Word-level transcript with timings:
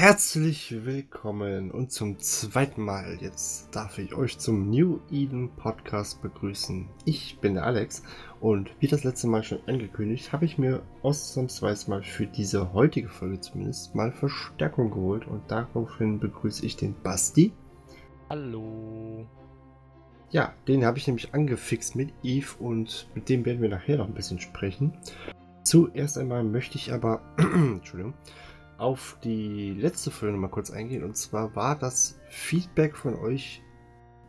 Herzlich 0.00 0.86
willkommen 0.86 1.70
und 1.70 1.92
zum 1.92 2.18
zweiten 2.18 2.80
Mal 2.80 3.18
jetzt 3.20 3.68
darf 3.76 3.98
ich 3.98 4.14
euch 4.14 4.38
zum 4.38 4.70
New 4.70 4.98
Eden 5.10 5.50
Podcast 5.56 6.22
begrüßen. 6.22 6.88
Ich 7.04 7.38
bin 7.40 7.52
der 7.52 7.64
Alex 7.64 8.02
und 8.40 8.70
wie 8.80 8.88
das 8.88 9.04
letzte 9.04 9.26
Mal 9.26 9.44
schon 9.44 9.58
angekündigt, 9.66 10.32
habe 10.32 10.46
ich 10.46 10.56
mir 10.56 10.80
ausnahmsweise 11.02 11.90
mal 11.90 12.02
für 12.02 12.26
diese 12.26 12.72
heutige 12.72 13.10
Folge 13.10 13.40
zumindest 13.40 13.94
mal 13.94 14.10
Verstärkung 14.10 14.90
geholt 14.90 15.26
und 15.26 15.42
daraufhin 15.50 16.18
begrüße 16.18 16.64
ich 16.64 16.76
den 16.76 16.94
Basti. 17.02 17.52
Hallo. 18.30 19.26
Ja, 20.30 20.54
den 20.66 20.86
habe 20.86 20.96
ich 20.96 21.08
nämlich 21.08 21.34
angefixt 21.34 21.94
mit 21.94 22.14
Eve 22.22 22.54
und 22.58 23.06
mit 23.14 23.28
dem 23.28 23.44
werden 23.44 23.60
wir 23.60 23.68
nachher 23.68 23.98
noch 23.98 24.08
ein 24.08 24.14
bisschen 24.14 24.40
sprechen. 24.40 24.96
Zuerst 25.62 26.16
einmal 26.16 26.42
möchte 26.42 26.78
ich 26.78 26.90
aber, 26.90 27.20
Entschuldigung, 27.36 28.14
auf 28.80 29.18
die 29.22 29.74
letzte 29.74 30.10
Folge 30.10 30.34
noch 30.34 30.40
mal 30.40 30.48
kurz 30.48 30.70
eingehen. 30.70 31.04
Und 31.04 31.16
zwar 31.16 31.54
war 31.54 31.76
das 31.76 32.18
Feedback 32.28 32.96
von 32.96 33.14
euch 33.14 33.62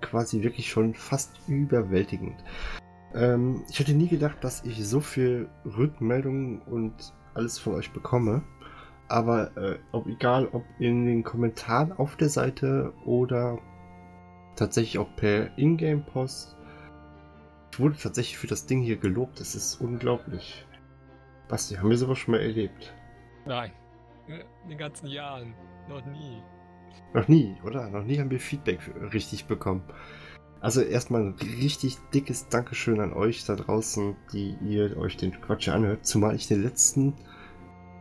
quasi 0.02 0.44
wirklich 0.44 0.70
schon 0.70 0.94
fast 0.94 1.40
überwältigend. 1.48 2.44
Ähm, 3.14 3.64
ich 3.70 3.80
hätte 3.80 3.94
nie 3.94 4.08
gedacht, 4.08 4.44
dass 4.44 4.64
ich 4.66 4.86
so 4.86 5.00
viel 5.00 5.50
Rückmeldungen 5.66 6.62
und 6.64 7.14
alles 7.34 7.60
von 7.60 7.76
euch 7.76 7.92
bekomme. 7.94 8.44
Aber 9.08 9.56
äh, 9.58 9.80
ob 9.92 10.08
egal, 10.08 10.48
ob 10.52 10.64
in 10.80 11.06
den 11.06 11.24
Kommentaren 11.24 11.92
auf 11.94 12.16
der 12.16 12.30
Seite 12.30 12.94
oder 13.06 13.58
tatsächlich 14.56 15.00
auch 15.00 15.16
per 15.16 15.58
Ingame-Post, 15.58 16.58
ich 17.72 17.80
wurde 17.80 17.98
tatsächlich 17.98 18.38
für 18.38 18.48
das 18.48 18.66
Ding 18.66 18.82
hier 18.82 18.98
gelobt. 18.98 19.40
Das 19.40 19.56
ist 19.56 19.80
unglaublich. 19.80 20.66
Basti, 21.48 21.76
haben 21.76 21.90
wir 21.90 21.98
sowas 21.98 22.18
schon 22.18 22.34
mal 22.34 22.42
erlebt? 22.42 22.94
Nein. 23.46 23.72
In 24.64 24.70
den 24.70 24.78
ganzen 24.78 25.08
Jahren. 25.08 25.54
Noch 25.88 26.06
nie. 26.06 26.42
Noch 27.14 27.28
nie, 27.28 27.56
oder? 27.66 27.90
Noch 27.90 28.04
nie 28.04 28.20
haben 28.20 28.32
wir 28.32 28.40
Feedback 28.40 28.80
richtig 29.14 29.46
bekommen. 29.46 29.84
Also 30.62 30.82
erstmal 30.82 31.22
ein 31.22 31.36
richtig 31.60 31.98
dickes 32.14 32.48
Dankeschön 32.50 33.00
an 33.00 33.14
euch 33.14 33.46
da 33.46 33.56
draußen, 33.56 34.16
die 34.32 34.56
ihr 34.62 34.96
euch 34.98 35.18
den 35.18 35.32
Quatsch 35.42 35.70
anhört. 35.70 36.06
Zumal 36.06 36.36
ich 36.36 36.48
den 36.48 36.62
letzten 36.62 37.16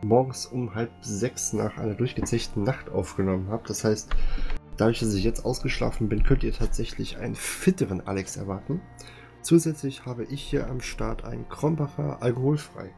morgens 0.03 0.45
um 0.45 0.73
halb 0.75 0.91
sechs 1.01 1.53
nach 1.53 1.77
einer 1.77 1.95
durchgezechten 1.95 2.63
Nacht 2.63 2.89
aufgenommen 2.89 3.49
habe. 3.49 3.63
Das 3.67 3.83
heißt, 3.83 4.15
dadurch, 4.77 4.99
dass 4.99 5.13
ich 5.13 5.23
jetzt 5.23 5.43
ausgeschlafen 5.43 6.07
bin, 6.07 6.23
könnt 6.23 6.43
ihr 6.43 6.53
tatsächlich 6.53 7.17
einen 7.17 7.35
fitteren 7.35 8.05
Alex 8.07 8.37
erwarten. 8.37 8.79
Zusätzlich 9.41 10.05
habe 10.05 10.25
ich 10.25 10.41
hier 10.41 10.67
am 10.67 10.81
Start 10.81 11.25
einen 11.25 11.49
Kronbacher 11.49 12.21
alkoholfrei. 12.21 12.91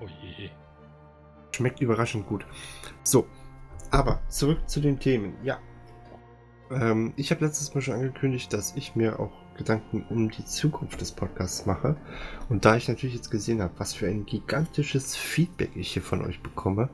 Oh 0.00 0.06
je. 0.22 0.50
Schmeckt 1.54 1.80
überraschend 1.80 2.26
gut. 2.26 2.46
So, 3.04 3.26
aber 3.90 4.20
zurück 4.28 4.68
zu 4.68 4.80
den 4.80 4.98
Themen. 4.98 5.34
Ja. 5.42 5.58
Ähm, 6.70 7.12
ich 7.16 7.30
habe 7.30 7.44
letztes 7.44 7.74
Mal 7.74 7.82
schon 7.82 7.94
angekündigt, 7.94 8.52
dass 8.52 8.74
ich 8.76 8.96
mir 8.96 9.20
auch 9.20 9.32
Gedanken 9.56 10.06
um 10.08 10.30
die 10.30 10.44
Zukunft 10.44 11.00
des 11.00 11.12
Podcasts 11.12 11.66
mache. 11.66 11.96
Und 12.48 12.64
da 12.64 12.76
ich 12.76 12.88
natürlich 12.88 13.14
jetzt 13.14 13.30
gesehen 13.30 13.60
habe, 13.60 13.74
was 13.76 13.94
für 13.94 14.08
ein 14.08 14.24
gigantisches 14.24 15.14
Feedback 15.14 15.76
ich 15.76 15.92
hier 15.92 16.02
von 16.02 16.24
euch 16.24 16.40
bekomme, 16.40 16.88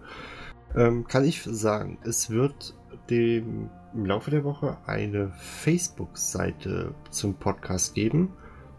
ähm, 0.75 1.06
kann 1.06 1.25
ich 1.25 1.42
sagen, 1.42 1.98
es 2.03 2.31
wird 2.31 2.75
dem 3.11 3.70
im 3.95 4.05
Laufe 4.05 4.31
der 4.31 4.45
Woche 4.45 4.77
eine 4.86 5.33
Facebook-Seite 5.39 6.95
zum 7.11 7.34
Podcast 7.34 7.95
geben. 7.95 8.33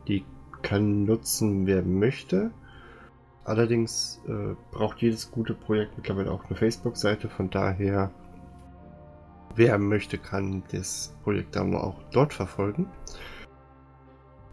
Die 0.08 0.24
kann 0.62 1.06
nutzen, 1.06 1.66
wer 1.66 1.82
möchte. 1.84 2.52
Allerdings 3.50 4.22
äh, 4.28 4.54
braucht 4.70 5.02
jedes 5.02 5.32
gute 5.32 5.56
Projekt 5.56 5.98
mittlerweile 5.98 6.32
auch 6.32 6.46
eine 6.46 6.56
Facebook-Seite, 6.56 7.30
von 7.30 7.50
daher, 7.50 8.12
wer 9.56 9.80
möchte, 9.80 10.20
kann 10.20 10.62
das 10.72 11.16
Projekt 11.24 11.56
dann 11.56 11.74
auch 11.74 11.96
dort 12.12 12.32
verfolgen. 12.32 12.86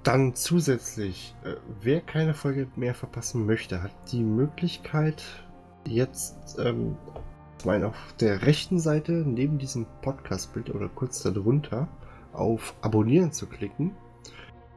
Dann 0.03 0.35
zusätzlich, 0.35 1.37
äh, 1.45 1.57
wer 1.83 2.01
keine 2.01 2.33
Folge 2.33 2.69
mehr 2.75 2.95
verpassen 2.95 3.45
möchte, 3.45 3.83
hat 3.83 3.93
die 4.13 4.23
Möglichkeit, 4.23 5.23
jetzt 5.87 6.59
ähm, 6.59 6.97
meine, 7.67 7.89
auf 7.89 8.15
der 8.19 8.47
rechten 8.47 8.79
Seite 8.79 9.13
neben 9.13 9.59
diesem 9.59 9.85
Podcast-Bild 10.01 10.75
oder 10.75 10.89
kurz 10.89 11.23
darunter 11.23 11.87
auf 12.33 12.75
Abonnieren 12.81 13.31
zu 13.31 13.47
klicken. 13.47 13.95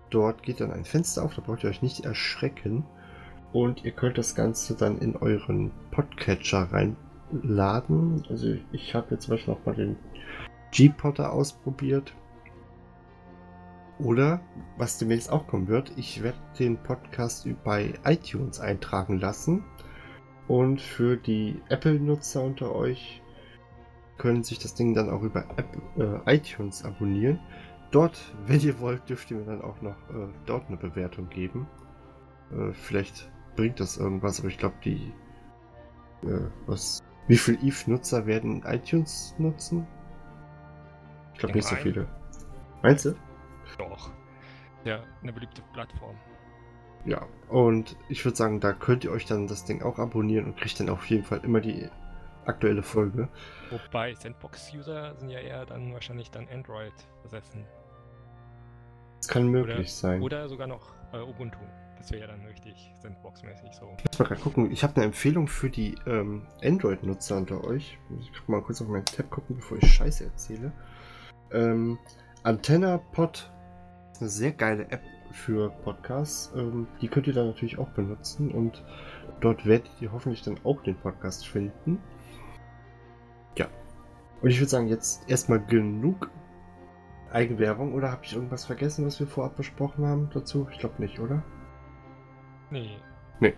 Dort 0.10 0.44
geht 0.44 0.60
dann 0.60 0.74
ein 0.74 0.84
Fenster 0.84 1.24
auf, 1.24 1.36
da 1.36 1.42
braucht 1.42 1.64
ihr 1.64 1.70
euch 1.70 1.82
nicht 1.82 2.04
erschrecken. 2.04 2.84
Und 3.52 3.84
ihr 3.84 3.92
könnt 3.92 4.18
das 4.18 4.36
Ganze 4.36 4.76
dann 4.76 5.00
in 5.00 5.16
euren 5.16 5.72
Podcatcher 5.92 6.70
reinladen. 6.72 8.24
Also 8.30 8.56
ich 8.72 8.94
habe 8.94 9.08
jetzt 9.12 9.24
zum 9.24 9.36
Beispiel 9.36 9.54
auch 9.54 9.66
mal 9.66 9.76
den 9.76 9.96
G-Potter 10.72 11.34
ausprobiert. 11.34 12.14
Oder, 13.98 14.40
was 14.78 14.98
demnächst 14.98 15.32
auch 15.32 15.48
kommen 15.48 15.68
wird, 15.68 15.92
ich 15.98 16.24
werde 16.24 16.38
den 16.58 16.78
Podcast 16.78 17.48
bei 17.64 17.94
iTunes 18.06 18.60
eintragen 18.60 19.20
lassen. 19.20 19.66
Und 20.48 20.82
für 20.82 21.18
die 21.18 21.62
Apple-Nutzer 21.70 22.42
unter 22.42 22.74
euch 22.74 23.22
können 24.18 24.44
sich 24.44 24.60
das 24.60 24.76
Ding 24.76 24.94
dann 24.94 25.10
auch 25.10 25.22
über 25.22 25.46
App, 25.58 25.78
äh, 25.98 26.36
iTunes 26.36 26.86
abonnieren. 26.86 27.40
Dort, 27.92 28.20
wenn 28.46 28.60
ihr 28.60 28.80
wollt, 28.80 29.10
dürft 29.10 29.32
ihr 29.32 29.38
mir 29.38 29.46
dann 29.46 29.62
auch 29.62 29.82
noch 29.82 29.98
äh, 30.10 30.28
dort 30.46 30.68
eine 30.68 30.78
Bewertung 30.78 31.30
geben. 31.30 31.68
Äh, 32.52 32.72
vielleicht 32.74 33.32
bringt 33.60 33.80
das 33.80 33.98
irgendwas, 33.98 34.40
aber 34.40 34.48
ich 34.48 34.58
glaube, 34.58 34.76
die. 34.84 35.12
Äh, 36.24 36.50
was. 36.66 37.04
Wie 37.28 37.38
viele 37.38 37.60
Eve-Nutzer 37.60 38.26
werden 38.26 38.64
iTunes 38.64 39.36
nutzen? 39.38 39.86
Ich 41.34 41.40
glaube 41.40 41.56
nicht 41.56 41.68
so 41.68 41.76
viele. 41.76 42.08
Meinst 42.82 43.06
du? 43.06 43.16
Doch. 43.78 44.12
Ja, 44.84 45.04
eine 45.22 45.32
beliebte 45.32 45.62
Plattform. 45.74 46.16
Ja, 47.06 47.28
und 47.50 47.96
ich 48.08 48.26
würde 48.26 48.36
sagen, 48.36 48.60
da 48.60 48.74
könnt 48.74 49.04
ihr 49.04 49.12
euch 49.12 49.26
dann 49.26 49.48
das 49.48 49.64
Ding 49.64 49.84
auch 49.84 50.00
abonnieren 50.00 50.46
und 50.46 50.58
kriegt 50.58 50.80
dann 50.80 50.90
auf 50.90 51.06
jeden 51.06 51.24
Fall 51.24 51.42
immer 51.44 51.62
die 51.62 51.88
aktuelle 52.46 52.82
Folge. 52.82 53.30
Wobei 53.70 54.16
Sandbox-User 54.16 55.16
sind 55.16 55.30
ja 55.30 55.40
eher 55.40 55.66
dann 55.66 55.94
wahrscheinlich 55.94 56.32
dann 56.32 56.48
Android 56.50 56.94
besessen. 57.22 57.64
Das 59.18 59.28
kann 59.28 59.48
möglich 59.48 59.78
oder, 59.78 59.88
sein. 59.88 60.22
Oder 60.22 60.50
sogar 60.50 60.68
noch 60.68 60.94
äh, 61.14 61.20
Ubuntu. 61.20 61.60
Das 62.00 62.12
wäre 62.12 62.22
ja 62.22 62.28
dann 62.28 62.46
richtig 62.46 62.92
Sandbox-mäßig 63.02 63.74
so. 63.74 63.86
Muss 63.88 64.20
mal 64.20 64.26
gerade 64.26 64.42
gucken. 64.42 64.72
Ich 64.72 64.84
habe 64.84 64.96
eine 64.96 65.06
Empfehlung 65.06 65.48
für 65.48 65.70
die 65.70 65.96
ähm, 66.08 66.48
Android-Nutzer 66.64 67.38
unter 67.38 67.64
euch. 67.66 67.98
Ich 68.20 68.32
kann 68.32 68.44
mal 68.48 68.62
kurz 68.62 68.82
auf 68.82 68.88
meinen 68.88 69.06
Tab 69.06 69.30
gucken, 69.30 69.58
bevor 69.58 69.78
ich 69.78 69.94
Scheiße 69.94 70.24
erzähle. 70.24 70.72
Ähm, 71.52 72.00
Antenna 72.44 72.98
Pod 72.98 73.52
ist 74.14 74.22
eine 74.22 74.30
sehr 74.30 74.52
geile 74.54 74.90
App 74.92 75.04
für 75.32 75.70
Podcasts. 75.70 76.52
Ähm, 76.56 76.88
die 77.02 77.10
könnt 77.10 77.28
ihr 77.28 77.34
dann 77.34 77.48
natürlich 77.48 77.78
auch 77.78 77.90
benutzen 77.90 78.52
und 78.52 78.84
dort 79.42 79.66
werdet 79.66 79.90
ihr 80.00 80.12
hoffentlich 80.12 80.42
dann 80.42 80.58
auch 80.64 80.82
den 80.82 80.96
Podcast 80.96 81.48
finden. 81.48 82.00
Ja. 83.58 83.68
Und 84.42 84.50
ich 84.50 84.60
würde 84.60 84.70
sagen, 84.70 84.88
jetzt 84.88 85.30
erstmal 85.30 85.60
genug 85.60 86.32
Eigenwerbung 87.32 87.94
oder 87.94 88.10
habe 88.12 88.24
ich 88.24 88.34
irgendwas 88.34 88.66
vergessen, 88.66 89.06
was 89.06 89.20
wir 89.20 89.28
vorab 89.28 89.58
besprochen 89.58 90.06
haben 90.06 90.30
dazu? 90.34 90.68
Ich 90.72 90.80
glaube 90.80 91.02
nicht, 91.02 91.20
oder? 91.20 91.44
Nee. 92.72 92.98
Nee. 93.40 93.54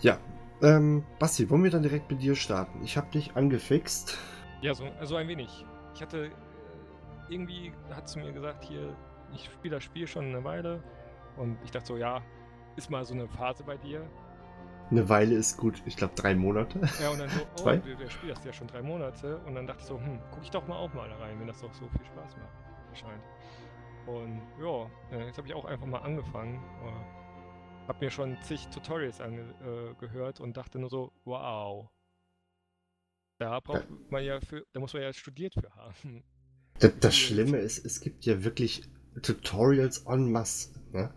Ja. 0.00 0.18
Ähm, 0.62 1.04
Basti, 1.18 1.48
wollen 1.48 1.64
wir 1.64 1.70
dann 1.70 1.82
direkt 1.82 2.10
mit 2.10 2.22
dir 2.22 2.34
starten? 2.34 2.82
Ich 2.82 2.96
habe 2.96 3.10
dich 3.10 3.34
angefixt. 3.34 4.18
Ja, 4.60 4.74
so 4.74 4.84
also 4.98 5.16
ein 5.16 5.28
wenig. 5.28 5.64
Ich 5.94 6.02
hatte 6.02 6.26
äh, 6.26 6.30
irgendwie 7.28 7.72
hat 7.90 8.08
sie 8.08 8.20
mir 8.20 8.32
gesagt, 8.32 8.64
hier, 8.64 8.94
ich 9.34 9.44
spiele 9.44 9.76
das 9.76 9.84
Spiel 9.84 10.06
schon 10.06 10.26
eine 10.26 10.44
Weile 10.44 10.82
und 11.36 11.56
ich 11.64 11.70
dachte 11.70 11.86
so, 11.86 11.96
ja, 11.96 12.22
ist 12.76 12.90
mal 12.90 13.04
so 13.04 13.14
eine 13.14 13.28
Phase 13.28 13.64
bei 13.64 13.76
dir. 13.76 14.06
Eine 14.90 15.08
Weile 15.08 15.36
ist 15.36 15.56
gut, 15.56 15.80
ich 15.86 15.96
glaube 15.96 16.14
drei 16.16 16.34
Monate. 16.34 16.80
Ja, 17.00 17.10
und 17.10 17.20
dann 17.20 17.28
so, 17.28 17.40
oh, 17.62 17.64
der, 17.64 17.78
der 17.78 18.10
spielt 18.10 18.36
das 18.36 18.44
ja 18.44 18.52
schon 18.52 18.66
drei 18.66 18.82
Monate 18.82 19.38
und 19.46 19.54
dann 19.54 19.66
dachte 19.66 19.80
ich 19.80 19.86
so, 19.86 19.98
hm, 19.98 20.18
guck 20.32 20.42
ich 20.42 20.50
doch 20.50 20.66
mal 20.66 20.76
auch 20.76 20.92
mal 20.92 21.08
da 21.08 21.16
rein, 21.16 21.38
wenn 21.38 21.46
das 21.46 21.60
doch 21.60 21.72
so 21.72 21.88
viel 21.88 22.04
Spaß 22.06 22.36
macht, 22.36 22.98
scheint. 22.98 23.22
Und 24.06 24.42
ja, 24.60 25.16
äh, 25.16 25.26
jetzt 25.26 25.38
habe 25.38 25.46
ich 25.46 25.54
auch 25.54 25.64
einfach 25.64 25.86
mal 25.86 26.00
angefangen. 26.00 26.60
Hab 27.88 28.00
mir 28.00 28.10
schon 28.10 28.36
zig 28.42 28.68
Tutorials 28.68 29.20
angehört 29.20 30.40
äh, 30.40 30.42
und 30.42 30.56
dachte 30.56 30.78
nur 30.78 30.90
so, 30.90 31.12
wow. 31.24 31.90
Da 33.38 33.58
braucht 33.60 33.88
man 34.10 34.22
ja 34.22 34.40
für, 34.40 34.66
da 34.72 34.80
muss 34.80 34.92
man 34.92 35.02
ja 35.02 35.12
studiert 35.12 35.54
für 35.54 35.74
haben. 35.74 36.22
Das, 36.78 36.92
das 37.00 37.16
Schlimme 37.16 37.58
ist, 37.58 37.84
es 37.84 38.00
gibt 38.00 38.24
ja 38.24 38.44
wirklich 38.44 38.82
Tutorials 39.22 40.06
en 40.06 40.30
masse, 40.30 40.70
ne? 40.92 41.12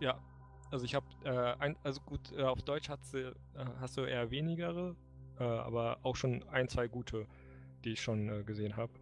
Ja, 0.00 0.22
also 0.70 0.84
ich 0.84 0.94
habe, 0.94 1.06
äh, 1.24 1.74
also 1.82 2.00
gut, 2.02 2.32
äh, 2.32 2.42
auf 2.42 2.62
Deutsch 2.62 2.88
hast 2.88 3.14
du, 3.14 3.28
äh, 3.28 3.34
hast 3.80 3.96
du 3.96 4.02
eher 4.02 4.30
wenigere, 4.30 4.96
äh, 5.38 5.44
aber 5.44 5.98
auch 6.02 6.16
schon 6.16 6.46
ein, 6.48 6.68
zwei 6.68 6.88
gute, 6.88 7.26
die 7.84 7.92
ich 7.92 8.02
schon 8.02 8.28
äh, 8.28 8.44
gesehen 8.44 8.76
habe. 8.76 8.92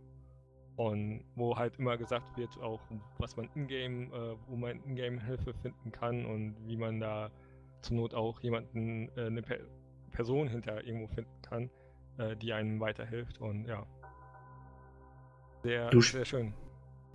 Und 0.77 1.25
wo 1.35 1.57
halt 1.57 1.79
immer 1.79 1.97
gesagt 1.97 2.37
wird, 2.37 2.51
auch 2.61 2.81
was 3.19 3.37
man 3.37 3.49
in-game, 3.55 4.13
äh, 4.13 4.37
wo 4.47 4.57
man 4.57 4.83
in-game 4.85 5.19
Hilfe 5.21 5.55
finden 5.63 5.91
kann 5.91 6.27
und 6.27 6.55
wie 6.67 6.77
man 6.77 7.01
da 7.01 7.31
zur 7.81 7.97
Not 7.97 8.15
auch 8.15 8.41
jemanden, 8.41 9.11
eine, 9.17 9.43
Person 10.11 10.49
hinter 10.49 10.83
irgendwo 10.85 11.09
finden 11.09 11.43
kann, 11.43 11.71
äh, 12.19 12.37
die 12.37 12.53
einem 12.53 12.81
weiterhilft 12.81 13.41
und 13.41 13.67
ja. 13.67 13.87
Sehr, 15.63 15.91
Du 15.91 16.01
sehr 16.01 16.25
schön. 16.25 16.55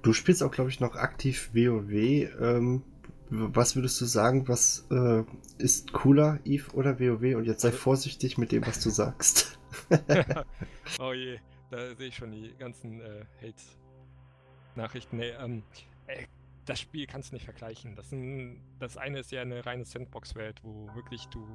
Du 0.01 0.13
spielst 0.13 0.41
auch, 0.43 0.51
glaube 0.51 0.69
ich, 0.69 0.79
noch 0.79 0.95
aktiv 0.95 1.51
WoW. 1.53 1.91
Ähm, 1.91 2.83
was 3.29 3.75
würdest 3.75 4.01
du 4.01 4.05
sagen, 4.05 4.47
was 4.47 4.87
äh, 4.91 5.23
ist 5.57 5.93
cooler, 5.93 6.39
Eve 6.43 6.71
oder 6.73 6.99
WoW? 6.99 7.35
Und 7.37 7.45
jetzt 7.45 7.61
sei 7.61 7.69
Also- 7.69 7.79
vorsichtig 7.79 8.37
mit 8.37 8.51
dem, 8.51 8.65
was 8.65 8.79
du 8.81 8.89
sagst. 8.89 9.59
oh 10.99 11.13
je, 11.13 11.39
da 11.71 11.95
sehe 11.95 12.07
ich 12.09 12.15
schon 12.15 12.31
die 12.31 12.53
ganzen 12.57 13.01
äh, 13.01 13.25
Hate-Nachrichten. 13.41 15.17
Nee, 15.17 15.29
ähm, 15.29 15.63
ey, 16.07 16.27
das 16.65 16.79
Spiel 16.79 17.07
kannst 17.07 17.31
du 17.31 17.35
nicht 17.35 17.45
vergleichen. 17.45 17.95
Das, 17.95 18.09
sind, 18.09 18.61
das 18.79 18.97
eine 18.97 19.19
ist 19.19 19.31
ja 19.31 19.41
eine 19.41 19.65
reine 19.65 19.85
Sandbox-Welt, 19.85 20.63
wo 20.63 20.93
wirklich 20.93 21.25
du 21.27 21.47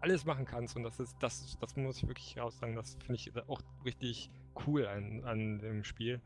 alles 0.00 0.24
machen 0.24 0.44
kannst 0.44 0.76
und 0.76 0.84
das 0.84 1.00
ist, 1.00 1.16
das, 1.20 1.56
das 1.60 1.76
muss 1.76 1.98
ich 1.98 2.06
wirklich 2.06 2.38
raus 2.38 2.58
sagen, 2.58 2.76
das 2.76 2.96
finde 3.00 3.16
ich 3.16 3.32
auch 3.48 3.60
richtig 3.84 4.30
cool 4.66 4.86
an, 4.86 5.24
an 5.24 5.58
dem 5.58 5.84
Spiel. 5.84 6.20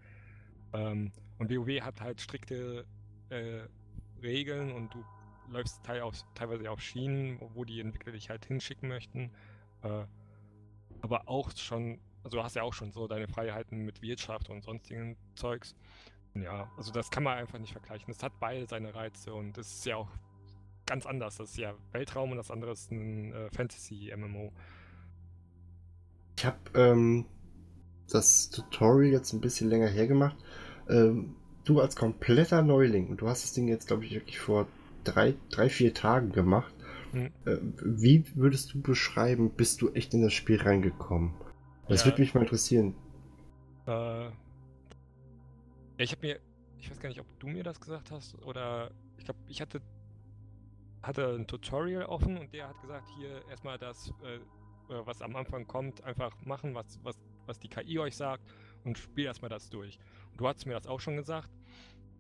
Ähm, 0.73 1.11
und 1.39 1.51
WoW 1.51 1.81
hat 1.81 2.01
halt 2.01 2.21
strikte 2.21 2.87
äh, 3.31 3.63
Regeln 4.23 4.73
und 4.73 4.95
du 4.95 5.05
läufst 5.49 5.83
teil 5.85 6.03
auf, 6.03 6.23
teilweise 6.35 6.71
auf 6.71 6.81
Schienen, 6.81 7.39
wo 7.55 7.65
die 7.65 7.81
Entwickler 7.81 8.13
dich 8.13 8.31
halt 8.31 8.45
hinschicken 8.45 8.89
möchten. 8.89 9.31
Äh, 9.83 10.05
aber 11.01 11.29
auch 11.29 11.51
schon, 11.57 11.99
also 12.25 12.39
du 12.39 12.43
hast 12.43 12.57
ja 12.57 12.63
auch 12.63 12.75
schon 12.75 12.93
so 12.93 13.07
deine 13.07 13.29
Freiheiten 13.29 13.85
mit 13.85 14.03
Wirtschaft 14.03 14.51
und 14.51 14.63
sonstigen 14.65 15.17
Zeugs. 15.35 15.75
Ja, 16.35 16.71
also 16.77 16.93
das 16.93 17.11
kann 17.11 17.23
man 17.23 17.37
einfach 17.37 17.59
nicht 17.59 17.73
vergleichen. 17.73 18.07
Das 18.09 18.23
hat 18.23 18.33
beide 18.41 18.67
seine 18.67 18.95
Reize 18.95 19.35
und 19.35 19.59
es 19.59 19.73
ist 19.73 19.87
ja 19.87 19.97
auch 19.97 20.09
ganz 20.87 21.07
anders. 21.07 21.37
Das 21.37 21.51
ist 21.51 21.59
ja 21.59 21.75
Weltraum 21.93 22.31
und 22.31 22.37
das 22.39 22.51
andere 22.51 22.73
ist 22.73 22.91
ein 22.91 23.33
äh, 23.33 23.51
Fantasy-MMO. 23.51 24.53
Ich 26.39 26.47
habe 26.47 26.59
ähm, 26.75 27.27
das 28.11 28.51
Tutorial 28.51 29.13
jetzt 29.13 29.33
ein 29.33 29.41
bisschen 29.41 29.69
länger 29.69 29.89
hergemacht. 29.89 30.37
Ähm, 30.89 31.37
du 31.65 31.81
als 31.81 31.97
kompletter 31.97 32.63
Neuling, 32.63 33.09
und 33.09 33.21
du 33.21 33.29
hast 33.29 33.45
das 33.45 33.53
Ding 33.53 33.69
jetzt, 33.69 33.87
glaube 33.87 34.05
ich, 34.05 34.13
wirklich 34.13 34.39
vor 34.39 34.67
drei, 35.05 35.35
drei, 35.51 35.69
vier 35.69 35.95
Tagen 35.95 36.33
gemacht. 36.33 36.75
Hm. 37.13 37.31
Äh, 37.45 37.59
wie 37.85 38.25
würdest 38.35 38.73
du 38.73 38.81
beschreiben, 38.81 39.51
bist 39.51 39.83
du 39.83 39.91
echt 39.91 40.15
in 40.15 40.23
das 40.23 40.33
Spiel 40.33 40.61
reingekommen? 40.61 41.35
Das 41.93 42.01
Ja. 42.01 42.07
würde 42.07 42.23
mich 42.23 42.33
mal 42.33 42.41
interessieren. 42.41 42.95
Äh, 43.87 44.29
ich 45.99 46.11
habe 46.11 46.27
mir, 46.27 46.41
ich 46.79 46.91
weiß 46.91 46.99
gar 47.01 47.11
nicht, 47.11 47.21
ob 47.21 47.27
du 47.39 47.47
mir 47.49 47.63
das 47.63 47.79
gesagt 47.79 48.11
hast 48.11 48.35
oder 48.43 48.91
ich 49.19 49.25
glaube, 49.25 49.41
ich 49.47 49.61
hatte, 49.61 49.83
hatte 51.03 51.35
ein 51.35 51.47
Tutorial 51.47 52.05
offen 52.07 52.39
und 52.39 52.53
der 52.55 52.69
hat 52.69 52.81
gesagt, 52.81 53.09
hier 53.17 53.47
erstmal 53.49 53.77
das, 53.77 54.11
äh, 54.25 54.37
äh, 54.37 54.41
was 55.07 55.21
am 55.21 55.37
Anfang 55.37 55.67
kommt, 55.67 56.03
einfach 56.03 56.35
machen, 56.47 56.75
was, 56.75 56.99
was, 57.03 57.19
was 57.45 57.59
die 57.59 57.69
KI 57.69 57.99
euch 57.99 58.17
sagt 58.17 58.43
und 58.85 58.97
spiel 58.97 59.27
erstmal 59.27 59.51
das 59.51 59.69
durch. 59.69 59.99
Und 60.31 60.41
du 60.41 60.49
hattest 60.49 60.67
mir 60.67 60.73
das 60.73 60.87
auch 60.87 61.01
schon 61.01 61.17
gesagt. 61.17 61.51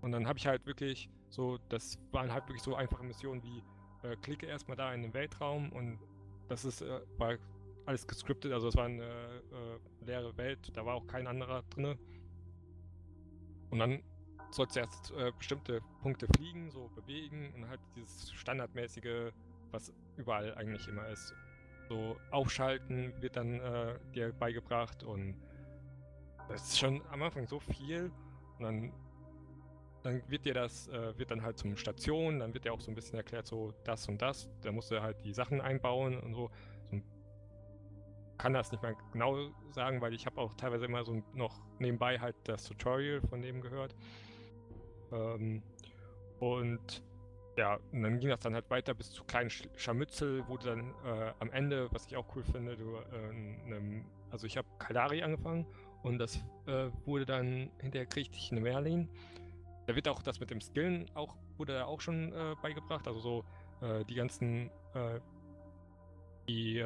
Und 0.03 0.13
dann 0.13 0.27
habe 0.27 0.39
ich 0.39 0.47
halt 0.47 0.67
wirklich 0.67 1.09
so, 1.31 1.59
das 1.71 1.99
waren 2.11 2.31
halt 2.31 2.47
wirklich 2.47 2.63
so 2.63 2.75
einfache 2.75 3.05
Missionen 3.05 3.43
wie, 3.43 3.63
äh, 4.07 4.17
klicke 4.17 4.47
erstmal 4.47 4.77
da 4.77 4.93
in 4.93 5.01
den 5.01 5.15
Weltraum 5.15 5.73
und 5.73 5.99
das 6.49 6.65
ist, 6.67 6.83
äh, 6.83 7.01
war 7.17 7.39
alles 7.87 8.07
gescriptet, 8.07 8.53
also 8.53 8.69
es 8.69 8.77
war 8.77 8.87
eine 8.87 9.05
äh, 9.05 10.05
leere 10.05 10.37
Welt, 10.37 10.71
da 10.75 10.85
war 10.85 10.95
auch 10.95 11.07
kein 11.07 11.27
anderer 11.27 11.63
drinne. 11.71 11.99
Und 13.71 13.79
dann 13.79 14.03
sollst 14.51 14.77
du 14.77 14.81
erst 14.81 15.11
äh, 15.13 15.33
bestimmte 15.37 15.81
Punkte 16.03 16.27
fliegen, 16.37 16.71
so 16.71 16.89
bewegen 16.95 17.53
und 17.55 17.69
halt 17.69 17.81
dieses 17.97 18.33
standardmäßige, 18.33 19.33
was 19.71 19.93
überall 20.17 20.55
eigentlich 20.55 20.87
immer 20.89 21.09
ist. 21.09 21.35
So 21.89 22.17
aufschalten 22.31 23.21
wird 23.21 23.37
dann 23.37 23.61
äh, 23.61 23.99
dir 24.15 24.33
beigebracht 24.33 25.03
und 25.03 25.37
das 26.49 26.63
ist 26.69 26.79
schon 26.79 27.03
am 27.11 27.23
Anfang 27.23 27.47
so 27.47 27.61
viel 27.61 28.11
und 28.59 28.65
dann 28.65 28.93
dann 30.03 30.23
wird 30.29 30.45
dir 30.45 30.55
das, 30.55 30.89
äh, 30.89 31.17
wird 31.17 31.31
dann 31.31 31.43
halt 31.43 31.59
zum 31.59 31.77
Station, 31.77 32.41
dann 32.41 32.53
wird 32.55 32.65
dir 32.65 32.73
auch 32.73 32.81
so 32.81 32.91
ein 32.91 32.95
bisschen 32.95 33.17
erklärt, 33.17 33.47
so 33.47 33.73
das 33.85 34.09
und 34.09 34.21
das. 34.21 34.49
Da 34.63 34.73
musst 34.73 34.91
du 34.91 35.01
halt 35.01 35.25
die 35.25 35.33
Sachen 35.33 35.61
einbauen 35.61 36.19
und 36.19 36.35
so. 36.35 36.51
Kann 38.43 38.55
das 38.55 38.73
nicht 38.73 38.83
mal 38.83 38.97
genau 39.13 39.37
sagen, 39.71 40.01
weil 40.01 40.13
ich 40.15 40.27
habe 40.27 40.41
auch 40.41 40.53
teilweise 40.55 40.87
immer 40.87 41.05
so 41.05 41.23
noch 41.33 41.61
nebenbei 41.79 42.19
halt 42.19 42.35
das 42.43 42.65
Tutorial 42.65 43.21
von 43.21 43.41
dem 43.41 43.61
gehört. 43.61 43.95
Ähm, 45.13 45.63
und 46.41 47.05
ja, 47.57 47.79
und 47.93 48.03
dann 48.03 48.19
ging 48.19 48.31
das 48.31 48.41
dann 48.41 48.55
halt 48.55 48.69
weiter 48.69 48.95
bis 48.95 49.13
zu 49.13 49.23
kleinen 49.23 49.49
Sch 49.49 49.69
Scharmützel, 49.77 50.43
wo 50.49 50.57
du 50.57 50.67
dann 50.67 50.93
äh, 51.05 51.33
am 51.39 51.53
Ende, 51.53 51.87
was 51.93 52.07
ich 52.07 52.17
auch 52.17 52.27
cool 52.35 52.43
finde, 52.43 52.77
du, 52.77 52.97
äh, 52.97 53.33
nem, 53.65 54.05
also 54.33 54.49
ich 54.49 54.57
habe 54.57 54.67
Kaldari 54.81 55.23
angefangen 55.23 55.65
und 56.03 56.19
das 56.19 56.35
äh, 56.67 56.91
wurde 57.05 57.25
dann 57.25 57.71
hinterher 57.79 58.07
kriegte 58.07 58.37
ich 58.37 58.51
eine 58.51 58.61
Merlin. 58.61 59.09
Da 59.87 59.95
wird 59.95 60.09
auch 60.09 60.21
das 60.21 60.41
mit 60.41 60.51
dem 60.51 60.61
Skillen 60.61 61.09
auch, 61.15 61.37
wurde 61.59 61.75
da 61.75 61.85
auch 61.85 62.01
schon 62.01 62.33
äh, 62.33 62.57
beigebracht. 62.61 63.07
Also 63.07 63.21
so 63.21 63.45
äh, 63.83 64.05
die 64.05 64.17
ganzen, 64.17 64.69
äh, 64.95 65.21
die, 66.49 66.83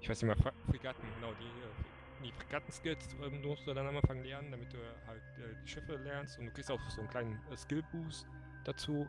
ich 0.00 0.08
weiß 0.08 0.22
nicht 0.22 0.42
Fra- 0.42 0.52
Fregatten, 0.68 1.02
genau, 1.14 1.32
die, 1.34 1.44
äh, 1.44 2.24
die 2.24 2.32
Fregatten-Skills 2.32 3.16
ähm, 3.22 3.42
musst 3.42 3.66
du 3.66 3.74
dann 3.74 3.86
am 3.86 3.96
Anfang 3.96 4.22
lernen, 4.22 4.50
damit 4.50 4.72
du 4.72 4.78
halt 5.06 5.22
äh, 5.38 5.54
die 5.64 5.68
Schiffe 5.68 5.96
lernst 5.96 6.38
und 6.38 6.46
du 6.46 6.52
kriegst 6.52 6.70
auch 6.70 6.80
so 6.90 7.00
einen 7.00 7.10
kleinen 7.10 7.38
äh, 7.50 7.56
Skill-Boost 7.56 8.26
dazu. 8.64 9.08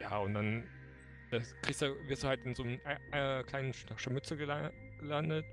Ja, 0.00 0.18
und 0.18 0.34
dann 0.34 0.64
das 1.30 1.54
kriegst 1.62 1.82
du, 1.82 2.08
wirst 2.08 2.24
du 2.24 2.28
halt 2.28 2.44
in 2.44 2.54
so 2.54 2.64
einem 2.64 2.80
äh, 3.12 3.40
äh, 3.40 3.44
kleinen 3.44 3.72
Sch- 3.72 3.96
Scharmützel 3.98 4.36
gela 4.36 4.70
gelandet. 4.98 5.46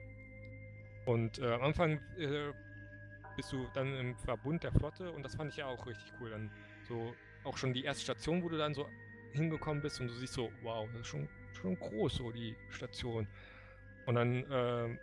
Und 1.06 1.40
äh, 1.40 1.54
am 1.54 1.62
Anfang 1.62 2.00
äh, 2.18 2.52
bist 3.36 3.52
du 3.54 3.68
dann 3.74 3.94
im 3.96 4.16
Verbund 4.18 4.64
der 4.64 4.72
Flotte 4.72 5.12
und 5.12 5.24
das 5.24 5.36
fand 5.36 5.52
ich 5.52 5.58
ja 5.58 5.68
auch 5.68 5.86
richtig 5.86 6.12
cool. 6.20 6.32
Dann 6.32 6.52
so 6.88 7.16
auch 7.44 7.58
schon 7.58 7.74
die 7.74 7.84
erste 7.84 8.04
Station, 8.04 8.42
wo 8.44 8.50
du 8.50 8.58
dann 8.58 8.74
so 8.74 8.90
hingekommen 9.34 9.82
bist 9.82 10.02
und 10.02 10.08
du 10.08 10.14
siehst 10.14 10.34
so, 10.34 10.52
wow, 10.64 10.90
das 10.92 11.02
ist 11.02 11.08
schon, 11.08 11.30
schon 11.54 11.78
groß, 11.78 12.16
so 12.16 12.32
die 12.32 12.56
Station. 12.72 13.28
Und 14.08 14.16
dann, 14.16 14.44
ähm, 14.50 15.00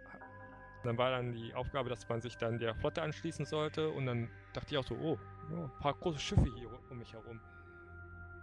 dann 0.83 0.99
war 0.99 1.11
dann 1.11 1.33
die 1.33 1.55
Aufgabe, 1.55 1.89
dass 1.89 2.09
man 2.09 2.21
sich 2.21 2.37
dann 2.37 2.59
der 2.59 2.75
Flotte 2.75 3.03
anschließen 3.03 3.45
sollte 3.45 3.89
und 3.89 4.07
dann 4.07 4.29
dachte 4.53 4.75
ich 4.75 4.79
auch 4.79 4.85
so, 4.85 4.97
oh, 4.97 5.19
ein 5.51 5.71
paar 5.81 5.95
große 5.95 6.19
Schiffe 6.19 6.47
hier 6.57 6.69
um 6.91 6.99
mich 6.99 7.13
herum. 7.13 7.41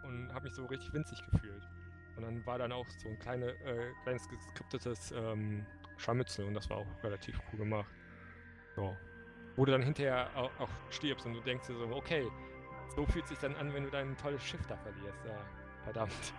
Und 0.04 0.34
habe 0.34 0.46
mich 0.46 0.54
so 0.54 0.66
richtig 0.66 0.94
winzig 0.94 1.22
gefühlt. 1.30 1.68
Und 2.16 2.24
dann 2.24 2.46
war 2.46 2.58
dann 2.58 2.72
auch 2.72 2.88
so 2.90 3.10
ein 3.10 3.20
kleine, 3.20 3.50
äh, 3.66 3.92
kleines 4.04 4.28
geskriptetes 4.30 5.12
ähm, 5.12 5.66
Scharmützel 5.98 6.46
und 6.46 6.54
das 6.54 6.70
war 6.70 6.78
auch 6.78 7.04
relativ 7.04 7.40
cool 7.52 7.60
gemacht. 7.60 7.92
So 8.76 8.96
wo 9.56 9.66
du 9.66 9.72
dann 9.72 9.84
hinterher 9.84 10.30
auch, 10.36 10.52
auch 10.60 10.70
stirbst 10.90 11.26
und 11.26 11.34
du 11.34 11.42
denkst 11.42 11.68
dir 11.68 11.76
so, 11.76 11.86
okay, 11.96 12.28
so 12.96 13.06
fühlt 13.06 13.28
sich 13.28 13.38
dann 13.40 13.56
an, 13.56 13.74
wenn 13.74 13.84
du 13.84 13.90
dein 13.90 14.18
tolles 14.18 14.44
Schiff 14.44 14.66
da 14.68 14.78
verlierst. 14.78 15.26
Ja, 15.26 15.38
verdammt. 15.84 16.34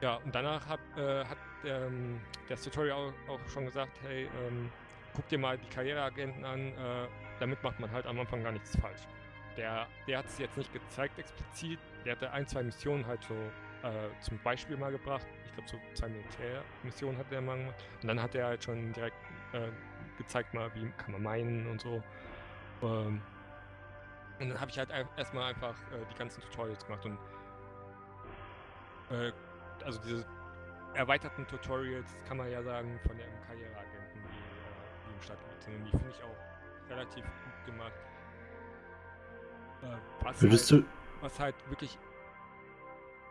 Ja, 0.00 0.16
und 0.16 0.34
danach 0.34 0.68
hab, 0.68 0.80
äh, 0.96 1.24
hat 1.24 1.38
ähm, 1.66 2.20
das 2.48 2.62
Tutorial 2.62 3.12
auch, 3.28 3.40
schon 3.48 3.66
gesagt, 3.66 3.92
hey, 4.02 4.28
ähm, 4.46 4.70
guck 5.14 5.28
dir 5.28 5.38
mal 5.38 5.58
die 5.58 5.68
Karriereagenten 5.68 6.44
an, 6.44 6.68
äh, 6.68 7.08
damit 7.40 7.62
macht 7.62 7.80
man 7.80 7.90
halt 7.90 8.06
am 8.06 8.18
Anfang 8.18 8.42
gar 8.42 8.52
nichts 8.52 8.76
falsch. 8.78 9.02
Der, 9.56 9.86
der 10.06 10.18
hat 10.18 10.26
es 10.26 10.38
jetzt 10.38 10.56
nicht 10.56 10.72
gezeigt 10.72 11.18
explizit, 11.18 11.78
der 12.04 12.12
hatte 12.12 12.30
ein, 12.30 12.46
zwei 12.46 12.62
Missionen 12.62 13.06
halt 13.06 13.22
so 13.24 13.34
äh, 13.82 14.20
zum 14.20 14.38
Beispiel 14.42 14.76
mal 14.76 14.92
gebracht. 14.92 15.26
Ich 15.46 15.52
glaube, 15.54 15.68
so 15.68 15.78
zwei 15.94 16.08
Militärmissionen 16.08 17.18
hat 17.18 17.26
er 17.30 17.40
mal 17.40 17.56
gemacht. 17.56 17.84
Und 18.02 18.08
dann 18.08 18.20
hat 18.20 18.34
er 18.34 18.46
halt 18.46 18.64
schon 18.64 18.92
direkt 18.92 19.16
äh, 19.52 19.70
gezeigt 20.18 20.52
mal, 20.54 20.70
wie 20.74 20.90
kann 20.98 21.12
man 21.12 21.22
meinen 21.22 21.66
und 21.70 21.80
so. 21.80 22.02
Ähm, 22.82 23.22
und 24.38 24.50
dann 24.50 24.60
habe 24.60 24.70
ich 24.70 24.78
halt 24.78 24.90
erstmal 25.16 25.54
einfach 25.54 25.74
äh, 25.92 26.04
die 26.12 26.18
ganzen 26.18 26.42
Tutorials 26.42 26.84
gemacht 26.84 27.06
und 27.06 27.18
äh, 29.10 29.32
also 29.84 29.98
diese 30.00 30.26
erweiterten 30.96 31.46
Tutorials 31.46 32.16
kann 32.26 32.38
man 32.38 32.50
ja 32.50 32.62
sagen 32.62 32.98
von 33.06 33.16
den 33.16 33.28
Karriereagenten, 33.46 34.22
die, 34.22 34.28
äh, 34.28 35.08
die 35.08 35.14
im 35.14 35.22
Stadtgebiet 35.22 35.62
sind. 35.62 35.74
Und 35.76 35.84
die 35.84 35.90
finde 35.90 36.10
ich 36.10 36.22
auch 36.22 36.90
relativ 36.90 37.24
gut 37.24 37.66
gemacht. 37.66 37.92
Äh, 39.82 40.24
was 40.24 40.42
Würdest 40.42 40.72
halt, 40.72 40.82
du. 40.82 40.86
was 41.20 41.40
halt 41.40 41.70
wirklich 41.70 41.98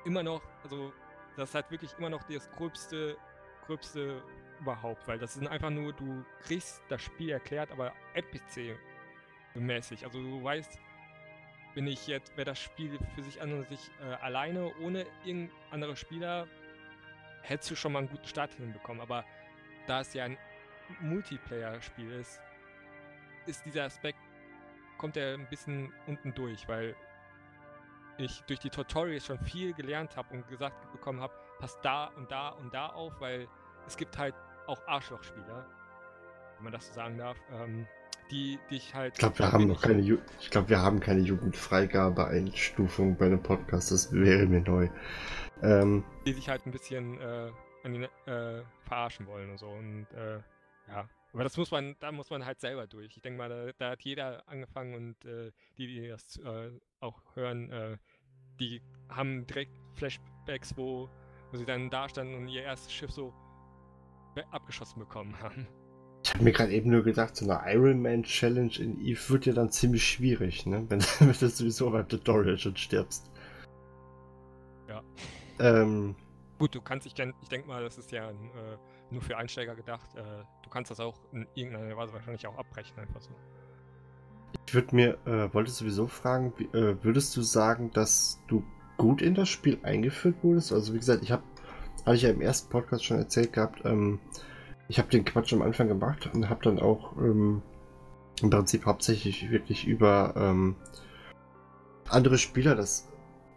immer 0.05 0.23
noch, 0.23 0.41
also 0.63 0.93
das 1.35 1.49
ist 1.49 1.55
halt 1.55 1.71
wirklich 1.71 1.93
immer 1.97 2.09
noch 2.09 2.23
das 2.23 2.49
gröbste, 2.51 3.17
gröbste 3.65 4.21
überhaupt, 4.61 5.07
weil 5.07 5.17
das 5.17 5.33
sind 5.33 5.47
einfach 5.47 5.69
nur, 5.69 5.93
du 5.93 6.23
kriegst 6.43 6.81
das 6.87 7.01
Spiel 7.01 7.31
erklärt, 7.31 7.71
aber 7.71 7.91
NPC-mäßig. 8.13 10.03
Also 10.05 10.21
du 10.21 10.43
weißt, 10.43 10.79
wenn 11.73 11.87
ich 11.87 12.07
jetzt, 12.07 12.31
wer 12.35 12.45
das 12.45 12.59
Spiel 12.59 12.97
für 13.15 13.23
sich 13.23 13.41
an 13.41 13.51
und 13.51 13.67
sich 13.67 13.91
äh, 14.01 14.13
alleine, 14.23 14.71
ohne 14.81 15.05
irgendein 15.25 15.51
anderer 15.71 15.95
Spieler, 15.95 16.47
hättest 17.47 17.71
du 17.71 17.75
schon 17.75 17.93
mal 17.93 17.99
einen 17.99 18.09
guten 18.09 18.27
Start 18.27 18.53
hinbekommen. 18.53 19.01
Aber 19.01 19.23
da 19.87 20.01
es 20.01 20.13
ja 20.13 20.25
ein 20.25 20.37
Multiplayer-Spiel 20.99 22.11
ist, 22.11 22.41
ist 23.45 23.65
dieser 23.65 23.83
Aspekt, 23.85 24.19
kommt 24.97 25.17
er 25.17 25.35
ein 25.35 25.47
bisschen 25.49 25.93
unten 26.07 26.33
durch, 26.33 26.67
weil 26.67 26.95
ich 28.17 28.41
durch 28.43 28.59
die 28.59 28.69
Tutorials 28.69 29.25
schon 29.25 29.39
viel 29.39 29.73
gelernt 29.73 30.15
habe 30.15 30.33
und 30.33 30.47
gesagt 30.47 30.91
bekommen 30.91 31.21
habe, 31.21 31.33
passt 31.59 31.79
da 31.83 32.05
und 32.15 32.31
da 32.31 32.49
und 32.49 32.73
da 32.73 32.87
auf, 32.87 33.19
weil 33.19 33.47
es 33.87 33.97
gibt 33.97 34.17
halt 34.17 34.35
auch 34.67 34.85
Arschlochspieler, 34.87 35.65
wenn 36.55 36.63
man 36.63 36.73
das 36.73 36.87
so 36.87 36.93
sagen 36.93 37.17
darf, 37.17 37.37
ähm, 37.51 37.87
die 38.31 38.59
dich 38.69 38.93
halt. 38.93 39.13
Ich 39.13 39.19
glaube, 39.19 39.39
wir 39.39 39.51
haben 39.51 39.67
noch 39.67 39.81
keine, 39.81 40.01
Ju 40.01 40.17
ich 40.39 40.49
glaube, 40.49 40.69
wir 40.69 40.81
haben 40.81 40.99
keine 40.99 41.21
Jugendfreigabe-Einstufung 41.21 43.17
bei 43.17 43.25
einem 43.27 43.41
Podcast. 43.41 43.91
Das 43.91 44.11
wäre 44.11 44.45
mir 44.45 44.61
neu. 44.61 44.89
Ähm, 45.61 46.03
die 46.25 46.33
sich 46.33 46.49
halt 46.49 46.65
ein 46.65 46.71
bisschen 46.71 47.19
äh, 47.19 47.51
an 47.83 47.93
die, 47.93 48.03
äh, 48.29 48.63
verarschen 48.83 49.27
wollen 49.27 49.51
und 49.51 49.57
so 49.59 49.67
und 49.67 50.07
äh, 50.13 50.39
ja. 50.87 51.07
Aber 51.33 51.43
das 51.43 51.57
muss 51.57 51.71
man, 51.71 51.95
da 51.99 52.11
muss 52.11 52.29
man 52.29 52.45
halt 52.45 52.61
selber 52.61 52.87
durch. 52.87 53.17
Ich 53.17 53.21
denke 53.21 53.37
mal, 53.37 53.49
da, 53.49 53.71
da, 53.77 53.91
hat 53.91 54.01
jeder 54.01 54.47
angefangen 54.47 54.95
und 54.95 55.25
äh, 55.25 55.51
die, 55.77 55.87
die 55.87 56.07
das 56.07 56.37
äh, 56.37 56.71
auch 57.01 57.21
hören, 57.35 57.69
äh, 57.71 57.97
die 58.59 58.81
haben 59.09 59.45
direkt 59.45 59.73
Flashbacks, 59.95 60.77
wo, 60.77 61.09
wo 61.51 61.57
sie 61.57 61.65
dann 61.65 61.89
da 61.89 62.07
standen 62.07 62.35
und 62.35 62.47
ihr 62.47 62.63
erstes 62.63 62.93
Schiff 62.93 63.11
so 63.11 63.33
abgeschossen 64.51 64.99
bekommen 64.99 65.37
haben. 65.41 65.67
Ich 66.25 66.33
habe 66.33 66.43
mir 66.43 66.53
gerade 66.53 66.71
eben 66.71 66.89
nur 66.89 67.03
gedacht, 67.03 67.35
so 67.35 67.47
eine 67.47 67.71
Ironman 67.71 68.23
Challenge 68.23 68.71
in 68.79 68.99
Eve 68.99 69.29
wird 69.29 69.45
ja 69.45 69.53
dann 69.53 69.69
ziemlich 69.69 70.03
schwierig, 70.03 70.65
ne? 70.65 70.83
Wenn, 70.89 70.99
wenn 71.19 71.27
du 71.27 71.49
sowieso 71.49 71.91
beim 71.91 72.07
Tutorial 72.07 72.57
schon 72.57 72.75
stirbst. 72.75 73.29
Ja. 74.89 75.03
Ähm, 75.59 76.15
Gut, 76.57 76.73
du 76.73 76.81
kannst, 76.81 77.05
ich, 77.05 77.13
ich 77.13 77.49
denke 77.49 77.67
mal, 77.67 77.83
das 77.83 77.99
ist 77.99 78.11
ja 78.11 78.31
äh, 78.31 78.33
nur 79.11 79.21
für 79.21 79.37
Einsteiger 79.37 79.75
gedacht. 79.75 80.15
Äh, 80.15 80.23
du 80.63 80.69
kannst 80.71 80.89
das 80.89 80.99
auch 80.99 81.15
in 81.31 81.45
irgendeiner 81.53 81.95
Weise 81.95 82.11
wahrscheinlich 82.11 82.47
auch 82.47 82.57
abbrechen, 82.57 82.97
einfach 82.97 83.21
so. 83.21 83.29
Ich 84.65 84.73
würde 84.73 84.95
mir, 84.95 85.17
äh, 85.27 85.53
wollte 85.53 85.69
sowieso 85.69 86.07
fragen, 86.07 86.53
wie, 86.57 86.65
äh, 86.75 86.97
würdest 87.03 87.37
du 87.37 87.43
sagen, 87.43 87.91
dass 87.91 88.41
du 88.47 88.63
gut 88.97 89.21
in 89.21 89.35
das 89.35 89.49
Spiel 89.49 89.77
eingeführt 89.83 90.37
wurdest? 90.41 90.73
Also 90.73 90.95
wie 90.95 90.97
gesagt, 90.97 91.21
ich 91.21 91.31
habe, 91.31 91.43
hatte 92.03 92.15
ich 92.15 92.23
ja 92.23 92.31
im 92.31 92.41
ersten 92.41 92.71
Podcast 92.71 93.05
schon 93.05 93.19
erzählt 93.19 93.53
gehabt, 93.53 93.85
ähm, 93.85 94.19
ich 94.87 94.99
habe 94.99 95.09
den 95.09 95.25
Quatsch 95.25 95.53
am 95.53 95.61
Anfang 95.61 95.87
gemacht 95.87 96.29
und 96.33 96.49
habe 96.49 96.63
dann 96.63 96.79
auch 96.79 97.17
ähm, 97.17 97.61
im 98.41 98.49
Prinzip 98.49 98.85
hauptsächlich 98.85 99.49
wirklich 99.49 99.87
über 99.87 100.33
ähm, 100.37 100.75
andere 102.09 102.37
Spieler 102.37 102.75
das, 102.75 103.07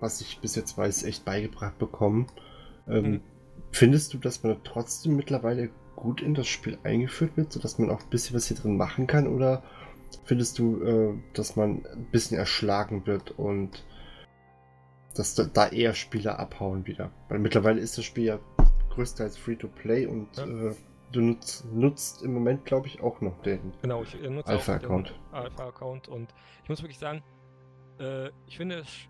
was 0.00 0.20
ich 0.20 0.40
bis 0.40 0.54
jetzt 0.54 0.78
weiß, 0.78 1.02
echt 1.04 1.25
beigebracht 1.25 1.78
bekommen. 1.78 2.26
Ähm, 2.88 3.11
mhm. 3.11 3.20
Findest 3.73 4.14
du, 4.14 4.18
dass 4.18 4.42
man 4.42 4.56
trotzdem 4.64 5.16
mittlerweile 5.16 5.70
gut 5.97 6.23
in 6.23 6.35
das 6.35 6.47
Spiel 6.47 6.78
eingeführt 6.85 7.37
wird, 7.37 7.52
sodass 7.52 7.78
man 7.78 7.90
auch 7.90 8.00
ein 8.00 8.08
bisschen 8.08 8.37
was 8.37 8.47
hier 8.47 8.56
drin 8.56 8.76
machen 8.76 9.06
kann? 9.06 9.26
Oder 9.26 9.62
findest 10.25 10.58
du, 10.58 10.82
äh, 10.82 11.14
dass 11.35 11.56
man 11.56 11.85
ein 11.87 12.06
bisschen 12.11 12.38
erschlagen 12.38 13.06
wird 13.06 13.32
und 13.32 13.85
dass 15.14 15.35
da, 15.35 15.68
eher 15.68 15.94
Spieler 15.94 16.38
abhauen 16.38 16.87
wieder? 16.87 17.11
Weil 17.28 17.40
mittlerweile 17.40 17.80
ist 17.80 17.99
das 17.99 18.04
Spiel 18.04 18.25
ja 18.25 18.38
größtenteils 18.90 19.37
Free-to-Play 19.37 20.06
und 20.06 20.37
ja. 20.37 20.47
äh, 20.47 20.75
du 21.12 21.21
nutzt, 21.21 21.65
nutzt, 21.73 22.23
im 22.23 22.35
Moment, 22.35 22.65
glaube 22.65 22.87
ich, 22.87 23.00
auch 23.00 23.21
noch 23.21 23.41
den 23.43 23.73
genau, 23.83 24.03
ich, 24.03 24.15
äh, 24.23 24.29
nutze 24.29 24.53
Alpha-Account. 24.53 25.15
Alpha-Account 25.33 26.09
und 26.09 26.35
ich 26.62 26.69
muss 26.69 26.83
wirklich 26.83 26.99
sagen, 26.99 27.23
äh, 27.99 28.29
ich 28.47 28.57
finde 28.57 28.79
es 28.79 29.09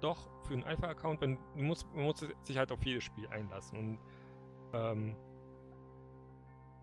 doch 0.00 0.28
für 0.46 0.54
einen 0.54 0.64
Alpha-Account, 0.64 1.22
du 1.22 1.36
musst, 1.56 1.86
man 1.94 2.04
muss 2.04 2.26
sich 2.42 2.58
halt 2.58 2.72
auf 2.72 2.84
jedes 2.84 3.04
Spiel 3.04 3.26
einlassen. 3.28 3.78
Und 3.78 3.98
ähm, 4.72 5.16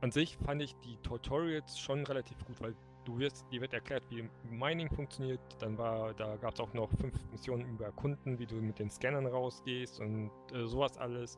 an 0.01 0.11
sich 0.11 0.37
fand 0.37 0.61
ich 0.61 0.75
die 0.77 0.97
Tutorials 0.97 1.77
schon 1.77 2.05
relativ 2.05 2.37
gut, 2.45 2.61
weil 2.61 2.75
du 3.05 3.19
wirst, 3.19 3.45
dir 3.51 3.61
wird 3.61 3.73
erklärt, 3.73 4.03
wie 4.09 4.29
Mining 4.49 4.89
funktioniert. 4.89 5.41
Dann 5.59 5.77
war, 5.77 6.13
da 6.13 6.37
gab 6.37 6.53
es 6.53 6.59
auch 6.59 6.73
noch 6.73 6.89
fünf 6.91 7.13
Missionen 7.31 7.65
über 7.67 7.91
Kunden, 7.91 8.39
wie 8.39 8.45
du 8.45 8.55
mit 8.55 8.79
den 8.79 8.89
Scannern 8.89 9.25
rausgehst 9.25 9.99
und 9.99 10.31
äh, 10.53 10.65
sowas 10.65 10.97
alles. 10.97 11.37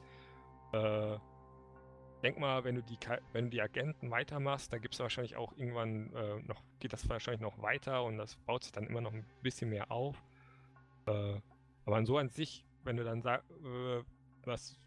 Äh, 0.73 1.17
denk 2.21 2.39
mal, 2.39 2.63
wenn 2.63 2.75
du 2.75 2.83
die, 2.83 2.97
wenn 3.33 3.45
du 3.45 3.51
die 3.51 3.61
Agenten 3.61 4.11
weitermachst, 4.11 4.71
da 4.71 4.77
gibt 4.77 4.93
es 4.93 4.99
wahrscheinlich 4.99 5.35
auch 5.35 5.53
irgendwann 5.57 6.13
äh, 6.13 6.39
noch, 6.43 6.63
geht 6.79 6.93
das 6.93 7.07
wahrscheinlich 7.09 7.41
noch 7.41 7.61
weiter 7.61 8.03
und 8.03 8.17
das 8.17 8.35
baut 8.35 8.63
sich 8.63 8.71
dann 8.71 8.85
immer 8.85 9.01
noch 9.01 9.13
ein 9.13 9.25
bisschen 9.41 9.69
mehr 9.69 9.91
auf. 9.91 10.21
Äh, 11.07 11.39
aber 11.85 12.05
so 12.05 12.17
an 12.17 12.29
sich, 12.29 12.65
wenn 12.83 12.97
du 12.97 13.03
dann 13.03 13.21
sagst, 13.21 13.49
äh, 13.51 14.03
was, 14.45 14.79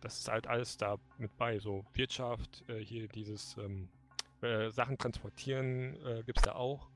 das 0.00 0.18
ist 0.18 0.28
halt 0.28 0.46
alles 0.46 0.76
da 0.76 0.96
mit 1.18 1.36
bei, 1.36 1.58
so 1.58 1.84
Wirtschaft, 1.92 2.64
äh, 2.68 2.78
hier 2.78 3.08
dieses 3.08 3.56
ähm, 3.58 3.88
äh, 4.40 4.70
Sachen 4.70 4.98
transportieren 4.98 5.94
äh, 6.04 6.22
gibt 6.24 6.38
es 6.38 6.44
da 6.44 6.54
auch. 6.54 6.88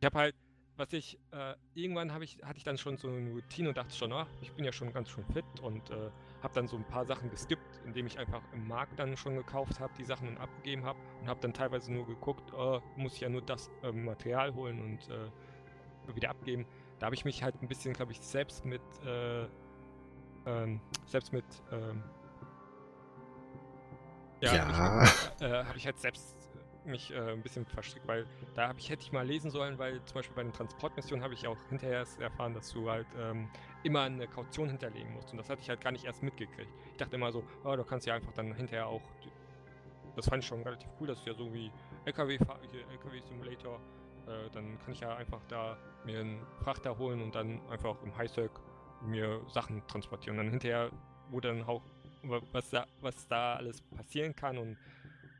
Ich 0.00 0.06
habe 0.06 0.18
halt, 0.18 0.34
was 0.76 0.92
ich, 0.92 1.18
äh, 1.32 1.54
irgendwann 1.74 2.12
habe 2.12 2.24
ich, 2.24 2.38
hatte 2.42 2.58
ich 2.58 2.64
dann 2.64 2.78
schon 2.78 2.96
so 2.96 3.08
eine 3.08 3.30
Routine 3.30 3.68
und 3.68 3.76
dachte 3.76 3.94
schon, 3.94 4.12
ach, 4.12 4.28
ich 4.40 4.52
bin 4.52 4.64
ja 4.64 4.72
schon 4.72 4.92
ganz 4.92 5.10
schön 5.10 5.24
fit 5.32 5.44
und 5.60 5.90
habe 6.42 6.54
dann 6.54 6.66
so 6.66 6.76
ein 6.76 6.84
paar 6.84 7.04
Sachen 7.04 7.30
geskippt, 7.30 7.80
indem 7.84 8.06
ich 8.06 8.18
einfach 8.18 8.42
im 8.52 8.66
Markt 8.66 8.98
dann 8.98 9.16
schon 9.16 9.36
gekauft 9.36 9.80
habe, 9.80 9.92
die 9.98 10.04
Sachen 10.04 10.28
und 10.28 10.38
abgegeben 10.38 10.84
habe 10.84 10.98
und 11.20 11.28
habe 11.28 11.40
dann 11.40 11.52
teilweise 11.52 11.92
nur 11.92 12.06
geguckt, 12.06 12.52
oh, 12.52 12.80
muss 12.96 13.14
ich 13.14 13.20
ja 13.20 13.28
nur 13.28 13.42
das 13.42 13.70
ähm, 13.82 14.04
Material 14.04 14.54
holen 14.54 14.80
und 14.80 15.08
äh, 15.08 16.14
wieder 16.14 16.30
abgeben 16.30 16.66
da 17.02 17.06
habe 17.06 17.16
ich 17.16 17.24
mich 17.24 17.42
halt 17.42 17.60
ein 17.60 17.66
bisschen, 17.66 17.94
glaube 17.94 18.12
ich, 18.12 18.20
selbst 18.20 18.64
mit, 18.64 18.80
äh, 19.04 19.48
ähm, 20.46 20.80
selbst 21.04 21.32
mit, 21.32 21.44
ähm, 21.72 22.00
ja, 24.40 24.54
ja. 24.54 24.72
Habe 24.72 25.04
ich, 25.04 25.42
äh, 25.42 25.64
hab 25.64 25.76
ich, 25.76 25.84
halt 25.84 25.98
selbst 25.98 26.41
mich 26.84 27.12
äh, 27.12 27.32
ein 27.32 27.42
bisschen 27.42 27.64
verstrickt, 27.66 28.06
weil 28.06 28.26
da 28.54 28.72
ich 28.76 28.90
hätte 28.90 29.02
ich 29.02 29.12
mal 29.12 29.26
lesen 29.26 29.50
sollen, 29.50 29.78
weil 29.78 30.02
zum 30.04 30.14
Beispiel 30.14 30.34
bei 30.34 30.42
den 30.42 30.52
Transportmissionen 30.52 31.22
habe 31.22 31.34
ich 31.34 31.46
auch 31.46 31.58
hinterher 31.68 32.04
erfahren, 32.18 32.54
dass 32.54 32.72
du 32.72 32.90
halt 32.90 33.06
ähm, 33.18 33.48
immer 33.82 34.02
eine 34.02 34.26
Kaution 34.26 34.68
hinterlegen 34.68 35.12
musst 35.14 35.30
und 35.30 35.38
das 35.38 35.48
hatte 35.48 35.62
ich 35.62 35.68
halt 35.68 35.80
gar 35.80 35.92
nicht 35.92 36.04
erst 36.04 36.22
mitgekriegt. 36.22 36.70
Ich 36.92 36.96
dachte 36.98 37.16
immer 37.16 37.32
so, 37.32 37.44
oh, 37.64 37.76
du 37.76 37.84
kannst 37.84 38.06
ja 38.06 38.14
einfach 38.14 38.32
dann 38.32 38.54
hinterher 38.54 38.86
auch, 38.86 39.02
das 40.16 40.28
fand 40.28 40.42
ich 40.42 40.48
schon 40.48 40.62
relativ 40.62 40.88
cool, 41.00 41.06
dass 41.06 41.22
du 41.22 41.30
ja 41.30 41.36
so 41.36 41.52
wie 41.52 41.70
LKW, 42.04 42.34
LKW 42.34 43.20
äh, 44.26 44.50
dann 44.52 44.78
kann 44.80 44.92
ich 44.92 45.00
ja 45.00 45.16
einfach 45.16 45.40
da 45.48 45.76
mir 46.04 46.20
einen 46.20 46.46
Frachter 46.62 46.96
holen 46.98 47.22
und 47.22 47.34
dann 47.34 47.60
einfach 47.68 47.96
im 48.02 48.16
Highsec 48.16 48.50
mir 49.02 49.40
Sachen 49.48 49.86
transportieren. 49.86 50.38
Und 50.38 50.44
dann 50.44 50.50
hinterher, 50.50 50.90
wo 51.30 51.40
dann 51.40 51.62
auch, 51.64 51.82
was 52.22 52.70
da, 52.70 52.86
was 53.00 53.26
da 53.26 53.54
alles 53.54 53.82
passieren 53.96 54.34
kann 54.34 54.58
und 54.58 54.76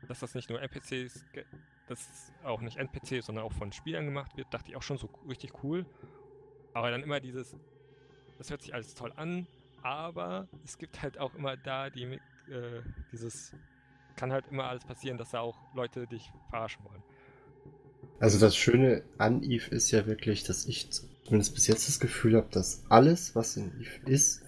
dass 0.07 0.19
das 0.19 0.35
nicht 0.35 0.49
nur 0.49 0.61
NPCs, 0.61 1.25
dass 1.87 2.31
auch 2.43 2.61
nicht 2.61 2.77
NPCs, 2.77 3.25
sondern 3.25 3.45
auch 3.45 3.53
von 3.53 3.71
Spielern 3.71 4.05
gemacht 4.05 4.35
wird, 4.37 4.53
dachte 4.53 4.69
ich 4.71 4.75
auch 4.75 4.81
schon 4.81 4.97
so 4.97 5.09
richtig 5.27 5.63
cool. 5.63 5.85
Aber 6.73 6.91
dann 6.91 7.03
immer 7.03 7.19
dieses, 7.19 7.55
das 8.37 8.49
hört 8.49 8.61
sich 8.61 8.73
alles 8.73 8.93
toll 8.95 9.13
an, 9.15 9.47
aber 9.81 10.47
es 10.63 10.77
gibt 10.77 11.01
halt 11.01 11.17
auch 11.19 11.35
immer 11.35 11.57
da 11.57 11.89
die, 11.89 12.03
äh, 12.03 12.81
dieses, 13.11 13.53
kann 14.15 14.31
halt 14.31 14.47
immer 14.49 14.65
alles 14.65 14.85
passieren, 14.85 15.17
dass 15.17 15.31
da 15.31 15.39
auch 15.39 15.57
Leute 15.75 16.07
dich 16.07 16.31
verarschen 16.49 16.83
wollen. 16.85 17.03
Also 18.19 18.39
das 18.39 18.55
Schöne 18.55 19.03
an 19.17 19.43
Eve 19.43 19.69
ist 19.71 19.91
ja 19.91 20.05
wirklich, 20.05 20.43
dass 20.43 20.65
ich 20.65 20.89
zumindest 21.23 21.53
bis 21.53 21.67
jetzt 21.67 21.87
das 21.87 21.99
Gefühl 21.99 22.35
habe, 22.35 22.49
dass 22.51 22.83
alles, 22.89 23.35
was 23.35 23.57
in 23.57 23.79
Eve 23.79 24.09
ist, 24.09 24.43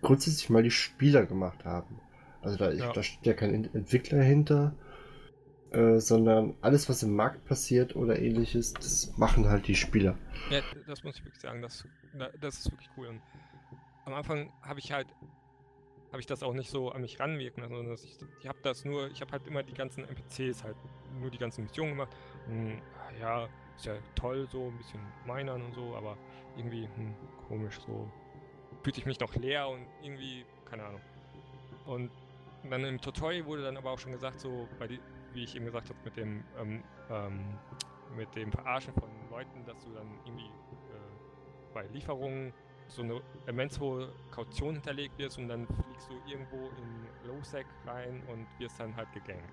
grundsätzlich 0.00 0.50
mal 0.50 0.62
die 0.62 0.70
Spieler 0.70 1.26
gemacht 1.26 1.64
haben. 1.64 2.00
Also 2.42 2.56
da, 2.58 2.72
ja. 2.72 2.92
da 2.92 3.02
steht 3.02 3.26
ja 3.26 3.34
kein 3.34 3.52
Entwickler 3.72 4.22
hinter, 4.22 4.74
äh, 5.70 5.98
sondern 5.98 6.54
alles, 6.60 6.88
was 6.88 7.02
im 7.02 7.14
Markt 7.14 7.44
passiert 7.44 7.96
oder 7.96 8.18
ähnliches, 8.18 8.74
das 8.74 9.16
machen 9.16 9.48
halt 9.48 9.68
die 9.68 9.76
Spieler. 9.76 10.18
Ja, 10.50 10.60
das 10.86 11.02
muss 11.04 11.16
ich 11.16 11.24
wirklich 11.24 11.40
sagen, 11.40 11.62
das, 11.62 11.86
das 12.40 12.58
ist 12.58 12.70
wirklich 12.70 12.90
cool. 12.96 13.06
Und 13.06 13.22
am 14.04 14.14
Anfang 14.14 14.52
habe 14.62 14.80
ich 14.80 14.92
halt 14.92 15.06
habe 16.12 16.20
ich 16.20 16.26
das 16.26 16.42
auch 16.42 16.52
nicht 16.52 16.70
so 16.70 16.90
an 16.90 17.00
mich 17.00 17.18
ranwirken 17.18 17.62
lassen, 17.62 17.74
sondern 17.74 17.94
ich, 17.94 18.18
ich 18.40 18.46
habe 18.46 18.58
das 18.62 18.84
nur, 18.84 19.10
ich 19.10 19.22
habe 19.22 19.32
halt 19.32 19.46
immer 19.46 19.62
die 19.62 19.72
ganzen 19.72 20.04
NPCs 20.06 20.62
halt, 20.62 20.76
nur 21.18 21.30
die 21.30 21.38
ganzen 21.38 21.64
Missionen 21.64 21.92
gemacht. 21.92 22.14
Und, 22.46 22.82
ja, 23.18 23.48
ist 23.76 23.86
ja 23.86 23.94
toll 24.14 24.46
so, 24.50 24.68
ein 24.68 24.76
bisschen 24.76 25.00
minern 25.26 25.62
und 25.62 25.74
so, 25.74 25.96
aber 25.96 26.18
irgendwie 26.56 26.86
hm, 26.96 27.14
komisch 27.48 27.80
so. 27.86 28.10
Fühlte 28.82 29.00
ich 29.00 29.06
mich 29.06 29.18
noch 29.20 29.34
leer 29.36 29.68
und 29.68 29.86
irgendwie, 30.02 30.44
keine 30.68 30.84
Ahnung. 30.84 31.00
Und 31.86 32.10
dann 32.70 32.84
im 32.84 33.00
Tutorial 33.00 33.44
wurde 33.46 33.62
dann 33.62 33.76
aber 33.76 33.90
auch 33.90 33.98
schon 33.98 34.12
gesagt, 34.12 34.40
so, 34.40 34.68
die, 34.88 35.00
wie 35.32 35.44
ich 35.44 35.56
eben 35.56 35.64
gesagt 35.64 35.88
habe, 35.88 35.98
mit 36.04 36.16
dem, 36.16 36.44
ähm, 36.58 36.82
ähm, 37.10 37.58
mit 38.16 38.34
dem 38.34 38.52
Verarschen 38.52 38.94
von 38.94 39.08
Leuten, 39.30 39.64
dass 39.66 39.84
du 39.84 39.92
dann 39.92 40.06
irgendwie 40.24 40.46
äh, 40.46 41.72
bei 41.74 41.86
Lieferungen 41.88 42.52
so 42.88 43.02
eine 43.02 43.20
immens 43.46 43.80
hohe 43.80 44.12
Kaution 44.30 44.74
hinterlegt 44.74 45.18
wirst 45.18 45.38
und 45.38 45.48
dann 45.48 45.66
fliegst 45.66 46.10
du 46.10 46.30
irgendwo 46.30 46.68
in 46.76 47.28
Low-Sec 47.28 47.66
rein 47.86 48.22
und 48.28 48.46
wirst 48.58 48.78
dann 48.78 48.94
halt 48.94 49.10
gegangt. 49.12 49.50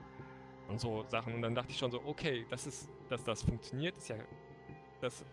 Und 0.67 0.79
so 0.79 1.03
Sachen. 1.07 1.33
Und 1.33 1.41
dann 1.41 1.55
dachte 1.55 1.71
ich 1.71 1.77
schon 1.77 1.89
so, 1.89 2.01
okay, 2.05 2.45
das 2.49 2.67
ist, 2.67 2.89
dass 3.09 3.23
das 3.23 3.41
funktioniert, 3.41 3.97
ist 3.97 4.09
ja. 4.09 4.17
Das 5.01 5.25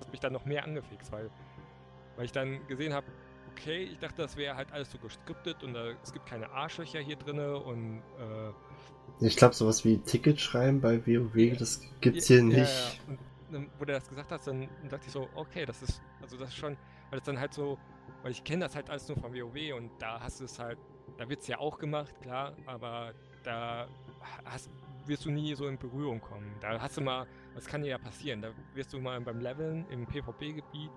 hat 0.00 0.10
mich 0.10 0.20
dann 0.20 0.32
noch 0.32 0.44
mehr 0.46 0.64
angefixt, 0.64 1.12
weil, 1.12 1.30
weil 2.16 2.24
ich 2.24 2.32
dann 2.32 2.66
gesehen 2.66 2.92
habe, 2.94 3.06
okay, 3.58 3.88
ich 3.92 3.98
dachte, 3.98 4.22
das 4.22 4.36
wäre 4.36 4.56
halt 4.56 4.72
alles 4.72 4.90
so 4.90 4.98
geskriptet 4.98 5.62
und 5.62 5.74
da, 5.74 5.92
es 6.02 6.12
gibt 6.12 6.26
keine 6.26 6.50
Arschlöcher 6.50 7.00
hier 7.00 7.16
drin 7.16 7.38
und 7.38 8.02
äh, 8.18 8.52
ich 9.20 9.36
glaube, 9.36 9.54
sowas 9.54 9.84
wie 9.84 9.98
Ticket 9.98 10.40
schreiben 10.40 10.80
bei 10.80 11.04
WoW, 11.06 11.56
das 11.58 11.82
gibt's 12.00 12.28
ja, 12.28 12.36
hier 12.36 12.44
nicht. 12.44 12.58
Ja, 12.58 12.64
ja. 12.64 12.92
Und 13.08 13.18
dann, 13.50 13.70
wo 13.78 13.84
du 13.84 13.92
das 13.92 14.08
gesagt 14.08 14.30
hast, 14.30 14.46
dann 14.46 14.68
dachte 14.88 15.06
ich 15.06 15.12
so, 15.12 15.28
okay, 15.34 15.64
das 15.66 15.82
ist, 15.82 16.02
also 16.22 16.36
das 16.36 16.50
ist 16.50 16.56
schon, 16.56 16.76
weil 17.10 17.18
es 17.18 17.24
dann 17.24 17.38
halt 17.40 17.54
so, 17.54 17.78
weil 18.22 18.32
ich 18.32 18.44
kenne 18.44 18.64
das 18.64 18.74
halt 18.74 18.90
alles 18.90 19.08
nur 19.08 19.16
von 19.18 19.32
WoW 19.34 19.74
und 19.76 19.90
da 19.98 20.20
hast 20.20 20.40
du 20.40 20.44
es 20.44 20.58
halt, 20.58 20.78
da 21.16 21.28
wird 21.28 21.40
es 21.40 21.48
ja 21.48 21.58
auch 21.58 21.78
gemacht, 21.78 22.14
klar, 22.20 22.54
aber 22.66 23.12
da 23.42 23.88
hast, 24.44 24.70
wirst 25.06 25.24
du 25.24 25.30
nie 25.30 25.54
so 25.54 25.66
in 25.66 25.78
Berührung 25.78 26.20
kommen. 26.20 26.54
Da 26.60 26.80
hast 26.80 26.96
du 26.96 27.00
mal, 27.00 27.26
das 27.54 27.66
kann 27.66 27.82
dir 27.82 27.88
ja 27.88 27.98
passieren, 27.98 28.42
da 28.42 28.50
wirst 28.74 28.92
du 28.92 28.98
mal 28.98 29.20
beim 29.20 29.40
Leveln 29.40 29.86
im 29.90 30.06
PvP-Gebiet, 30.06 30.90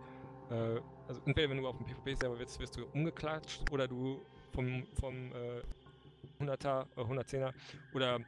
äh, 0.52 0.82
also 1.08 1.22
entweder 1.26 1.50
wenn 1.50 1.58
du 1.58 1.68
auf 1.68 1.78
dem 1.78 1.86
PvP-Server 1.86 2.38
wirst, 2.40 2.60
wirst 2.60 2.78
du 2.78 2.86
umgeklatscht 2.94 3.72
oder 3.72 3.88
du 3.88 4.22
vom, 4.52 4.86
vom 5.00 5.32
äh, 5.34 6.44
100er, 6.44 6.86
äh, 6.96 7.02
110er 7.02 7.54
oder 7.94 8.20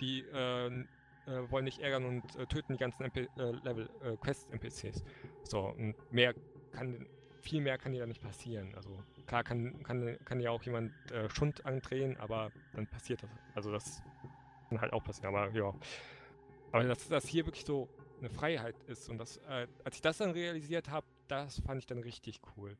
die 0.00 0.20
äh, 0.20 0.84
äh, 1.26 1.50
wollen 1.50 1.64
dich 1.64 1.82
ärgern 1.82 2.04
und 2.04 2.36
äh, 2.36 2.46
töten 2.46 2.74
die 2.74 2.78
ganzen 2.78 3.02
MP 3.04 3.28
äh, 3.38 3.50
Level 3.62 3.88
äh, 4.02 4.16
Quest-NPCs. 4.16 5.02
So, 5.42 5.60
und 5.60 5.94
mehr 6.12 6.34
kann, 6.72 7.06
viel 7.40 7.62
mehr 7.62 7.78
kann 7.78 7.92
dir 7.92 8.00
da 8.00 8.06
nicht 8.06 8.22
passieren. 8.22 8.74
Also 8.74 8.90
klar 9.26 9.42
kann, 9.42 9.82
kann, 9.82 10.18
kann 10.24 10.40
ja 10.40 10.50
auch 10.50 10.62
jemand 10.62 10.92
Schund 11.28 11.64
andrehen, 11.64 12.16
aber 12.18 12.50
dann 12.74 12.86
passiert 12.86 13.22
das. 13.22 13.30
Also 13.54 13.70
das 13.70 14.02
kann 14.68 14.80
halt 14.80 14.92
auch 14.92 15.04
passieren. 15.04 15.34
Aber 15.34 15.50
ja. 15.50 15.72
Aber 16.72 16.84
dass 16.84 17.08
das 17.08 17.26
hier 17.26 17.46
wirklich 17.46 17.64
so 17.64 17.88
eine 18.18 18.30
Freiheit 18.30 18.74
ist 18.86 19.08
und 19.08 19.18
das, 19.18 19.38
als 19.44 19.94
ich 19.94 20.00
das 20.00 20.18
dann 20.18 20.30
realisiert 20.30 20.90
habe, 20.90 21.06
das 21.28 21.60
fand 21.60 21.80
ich 21.80 21.86
dann 21.86 21.98
richtig 21.98 22.40
cool. 22.56 22.76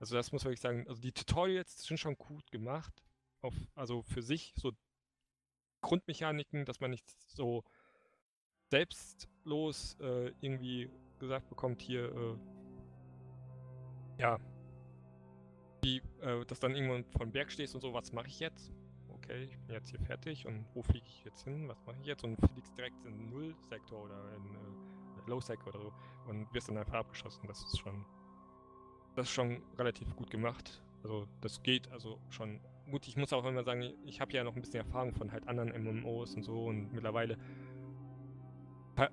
Also 0.00 0.14
das 0.16 0.32
muss 0.32 0.44
ich 0.44 0.60
sagen, 0.60 0.86
also 0.88 1.00
die 1.00 1.12
Tutorials 1.12 1.82
sind 1.82 1.98
schon 1.98 2.16
gut 2.16 2.50
gemacht. 2.50 3.02
Auf, 3.40 3.54
also 3.74 4.02
für 4.02 4.22
sich 4.22 4.52
so 4.56 4.72
Grundmechaniken, 5.80 6.64
dass 6.64 6.80
man 6.80 6.90
nicht 6.90 7.08
so 7.28 7.64
selbstlos 8.70 9.96
äh, 10.00 10.32
irgendwie 10.40 10.90
gesagt 11.18 11.48
bekommt, 11.48 11.80
hier, 11.80 12.12
äh, 12.12 12.36
ja, 14.20 14.38
wie, 15.82 16.02
äh, 16.20 16.44
dass 16.46 16.60
dann 16.60 16.74
irgendwann 16.74 17.04
von 17.04 17.30
Berg 17.30 17.50
stehst 17.50 17.74
und 17.74 17.80
so, 17.80 17.92
was 17.92 18.12
mache 18.12 18.26
ich 18.28 18.40
jetzt? 18.40 18.72
Okay, 19.08 19.44
ich 19.44 19.58
bin 19.60 19.74
jetzt 19.74 19.90
hier 19.90 20.00
fertig 20.00 20.46
und 20.46 20.64
wo 20.74 20.82
fliege 20.82 21.06
ich 21.06 21.24
jetzt 21.24 21.44
hin? 21.44 21.68
Was 21.68 21.84
mache 21.86 21.96
ich 22.00 22.06
jetzt? 22.06 22.24
Und 22.24 22.36
fliegst 22.52 22.76
direkt 22.76 23.04
in 23.04 23.30
Null-Sektor 23.30 24.04
oder 24.04 24.34
in 24.34 24.54
äh, 24.54 25.28
Low-Sektor 25.28 25.74
oder 25.74 25.82
so 25.84 25.92
und 26.28 26.52
wirst 26.52 26.68
dann 26.68 26.76
einfach 26.76 26.94
abgeschossen. 26.94 27.46
Das 27.46 27.62
ist 27.62 27.78
schon, 27.78 28.04
das 29.16 29.26
ist 29.26 29.32
schon 29.32 29.62
relativ 29.78 30.14
gut 30.16 30.30
gemacht. 30.30 30.82
Also 31.02 31.26
das 31.40 31.62
geht 31.62 31.90
also 31.90 32.18
schon 32.28 32.60
gut. 32.90 33.06
Ich 33.08 33.16
muss 33.16 33.32
auch 33.32 33.44
immer 33.44 33.64
sagen, 33.64 33.92
ich 34.04 34.20
habe 34.20 34.32
ja 34.32 34.44
noch 34.44 34.54
ein 34.54 34.60
bisschen 34.60 34.80
Erfahrung 34.80 35.14
von 35.14 35.32
halt 35.32 35.46
anderen 35.48 35.70
MMOs 35.82 36.34
und 36.34 36.42
so 36.42 36.66
und 36.66 36.92
mittlerweile 36.92 37.38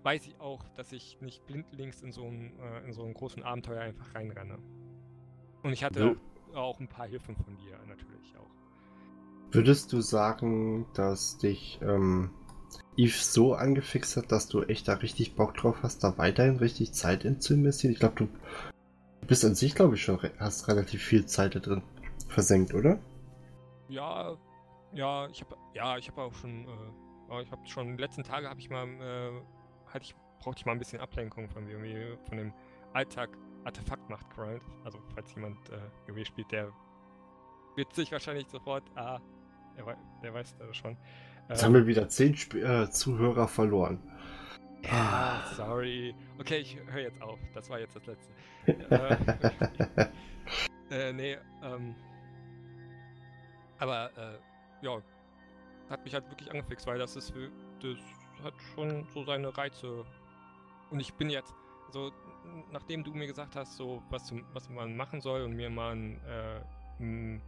weiß 0.03 0.25
ich 0.25 0.39
auch, 0.39 0.67
dass 0.69 0.91
ich 0.91 1.21
nicht 1.21 1.45
blindlings 1.45 2.01
in 2.01 2.11
so 2.11 2.25
einen, 2.25 2.57
äh, 2.59 2.85
in 2.85 2.93
so 2.93 3.03
einen 3.03 3.13
großen 3.13 3.43
Abenteuer 3.43 3.81
einfach 3.81 4.15
reinrenne. 4.15 4.57
Und 5.61 5.73
ich 5.73 5.83
hatte 5.83 5.99
Will 5.99 6.17
auch 6.55 6.79
ein 6.79 6.87
paar 6.87 7.07
Hilfen 7.07 7.35
von 7.35 7.55
dir 7.57 7.77
natürlich 7.87 8.35
auch. 8.37 8.49
Würdest 9.51 9.93
du 9.93 10.01
sagen, 10.01 10.85
dass 10.93 11.37
dich 11.37 11.79
ähm, 11.81 12.31
Eve 12.97 13.13
so 13.17 13.53
angefixt 13.53 14.17
hat, 14.17 14.31
dass 14.31 14.47
du 14.47 14.63
echt 14.63 14.87
da 14.87 14.93
richtig 14.93 15.35
Bock 15.35 15.55
drauf 15.55 15.77
hast, 15.83 16.03
da 16.03 16.17
weiterhin 16.17 16.57
richtig 16.57 16.93
Zeit 16.93 17.25
in 17.25 17.39
zu 17.39 17.53
investieren? 17.53 17.93
Ich 17.93 17.99
glaube, 17.99 18.15
du 18.15 18.27
bist 19.27 19.43
an 19.45 19.55
sich, 19.55 19.75
glaube 19.75 19.95
ich, 19.95 20.03
schon 20.03 20.15
re 20.15 20.31
hast 20.39 20.67
relativ 20.67 21.03
viel 21.03 21.25
Zeit 21.25 21.55
da 21.55 21.59
drin 21.59 21.83
versenkt, 22.27 22.73
oder? 22.73 22.99
Ja, 23.89 24.37
ja, 24.93 25.27
ich 25.27 25.41
habe 25.41 25.57
ja, 25.73 25.97
ich 25.97 26.09
habe 26.09 26.21
auch 26.21 26.33
schon, 26.33 26.67
äh, 26.67 27.41
ich 27.41 27.51
habe 27.51 27.67
schon 27.67 27.87
den 27.87 27.97
letzten 27.97 28.23
Tagen 28.23 28.47
habe 28.47 28.59
ich 28.59 28.69
mal 28.69 28.87
äh, 28.87 29.31
hatte 29.87 30.05
ich, 30.05 30.15
brauchte 30.39 30.59
ich 30.59 30.65
mal 30.65 30.71
ein 30.71 30.79
bisschen 30.79 30.99
Ablenkung 30.99 31.49
von 31.49 31.67
WoW, 31.67 32.17
von 32.27 32.37
dem 32.37 32.53
Alltag 32.93 33.29
Artefakt 33.65 34.09
macht 34.09 34.29
Grind. 34.29 34.63
Also 34.83 34.99
falls 35.13 35.33
jemand 35.35 35.57
äh, 35.69 35.79
WoW 36.07 36.25
spielt, 36.25 36.51
der 36.51 36.71
wird 37.75 37.93
sich 37.93 38.11
wahrscheinlich 38.11 38.47
sofort, 38.47 38.83
ah, 38.95 39.19
der, 39.75 39.97
der 40.23 40.33
weiß 40.33 40.55
das 40.57 40.77
schon. 40.77 40.97
Jetzt 41.49 41.61
ähm, 41.61 41.65
haben 41.65 41.73
wir 41.73 41.87
wieder 41.87 42.07
zehn 42.07 42.33
Sp 42.33 42.57
äh, 42.57 42.89
Zuhörer 42.89 43.47
verloren. 43.47 43.99
Ja, 44.83 45.43
sorry. 45.55 46.13
Okay, 46.39 46.57
ich 46.57 46.77
höre 46.87 47.01
jetzt 47.01 47.21
auf. 47.21 47.39
Das 47.53 47.69
war 47.69 47.79
jetzt 47.79 47.95
das 47.95 48.05
letzte. 48.05 48.33
äh, 50.89 51.09
äh, 51.09 51.13
nee, 51.13 51.37
ähm. 51.63 51.95
Aber, 53.79 54.09
äh, 54.17 54.85
ja. 54.85 55.01
Hat 55.89 56.03
mich 56.03 56.13
halt 56.15 56.27
wirklich 56.29 56.49
angefixt, 56.49 56.87
weil 56.87 56.97
das 56.97 57.15
ist, 57.15 57.31
das 57.79 57.97
hat 58.43 58.53
schon 58.73 59.05
so 59.13 59.23
seine 59.23 59.55
Reize. 59.55 60.03
Und 60.89 60.99
ich 60.99 61.13
bin 61.13 61.29
jetzt, 61.29 61.53
so, 61.91 62.11
nachdem 62.71 63.03
du 63.03 63.11
mir 63.11 63.27
gesagt 63.27 63.55
hast, 63.55 63.77
so, 63.77 64.01
was, 64.09 64.33
was 64.53 64.67
man 64.69 64.95
machen 64.97 65.21
soll 65.21 65.43
und 65.43 65.55
mir 65.55 65.69
mal 65.69 65.95
ein, 65.95 66.19
äh, 66.25 66.59
ein, 66.99 67.41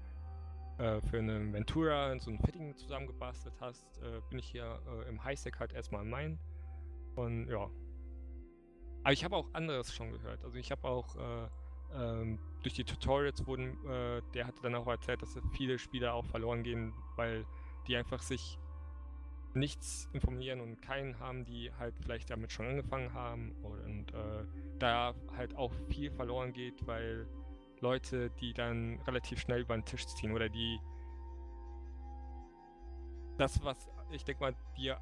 äh, 0.77 1.01
für 1.01 1.19
eine 1.19 1.51
Ventura 1.53 2.17
so 2.19 2.31
ein 2.31 2.39
Fitting 2.39 2.75
zusammengebastelt 2.75 3.55
hast, 3.59 3.85
äh, 3.97 4.21
bin 4.29 4.39
ich 4.39 4.47
hier 4.47 4.79
äh, 4.87 5.09
im 5.09 5.23
Highsec 5.23 5.59
halt 5.59 5.73
erstmal 5.73 6.03
in 6.03 6.09
Main. 6.09 6.39
Und 7.15 7.49
ja. 7.49 7.69
Aber 9.03 9.13
ich 9.13 9.23
habe 9.23 9.35
auch 9.35 9.47
anderes 9.53 9.93
schon 9.93 10.11
gehört. 10.11 10.43
Also 10.43 10.57
ich 10.57 10.71
habe 10.71 10.87
auch 10.87 11.15
äh, 11.15 11.49
ähm, 11.95 12.39
durch 12.61 12.73
die 12.73 12.83
Tutorials 12.83 13.45
wurden, 13.47 13.77
äh, 13.87 14.21
der 14.33 14.47
hatte 14.47 14.61
dann 14.61 14.75
auch 14.75 14.87
erzählt, 14.87 15.21
dass 15.21 15.39
viele 15.53 15.79
Spieler 15.79 16.13
auch 16.13 16.25
verloren 16.25 16.63
gehen, 16.63 16.93
weil 17.15 17.45
die 17.87 17.95
einfach 17.95 18.21
sich 18.21 18.59
nichts 19.53 20.09
informieren 20.13 20.61
und 20.61 20.81
keinen 20.81 21.19
haben, 21.19 21.45
die 21.45 21.71
halt 21.79 21.95
vielleicht 22.01 22.29
damit 22.29 22.51
schon 22.51 22.67
angefangen 22.67 23.13
haben 23.13 23.55
und 23.63 24.13
äh, 24.13 24.45
da 24.77 25.15
halt 25.35 25.55
auch 25.55 25.73
viel 25.89 26.11
verloren 26.11 26.53
geht, 26.53 26.85
weil 26.85 27.27
Leute, 27.81 28.29
die 28.41 28.53
dann 28.53 28.99
relativ 29.05 29.39
schnell 29.39 29.61
über 29.61 29.75
den 29.75 29.85
Tisch 29.85 30.05
ziehen 30.07 30.31
oder 30.31 30.49
die 30.49 30.79
das, 33.37 33.63
was 33.63 33.89
ich 34.11 34.23
denke 34.23 34.41
mal, 34.41 34.55
dir, 34.77 34.97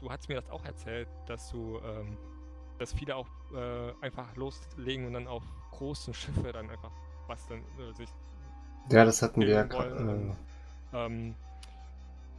du 0.00 0.10
hast 0.10 0.28
mir 0.28 0.36
das 0.36 0.48
auch 0.50 0.64
erzählt, 0.64 1.08
dass 1.26 1.50
du, 1.50 1.78
ähm, 1.84 2.16
dass 2.78 2.92
viele 2.92 3.16
auch 3.16 3.28
äh, 3.54 3.92
einfach 4.00 4.34
loslegen 4.36 5.06
und 5.06 5.12
dann 5.12 5.26
auf 5.26 5.42
großen 5.72 6.14
Schiffe 6.14 6.52
dann 6.52 6.70
einfach 6.70 6.92
was 7.26 7.46
dann 7.48 7.58
äh, 7.58 7.92
sich 7.92 8.08
ja, 8.90 9.04
das 9.04 9.20
hatten 9.20 9.40
wir 9.40 9.48
ja 9.48 9.64
gerade. 9.64 10.36
Ähm, 10.92 11.34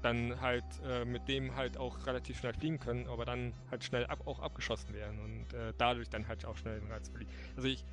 dann 0.01 0.39
halt 0.39 0.63
äh, 0.85 1.03
mit 1.05 1.27
dem 1.27 1.55
halt 1.55 1.77
auch 1.77 2.05
relativ 2.05 2.37
schnell 2.39 2.53
fliegen 2.53 2.79
können, 2.79 3.07
aber 3.07 3.25
dann 3.25 3.53
halt 3.69 3.83
schnell 3.83 4.05
ab, 4.05 4.19
auch 4.25 4.39
abgeschossen 4.39 4.93
werden 4.93 5.19
und 5.19 5.53
äh, 5.53 5.73
dadurch 5.77 6.09
dann 6.09 6.27
halt 6.27 6.45
auch 6.45 6.55
schnell 6.55 6.79
den 6.79 6.91
Reiz 6.91 7.09
verlieren. 7.09 7.33
Also 7.55 7.67
ich. 7.67 7.83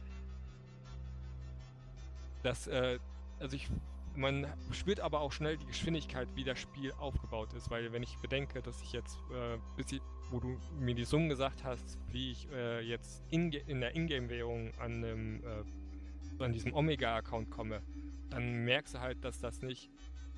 Das, 2.44 2.68
äh, 2.68 3.00
also 3.40 3.56
ich. 3.56 3.68
Man 4.16 4.46
spürt 4.70 5.00
aber 5.00 5.18
auch 5.18 5.32
schnell 5.32 5.56
die 5.56 5.66
Geschwindigkeit, 5.66 6.28
wie 6.36 6.44
das 6.44 6.60
Spiel 6.60 6.92
aufgebaut 6.92 7.52
ist, 7.54 7.68
weil 7.68 7.92
wenn 7.92 8.04
ich 8.04 8.16
bedenke, 8.18 8.62
dass 8.62 8.80
ich 8.80 8.92
jetzt, 8.92 9.18
äh, 9.32 9.58
bis 9.76 9.90
ich, 9.90 10.00
wo 10.30 10.38
du 10.38 10.56
mir 10.78 10.94
die 10.94 11.04
Summen 11.04 11.28
gesagt 11.28 11.64
hast, 11.64 11.98
wie 12.12 12.30
ich 12.30 12.48
äh, 12.52 12.80
jetzt 12.82 13.24
in, 13.30 13.50
in 13.50 13.80
der 13.80 13.96
Ingame-Währung 13.96 14.72
an, 14.78 15.04
einem, 15.04 15.42
äh, 15.42 16.44
an 16.44 16.52
diesem 16.52 16.74
Omega-Account 16.74 17.50
komme, 17.50 17.82
dann 18.30 18.64
merkst 18.64 18.94
du 18.94 19.00
halt, 19.00 19.24
dass 19.24 19.40
das 19.40 19.62
nicht 19.62 19.90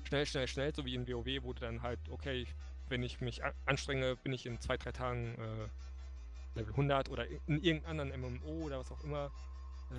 schnell, 0.07 0.25
schnell, 0.25 0.47
schnell, 0.47 0.73
so 0.73 0.83
wie 0.83 0.95
in 0.95 1.07
WoW, 1.07 1.43
wo 1.43 1.53
du 1.53 1.61
dann 1.61 1.83
halt, 1.83 1.99
okay, 2.09 2.47
wenn 2.89 3.03
ich 3.03 3.21
mich 3.21 3.41
anstrenge, 3.67 4.15
bin 4.15 4.33
ich 4.33 4.47
in 4.47 4.59
zwei, 4.59 4.77
drei 4.77 4.91
Tagen 4.91 5.35
äh, 5.35 6.59
Level 6.59 6.71
100 6.71 7.09
oder 7.09 7.27
in 7.27 7.61
irgendeinem 7.61 7.99
anderen 7.99 8.39
MMO 8.39 8.65
oder 8.65 8.79
was 8.79 8.91
auch 8.91 9.03
immer. 9.03 9.31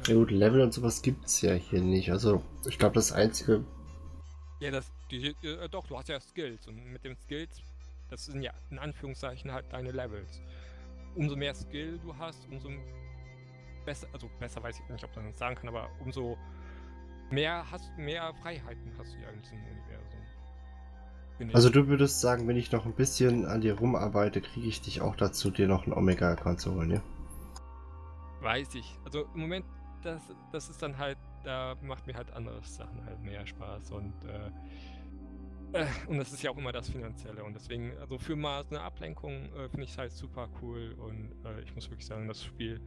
Ja 0.06 0.14
gut, 0.14 0.30
Level 0.30 0.60
und 0.60 0.72
sowas 0.72 1.02
gibt 1.02 1.26
es 1.26 1.40
ja 1.42 1.54
hier 1.54 1.80
nicht. 1.80 2.10
Also 2.10 2.42
ich 2.66 2.78
glaube, 2.78 2.94
das 2.94 3.12
Einzige... 3.12 3.64
Ja, 4.60 4.70
das, 4.70 4.90
die, 5.10 5.34
äh, 5.42 5.68
doch, 5.68 5.86
du 5.86 5.96
hast 5.96 6.08
ja 6.08 6.18
Skills 6.20 6.66
und 6.66 6.92
mit 6.92 7.04
den 7.04 7.16
Skills, 7.16 7.62
das 8.10 8.26
sind 8.26 8.42
ja 8.42 8.52
in 8.70 8.78
Anführungszeichen 8.78 9.52
halt 9.52 9.66
deine 9.70 9.92
Levels. 9.92 10.40
Umso 11.14 11.36
mehr 11.36 11.54
Skill 11.54 11.98
du 11.98 12.16
hast, 12.16 12.46
umso 12.50 12.70
besser, 13.84 14.06
also 14.12 14.28
besser 14.38 14.62
weiß 14.62 14.80
ich 14.80 14.88
nicht, 14.90 15.04
ob 15.04 15.14
man 15.16 15.26
das 15.26 15.38
sagen 15.38 15.56
kann, 15.56 15.68
aber 15.68 15.88
umso 16.00 16.36
mehr 17.30 17.64
hast 17.70 17.90
mehr 17.96 18.34
Freiheiten 18.42 18.92
hast 18.98 19.14
du 19.14 19.18
ja 19.20 19.28
in 19.30 19.40
diesem 19.40 19.58
Universum. 19.58 21.54
Also 21.54 21.70
du 21.70 21.86
würdest 21.86 22.20
sagen, 22.20 22.48
wenn 22.48 22.56
ich 22.56 22.72
noch 22.72 22.84
ein 22.84 22.94
bisschen 22.94 23.46
an 23.46 23.60
dir 23.60 23.74
rumarbeite, 23.78 24.40
kriege 24.40 24.66
ich 24.66 24.80
dich 24.80 25.00
auch 25.00 25.14
dazu, 25.14 25.50
dir 25.50 25.68
noch 25.68 25.84
einen 25.84 25.92
Omega-Account 25.92 26.60
zu 26.60 26.74
holen, 26.74 26.90
ja? 26.90 27.00
Weiß 28.40 28.74
ich. 28.74 28.96
Also 29.04 29.26
im 29.34 29.42
Moment, 29.42 29.64
das, 30.08 30.22
das 30.52 30.68
ist 30.68 30.82
dann 30.82 30.96
halt, 30.96 31.18
da 31.44 31.76
macht 31.82 32.06
mir 32.06 32.14
halt 32.14 32.30
andere 32.32 32.62
Sachen 32.62 33.04
halt 33.04 33.20
mehr 33.20 33.46
Spaß 33.46 33.92
und 33.92 34.14
äh, 34.24 34.50
äh, 35.72 35.86
und 36.06 36.18
das 36.18 36.32
ist 36.32 36.42
ja 36.42 36.50
auch 36.50 36.56
immer 36.56 36.72
das 36.72 36.88
Finanzielle 36.88 37.44
und 37.44 37.54
deswegen, 37.54 37.96
also 37.98 38.18
für 38.18 38.36
mal 38.36 38.64
eine 38.70 38.80
Ablenkung 38.80 39.52
äh, 39.54 39.68
finde 39.68 39.84
ich 39.84 39.90
es 39.90 39.98
halt 39.98 40.12
super 40.12 40.48
cool 40.62 40.94
und 40.98 41.32
äh, 41.44 41.60
ich 41.62 41.74
muss 41.74 41.90
wirklich 41.90 42.06
sagen, 42.06 42.26
das 42.26 42.42
Spiel, 42.42 42.80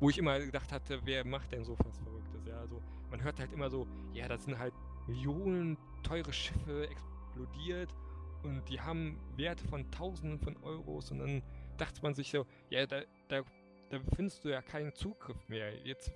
wo 0.00 0.08
ich 0.08 0.18
immer 0.18 0.38
gedacht 0.38 0.72
hatte, 0.72 1.00
wer 1.04 1.26
macht 1.26 1.52
denn 1.52 1.64
so 1.64 1.76
was 1.78 1.98
Verrücktes, 1.98 2.46
ja, 2.46 2.58
also 2.58 2.82
man 3.10 3.22
hört 3.22 3.38
halt 3.38 3.52
immer 3.52 3.68
so, 3.68 3.86
ja, 4.14 4.26
das 4.26 4.44
sind 4.44 4.58
halt 4.58 4.72
Millionen 5.06 5.76
teure 6.02 6.32
Schiffe 6.32 6.88
explodiert 6.88 7.94
und 8.42 8.66
die 8.68 8.80
haben 8.80 9.20
Werte 9.36 9.66
von 9.68 9.90
Tausenden 9.90 10.38
von 10.38 10.56
Euros 10.62 11.10
und 11.10 11.18
dann 11.18 11.42
dachte 11.76 12.02
man 12.02 12.14
sich 12.14 12.30
so, 12.30 12.46
ja, 12.70 12.86
da, 12.86 13.02
da, 13.28 13.42
da 13.90 14.00
findest 14.14 14.44
du 14.44 14.48
ja 14.48 14.62
keinen 14.62 14.94
Zugriff 14.94 15.48
mehr. 15.48 15.74
Jetzt, 15.84 16.10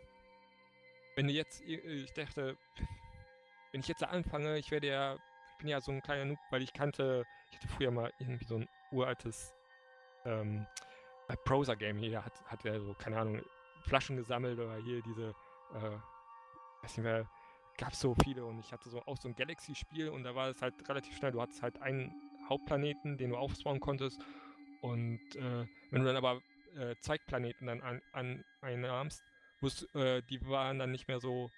wenn 1.17 1.27
du 1.27 1.33
jetzt, 1.33 1.63
ich 1.63 2.13
dachte, 2.13 2.57
wenn 3.73 3.81
ich 3.81 3.89
jetzt 3.89 4.03
da 4.03 4.07
anfange, 4.07 4.59
ich 4.59 4.71
werde 4.71 4.87
ja, 4.87 5.15
ich 5.15 5.59
bin 5.59 5.69
ja 5.69 5.81
so 5.81 5.91
ein 5.91 6.03
kleiner 6.03 6.27
Noob, 6.27 6.39
weil 6.51 6.63
ich 6.63 6.73
kannte, 6.73 7.25
ich 7.51 7.57
hatte 7.57 7.69
früher 7.69 7.91
mal 7.91 8.13
irgendwie 8.19 8.45
so 8.45 8.57
ein 8.57 8.69
uraltes 8.93 9.55
ähm, 10.25 10.67
Prosa-Game. 11.45 11.97
Hier 11.99 12.25
hat, 12.25 12.45
hat 12.47 12.65
er 12.65 12.81
so, 12.81 12.95
keine 12.95 13.19
Ahnung, 13.19 13.43
Flaschen 13.83 14.17
gesammelt 14.17 14.59
oder 14.59 14.77
hier 14.77 15.03
diese, 15.03 15.35
äh, 15.75 16.83
weiß 16.83 16.97
nicht 16.99 17.05
mehr, 17.05 17.29
gab 17.79 17.93
es 17.93 18.01
so 18.01 18.15
viele 18.23 18.45
und 18.45 18.59
ich 18.61 18.73
hatte 18.73 18.89
so 18.91 19.03
auch 19.07 19.17
so 19.17 19.29
ein 19.29 19.35
Galaxy-Spiel 19.35 20.11
und 20.11 20.23
da 20.23 20.35
war 20.35 20.49
es 20.49 20.61
halt 20.61 20.75
relativ 20.89 21.17
schnell. 21.17 21.33
Du 21.33 21.41
hattest 21.41 21.63
halt 21.63 21.81
einen 21.81 22.15
Hauptplaneten, 22.49 23.17
den 23.17 23.31
du 23.31 23.37
aufspawnen 23.37 23.81
konntest 23.81 24.21
und 24.83 25.21
äh, 25.35 25.67
wenn 25.91 26.03
du 26.03 26.07
dann 26.07 26.17
aber 26.17 26.43
äh, 26.77 26.95
Zweigplaneten 27.01 27.67
dann 27.67 27.81
an, 27.81 28.03
an 28.13 28.45
einnahmst, 28.61 29.23
äh, 29.95 30.23
die 30.23 30.45
waren 30.47 30.79
dann 30.79 30.93
nicht 30.93 31.09
mehr 31.09 31.21
so, 31.21 31.51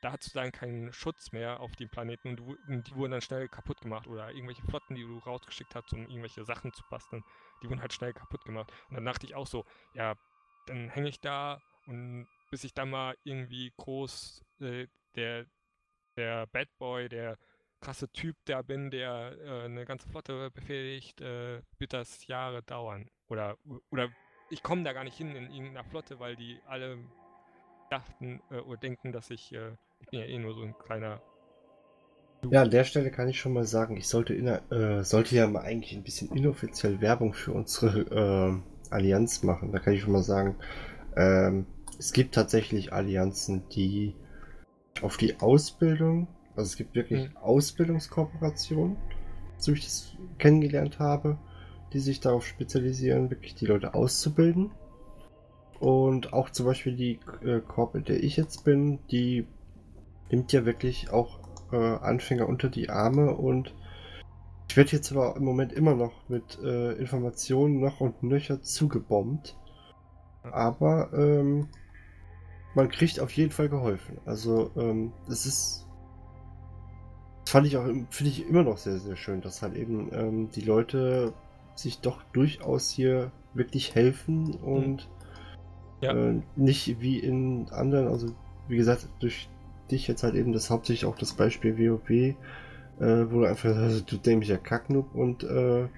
da 0.00 0.12
hattest 0.12 0.34
du 0.34 0.38
dann 0.38 0.52
keinen 0.52 0.92
Schutz 0.92 1.32
mehr 1.32 1.60
auf 1.60 1.74
den 1.76 1.88
Planeten 1.88 2.28
und, 2.28 2.36
du, 2.36 2.56
und, 2.68 2.88
die 2.88 2.94
wurden 2.94 3.12
dann 3.12 3.20
schnell 3.20 3.48
kaputt 3.48 3.80
gemacht 3.80 4.06
oder 4.06 4.30
irgendwelche 4.30 4.62
Flotten, 4.62 4.94
die 4.94 5.02
du 5.02 5.18
rausgeschickt 5.18 5.74
hast, 5.74 5.92
um 5.92 6.00
irgendwelche 6.02 6.44
Sachen 6.44 6.72
zu 6.72 6.82
basteln, 6.90 7.24
die 7.62 7.68
wurden 7.68 7.80
halt 7.80 7.92
schnell 7.92 8.12
kaputt 8.12 8.44
gemacht. 8.44 8.72
Und 8.88 8.96
dann 8.96 9.04
dachte 9.04 9.26
ich 9.26 9.34
auch 9.34 9.46
so, 9.46 9.64
ja, 9.94 10.14
dann 10.66 10.88
hänge 10.88 11.08
ich 11.08 11.20
da 11.20 11.60
und 11.86 12.28
bis 12.50 12.64
ich 12.64 12.74
dann 12.74 12.90
mal 12.90 13.16
irgendwie 13.24 13.72
groß 13.76 14.44
äh, 14.60 14.86
der, 15.16 15.46
der 16.16 16.46
Bad 16.46 16.68
Boy, 16.78 17.08
der 17.08 17.38
krasse 17.80 18.10
Typ 18.12 18.36
da 18.44 18.62
bin, 18.62 18.90
der 18.90 19.36
äh, 19.40 19.64
eine 19.64 19.84
ganze 19.84 20.08
Flotte 20.08 20.50
befehligt, 20.50 21.20
äh, 21.20 21.62
wird 21.78 21.92
das 21.92 22.26
Jahre 22.26 22.62
dauern. 22.62 23.10
Oder, 23.28 23.56
oder 23.90 24.10
ich 24.50 24.62
komme 24.62 24.82
da 24.82 24.92
gar 24.92 25.04
nicht 25.04 25.16
hin 25.16 25.34
in 25.34 25.50
irgendeiner 25.50 25.84
Flotte, 25.84 26.18
weil 26.18 26.36
die 26.36 26.60
alle 26.66 26.98
dachten 27.90 28.40
äh, 28.50 28.58
oder 28.60 28.78
denken, 28.78 29.12
dass 29.12 29.30
ich, 29.30 29.52
äh, 29.52 29.72
ich 30.00 30.08
bin 30.08 30.20
ja 30.20 30.26
eh 30.26 30.38
nur 30.38 30.54
so 30.54 30.62
ein 30.62 30.76
kleiner. 30.78 31.20
Ja, 32.50 32.62
an 32.62 32.70
der 32.70 32.84
Stelle 32.84 33.10
kann 33.10 33.28
ich 33.28 33.40
schon 33.40 33.52
mal 33.52 33.64
sagen, 33.64 33.96
ich 33.96 34.06
sollte, 34.06 34.34
äh, 34.34 35.02
sollte 35.02 35.34
ja 35.34 35.46
mal 35.48 35.62
eigentlich 35.62 35.96
ein 35.96 36.04
bisschen 36.04 36.30
inoffiziell 36.30 37.00
Werbung 37.00 37.34
für 37.34 37.52
unsere 37.52 38.00
äh, 38.00 38.92
Allianz 38.94 39.42
machen. 39.42 39.72
Da 39.72 39.80
kann 39.80 39.92
ich 39.92 40.02
schon 40.02 40.12
mal 40.12 40.22
sagen, 40.22 40.56
ähm, 41.16 41.66
es 41.98 42.12
gibt 42.12 42.34
tatsächlich 42.34 42.92
Allianzen, 42.92 43.68
die 43.70 44.14
auf 45.02 45.16
die 45.16 45.40
Ausbildung, 45.40 46.28
also 46.54 46.68
es 46.68 46.76
gibt 46.76 46.94
wirklich 46.94 47.28
mhm. 47.28 47.36
Ausbildungskooperationen, 47.38 48.96
so 49.56 49.72
wie 49.72 49.78
ich 49.78 49.84
das 49.84 50.16
kennengelernt 50.38 50.98
habe, 50.98 51.38
die 51.92 52.00
sich 52.00 52.20
darauf 52.20 52.46
spezialisieren, 52.46 53.30
wirklich 53.30 53.54
die 53.54 53.66
Leute 53.66 53.94
auszubilden. 53.94 54.70
Und 55.80 56.32
auch 56.32 56.50
zum 56.50 56.66
Beispiel 56.66 56.96
die 56.96 57.20
äh, 57.44 57.60
Korb, 57.60 57.94
in 57.94 58.04
der 58.04 58.22
ich 58.22 58.36
jetzt 58.36 58.64
bin, 58.64 58.98
die 59.10 59.46
nimmt 60.30 60.52
ja 60.52 60.64
wirklich 60.64 61.10
auch 61.10 61.38
äh, 61.72 61.76
Anfänger 61.76 62.48
unter 62.48 62.68
die 62.68 62.90
Arme 62.90 63.34
und 63.34 63.74
ich 64.68 64.76
werde 64.76 64.92
jetzt 64.92 65.10
aber 65.12 65.34
im 65.36 65.44
Moment 65.44 65.72
immer 65.72 65.94
noch 65.94 66.28
mit 66.28 66.58
äh, 66.62 66.92
Informationen 66.92 67.80
noch 67.80 68.00
und 68.00 68.22
nöcher 68.22 68.60
zugebombt. 68.60 69.56
Aber 70.42 71.10
ähm, 71.14 71.68
man 72.74 72.88
kriegt 72.88 73.18
auf 73.20 73.32
jeden 73.32 73.50
Fall 73.50 73.68
geholfen. 73.68 74.18
Also 74.26 74.70
ähm, 74.76 75.12
das 75.26 75.46
ist 75.46 75.86
das 77.44 77.52
fand 77.52 77.66
ich 77.66 77.78
auch 77.78 77.86
finde 78.10 78.30
ich 78.30 78.46
immer 78.46 78.62
noch 78.62 78.76
sehr 78.76 78.98
sehr 78.98 79.16
schön, 79.16 79.40
dass 79.40 79.62
halt 79.62 79.74
eben 79.74 80.12
ähm, 80.12 80.50
die 80.50 80.60
Leute 80.60 81.32
sich 81.74 82.00
doch 82.00 82.22
durchaus 82.34 82.90
hier 82.90 83.32
wirklich 83.54 83.94
helfen 83.94 84.54
und 84.54 85.08
ja. 86.00 86.12
äh, 86.12 86.40
nicht 86.56 87.00
wie 87.00 87.18
in 87.18 87.68
anderen, 87.70 88.08
also 88.08 88.28
wie 88.68 88.76
gesagt, 88.76 89.08
durch 89.20 89.48
dich 89.90 90.06
jetzt 90.06 90.22
halt 90.22 90.34
eben 90.34 90.52
das 90.52 90.70
hauptsächlich 90.70 91.06
auch 91.06 91.16
das 91.16 91.32
Beispiel 91.32 91.78
WoW, 91.78 92.10
äh, 92.10 92.34
wo 93.00 93.40
du 93.40 93.44
einfach 93.46 93.74
also, 93.74 94.00
du 94.00 94.16
dämlicher 94.16 94.58
Kacknoob 94.58 95.14
und 95.14 95.44
äh, 95.44 95.88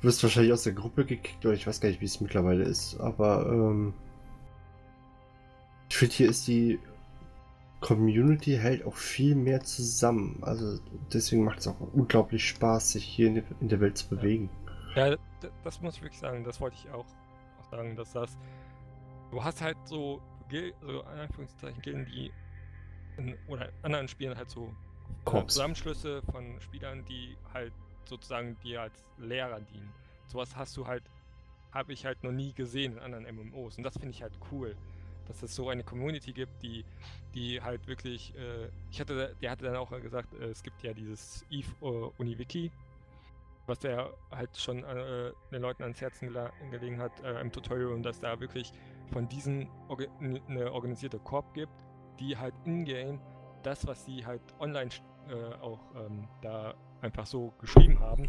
wirst 0.00 0.22
wahrscheinlich 0.22 0.52
aus 0.52 0.64
der 0.64 0.72
Gruppe 0.72 1.04
gekickt 1.04 1.44
oder 1.44 1.54
ich 1.54 1.66
weiß 1.66 1.80
gar 1.80 1.88
nicht, 1.88 2.00
wie 2.00 2.06
es 2.06 2.20
mittlerweile 2.20 2.64
ist, 2.64 2.98
aber 2.98 3.46
ähm, 3.46 3.94
ich 5.88 5.96
finde, 5.96 6.14
hier 6.14 6.30
ist 6.30 6.48
die 6.48 6.78
Community 7.82 8.56
hält 8.56 8.86
auch 8.86 8.94
viel 8.94 9.34
mehr 9.34 9.60
zusammen. 9.60 10.38
Also 10.40 10.78
deswegen 11.12 11.44
macht 11.44 11.58
es 11.58 11.68
auch 11.68 11.76
unglaublich 11.92 12.48
Spaß, 12.48 12.92
sich 12.92 13.04
hier 13.04 13.26
in 13.26 13.68
der 13.68 13.80
Welt 13.80 13.98
zu 13.98 14.08
bewegen. 14.08 14.48
Ja, 14.94 15.16
das 15.64 15.82
muss 15.82 15.96
ich 15.96 16.02
wirklich 16.02 16.20
sagen. 16.20 16.44
Das 16.44 16.60
wollte 16.60 16.76
ich 16.82 16.90
auch 16.92 17.04
sagen, 17.76 17.96
dass 17.96 18.12
das. 18.12 18.38
Du 19.30 19.42
hast 19.42 19.60
halt 19.60 19.76
so, 19.84 20.20
so 20.50 21.00
in 21.00 21.18
Anführungszeichen 21.18 21.80
Gilden, 21.82 22.06
die 22.06 22.30
in, 23.16 23.36
oder 23.48 23.70
anderen 23.82 24.08
Spielen 24.08 24.36
halt 24.36 24.50
so 24.50 24.72
äh, 25.26 25.46
Zusammenschlüsse 25.46 26.22
von 26.30 26.60
Spielern, 26.60 27.04
die 27.06 27.36
halt 27.52 27.72
sozusagen 28.04 28.58
dir 28.60 28.82
als 28.82 29.04
Lehrer 29.18 29.60
dienen. 29.60 29.92
Sowas 30.26 30.54
hast 30.56 30.76
du 30.76 30.86
halt, 30.86 31.02
habe 31.72 31.92
ich 31.92 32.04
halt 32.04 32.22
noch 32.22 32.32
nie 32.32 32.52
gesehen 32.52 32.92
in 32.92 32.98
anderen 32.98 33.24
MMOs. 33.34 33.78
Und 33.78 33.84
das 33.84 33.94
finde 33.94 34.10
ich 34.10 34.22
halt 34.22 34.34
cool 34.50 34.76
dass 35.26 35.42
es 35.42 35.54
so 35.54 35.68
eine 35.68 35.82
Community 35.82 36.32
gibt, 36.32 36.62
die, 36.62 36.84
die 37.34 37.60
halt 37.60 37.86
wirklich, 37.86 38.34
äh, 38.36 38.68
ich 38.90 39.00
hatte, 39.00 39.34
der 39.40 39.50
hatte 39.50 39.64
dann 39.64 39.76
auch 39.76 39.90
gesagt, 40.00 40.34
äh, 40.34 40.46
es 40.46 40.62
gibt 40.62 40.82
ja 40.82 40.92
dieses 40.92 41.44
Eve 41.50 41.68
uh, 41.80 42.12
Uniwiki, 42.18 42.70
was 43.66 43.78
der 43.78 44.12
halt 44.30 44.56
schon 44.56 44.82
äh, 44.84 45.32
den 45.52 45.62
Leuten 45.62 45.82
ans 45.82 46.00
Herzen 46.00 46.32
gelegen 46.70 47.00
hat 47.00 47.20
äh, 47.20 47.40
im 47.40 47.52
Tutorial 47.52 47.92
und 47.92 48.02
dass 48.02 48.20
da 48.20 48.40
wirklich 48.40 48.72
von 49.12 49.28
diesen 49.28 49.68
Orga 49.88 50.06
eine 50.20 50.72
organisierte 50.72 51.18
Korb 51.18 51.54
gibt, 51.54 51.84
die 52.18 52.36
halt 52.36 52.54
in-game 52.64 53.20
das, 53.62 53.86
was 53.86 54.04
sie 54.04 54.26
halt 54.26 54.42
online 54.58 54.90
äh, 55.28 55.54
auch 55.60 55.80
ähm, 55.94 56.28
da 56.40 56.74
einfach 57.00 57.26
so 57.26 57.52
geschrieben 57.60 58.00
haben, 58.00 58.24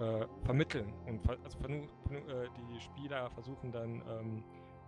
äh, 0.00 0.26
vermitteln. 0.44 0.92
Und 1.06 1.22
ver 1.22 1.36
also 1.44 1.58
die 1.60 2.80
Spieler 2.80 3.30
versuchen 3.30 3.72
dann 3.72 4.02
ähm, 4.08 4.44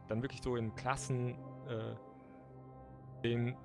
dann 0.08 0.22
wirklich 0.22 0.42
so 0.42 0.56
in 0.56 0.74
Klassen 0.74 1.36
äh, 1.68 1.94
denen 3.22 3.56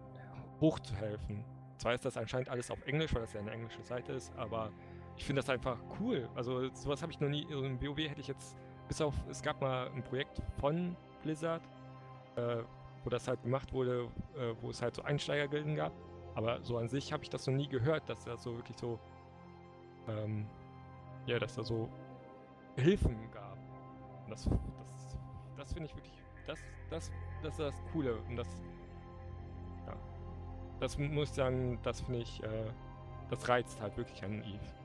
hochzuhelfen. 0.62 1.44
Zwar 1.78 1.94
ist 1.94 2.04
das 2.06 2.18
anscheinend 2.18 2.50
alles 2.50 2.72
auf 2.72 2.82
Englisch, 2.86 3.14
weil 3.14 3.22
das 3.22 3.34
ja 3.34 3.40
eine 3.40 3.52
englische 3.52 3.84
Seite 3.84 4.14
ist, 4.14 4.36
aber 4.36 4.72
ich 5.20 5.26
finde 5.26 5.42
das 5.42 5.50
einfach 5.50 5.78
cool. 6.00 6.30
Also 6.34 6.74
sowas 6.74 7.02
habe 7.02 7.12
ich 7.12 7.20
noch 7.20 7.28
nie, 7.28 7.46
also 7.50 7.64
im 7.64 7.80
WoW 7.82 7.98
hätte 7.98 8.22
ich 8.22 8.28
jetzt, 8.28 8.58
bis 8.88 9.02
auf, 9.02 9.14
es 9.30 9.42
gab 9.42 9.60
mal 9.60 9.90
ein 9.90 10.02
Projekt 10.02 10.42
von 10.60 10.96
Blizzard, 11.22 11.62
äh, 12.38 12.64
wo 13.04 13.10
das 13.10 13.28
halt 13.28 13.44
gemacht 13.44 13.74
wurde, 13.74 14.08
äh, 14.38 14.54
wo 14.62 14.70
es 14.70 14.82
halt 14.82 14.96
so 14.96 15.04
Einsteigergilden 15.04 15.76
gab. 15.76 15.92
Aber 16.36 16.64
so 16.64 16.78
an 16.78 16.88
sich 16.88 17.12
habe 17.12 17.22
ich 17.24 17.30
das 17.30 17.46
noch 17.48 17.54
nie 17.54 17.68
gehört, 17.68 18.08
dass 18.08 18.24
das 18.24 18.42
so 18.42 18.56
wirklich 18.56 18.78
so, 18.78 18.98
ähm, 20.08 20.48
ja, 21.26 21.38
dass 21.38 21.56
da 21.56 21.64
so 21.64 21.90
Hilfen 22.78 23.30
gab. 23.32 23.58
Und 24.24 24.32
das, 24.32 24.46
das, 24.46 25.18
das 25.58 25.74
finde 25.74 25.90
ich 25.90 25.96
wirklich 25.96 26.14
das, 26.48 26.60
das, 26.90 27.12
das 27.44 27.52
ist 27.52 27.60
das 27.60 27.84
Coole. 27.92 28.16
Und 28.30 28.38
das, 28.38 28.48
ja, 29.86 29.96
das 30.80 30.98
muss 30.98 31.30
ich 31.30 31.36
sagen, 31.36 31.78
das 31.84 32.00
finde 32.00 32.20
ich, 32.20 32.42
äh, 32.42 32.72
das 33.30 33.50
reizt 33.50 33.82
halt 33.82 33.98
wirklich 33.98 34.24
an 34.24 34.42
Eve. 34.44 34.79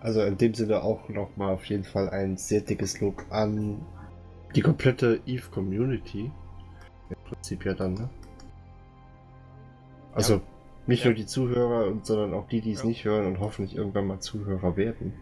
Also 0.00 0.22
in 0.22 0.38
dem 0.38 0.54
Sinne 0.54 0.82
auch 0.82 1.08
nochmal 1.08 1.52
auf 1.52 1.64
jeden 1.66 1.84
Fall 1.84 2.08
ein 2.08 2.36
sehr 2.36 2.62
dickes 2.62 3.00
Lob 3.00 3.24
an 3.30 3.80
die 4.54 4.62
komplette 4.62 5.20
Eve 5.26 5.50
Community. 5.50 6.30
Im 7.10 7.16
Prinzip 7.24 7.64
ja 7.64 7.74
dann, 7.74 7.94
ne? 7.94 8.08
Also 10.12 10.34
ja. 10.34 10.40
nicht 10.86 11.04
ja. 11.04 11.10
nur 11.10 11.14
die 11.16 11.26
Zuhörer, 11.26 11.92
sondern 12.02 12.34
auch 12.34 12.48
die, 12.48 12.60
die 12.60 12.72
es 12.72 12.82
ja. 12.82 12.88
nicht 12.88 13.04
hören 13.04 13.26
und 13.26 13.40
hoffentlich 13.40 13.76
irgendwann 13.76 14.06
mal 14.06 14.20
Zuhörer 14.20 14.76
werden. 14.76 15.12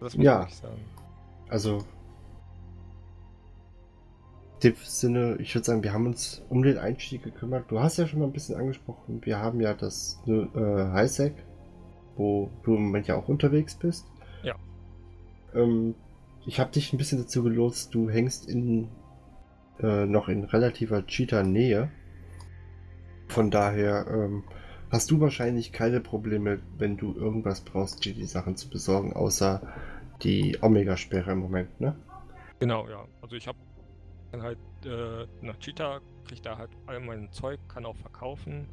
Das 0.00 0.16
muss 0.16 0.24
ja. 0.24 0.46
ich 0.46 0.54
sagen. 0.54 0.80
Also 1.48 1.84
dem 4.62 4.74
Sinne, 4.82 5.36
ich 5.38 5.54
würde 5.54 5.64
sagen, 5.64 5.82
wir 5.82 5.92
haben 5.92 6.06
uns 6.06 6.42
um 6.48 6.62
den 6.62 6.78
Einstieg 6.78 7.22
gekümmert. 7.22 7.70
Du 7.70 7.80
hast 7.80 7.96
ja 7.96 8.06
schon 8.06 8.20
mal 8.20 8.26
ein 8.26 8.32
bisschen 8.32 8.56
angesprochen, 8.56 9.20
wir 9.24 9.38
haben 9.38 9.60
ja 9.60 9.74
das 9.74 10.22
äh, 10.26 10.32
Highsec, 10.54 11.34
wo 12.16 12.50
du 12.62 12.76
im 12.76 12.84
Moment 12.84 13.06
ja 13.06 13.16
auch 13.16 13.28
unterwegs 13.28 13.74
bist. 13.74 14.06
Ja. 14.42 14.54
Ähm, 15.54 15.94
ich 16.46 16.60
habe 16.60 16.70
dich 16.70 16.92
ein 16.92 16.98
bisschen 16.98 17.18
dazu 17.18 17.42
gelotst, 17.42 17.94
du 17.94 18.10
hängst 18.10 18.48
in 18.48 18.88
äh, 19.82 20.06
noch 20.06 20.28
in 20.28 20.44
relativer 20.44 21.06
Cheetah-Nähe. 21.06 21.90
Von 23.28 23.50
daher 23.50 24.06
ähm, 24.08 24.44
hast 24.90 25.10
du 25.10 25.20
wahrscheinlich 25.20 25.72
keine 25.72 26.00
Probleme, 26.00 26.60
wenn 26.76 26.96
du 26.96 27.14
irgendwas 27.14 27.60
brauchst, 27.60 28.02
GT-Sachen 28.02 28.56
zu 28.56 28.68
besorgen, 28.68 29.12
außer 29.12 29.62
die 30.22 30.58
Omega-Sperre 30.60 31.32
im 31.32 31.38
Moment, 31.38 31.80
ne? 31.80 31.96
Genau, 32.58 32.88
ja. 32.88 33.06
Also 33.22 33.36
ich 33.36 33.46
habe 33.46 33.58
halt 34.38 34.58
äh, 34.84 35.26
nach 35.40 35.58
Cheetah, 35.58 36.00
kriegt 36.26 36.44
da 36.44 36.58
halt 36.58 36.70
all 36.86 37.00
mein 37.00 37.32
Zeug, 37.32 37.58
kann 37.68 37.86
auch 37.86 37.96
verkaufen. 37.96 38.66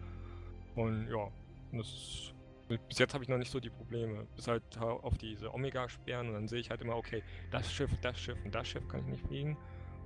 Und 0.75 1.07
ja, 1.09 1.29
das, 1.71 2.33
bis 2.67 2.99
jetzt 2.99 3.13
habe 3.13 3.23
ich 3.23 3.29
noch 3.29 3.37
nicht 3.37 3.51
so 3.51 3.59
die 3.59 3.69
Probleme. 3.69 4.27
Bis 4.35 4.47
halt 4.47 4.63
auf 4.79 5.17
diese 5.17 5.53
Omega-Sperren 5.53 6.27
und 6.27 6.33
dann 6.33 6.47
sehe 6.47 6.59
ich 6.59 6.69
halt 6.69 6.81
immer, 6.81 6.95
okay, 6.95 7.23
das 7.51 7.71
Schiff, 7.71 7.91
das 8.01 8.19
Schiff 8.19 8.37
und 8.43 8.53
das 8.53 8.67
Schiff 8.67 8.87
kann 8.87 9.01
ich 9.01 9.07
nicht 9.07 9.27
fliegen. 9.27 9.57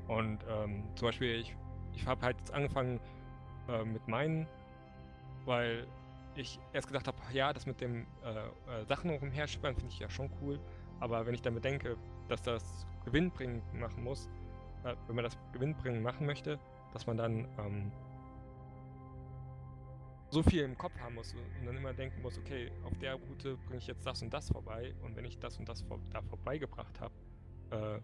Und 0.08 0.40
ähm, 0.50 0.84
zum 0.96 1.08
Beispiel, 1.08 1.40
ich, 1.40 1.56
ich 1.94 2.06
habe 2.06 2.22
halt 2.26 2.38
jetzt 2.40 2.54
angefangen 2.54 3.00
äh, 3.68 3.84
mit 3.84 4.08
meinen 4.08 4.48
weil 5.46 5.88
ich 6.36 6.60
erst 6.74 6.88
gedacht 6.88 7.08
habe, 7.08 7.18
ja, 7.34 7.52
das 7.54 7.66
mit 7.66 7.82
dem 7.82 8.06
äh, 8.24 8.82
äh, 8.82 8.86
Sachen 8.86 9.18
umherschippern 9.20 9.76
finde 9.76 9.92
ich 9.92 10.00
ja 10.00 10.10
schon 10.10 10.30
cool, 10.42 10.60
aber 11.00 11.26
wenn 11.26 11.34
ich 11.34 11.42
dann 11.42 11.56
bedenke, 11.56 11.98
dass 12.30 12.42
das 12.42 12.86
gewinnbringend 13.06 13.74
machen 13.74 14.04
muss, 14.04 14.30
äh, 14.84 14.96
wenn 15.08 15.16
man 15.16 15.26
das 15.26 15.38
gewinnbringend 15.52 16.04
machen 16.04 16.26
möchte, 16.26 16.60
dass 16.94 17.06
man 17.08 17.18
dann 17.18 17.48
ähm, 17.58 17.92
so 20.32 20.42
viel 20.42 20.64
im 20.64 20.78
Kopf 20.78 20.98
haben 21.00 21.16
muss 21.16 21.34
und 21.34 21.66
dann 21.66 21.76
immer 21.76 21.94
denken 21.94 22.22
muss, 22.22 22.38
okay, 22.38 22.72
auf 22.84 22.98
der 22.98 23.16
Route 23.16 23.58
bringe 23.58 23.80
ich 23.80 23.88
jetzt 23.88 24.06
das 24.06 24.22
und 24.22 24.34
das 24.34 24.48
vorbei 24.48 24.96
und 25.04 25.16
wenn 25.16 25.26
ich 25.26 25.38
das 25.38 25.60
und 25.60 25.68
das 25.68 25.82
vor, 25.82 26.00
da 26.10 26.22
vorbeigebracht 26.22 27.00
habe, 27.02 27.14
äh, 27.72 28.00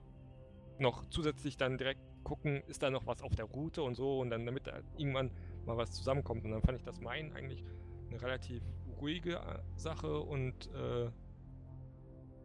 noch 0.81 1.05
zusätzlich 1.09 1.55
dann 1.57 1.77
direkt 1.77 2.01
gucken, 2.23 2.61
ist 2.67 2.83
da 2.83 2.89
noch 2.89 3.07
was 3.07 3.21
auf 3.21 3.33
der 3.33 3.45
Route 3.45 3.81
und 3.81 3.95
so 3.95 4.19
und 4.19 4.29
dann 4.29 4.45
damit 4.45 4.67
da 4.67 4.81
irgendwann 4.97 5.31
mal 5.65 5.77
was 5.77 5.93
zusammenkommt 5.93 6.43
und 6.43 6.51
dann 6.51 6.61
fand 6.61 6.77
ich 6.77 6.83
das 6.83 6.99
meinen 6.99 7.31
eigentlich 7.31 7.63
eine 8.09 8.21
relativ 8.21 8.61
ruhige 8.99 9.35
äh, 9.35 9.59
Sache 9.77 10.19
und 10.19 10.69
äh, 10.73 11.09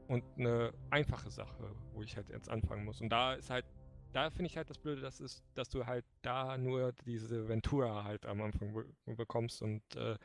und 0.09 0.25
eine 0.37 0.75
einfache 0.91 1.31
Sache, 1.31 1.75
wo 1.95 2.03
ich 2.03 2.17
halt 2.17 2.29
jetzt 2.29 2.49
anfangen 2.49 2.85
muss 2.85 3.01
und 3.01 3.09
da 3.09 3.35
ist 3.35 3.51
halt 3.51 3.65
da 4.13 4.31
finde 4.31 4.47
ich 4.47 4.57
halt 4.57 4.71
das 4.71 4.79
Blöde, 4.79 5.01
dass, 5.01 5.21
ist, 5.21 5.43
dass 5.55 5.69
du 5.69 5.87
halt 5.87 6.05
da 6.23 6.59
nur 6.59 6.93
diese 7.07 7.49
Ventura 7.49 8.05
halt 8.05 8.27
am 8.27 8.43
Anfang 8.43 8.73
be 8.73 8.87
bekommst 9.15 9.63
und 9.63 9.83
äh, 9.97 10.17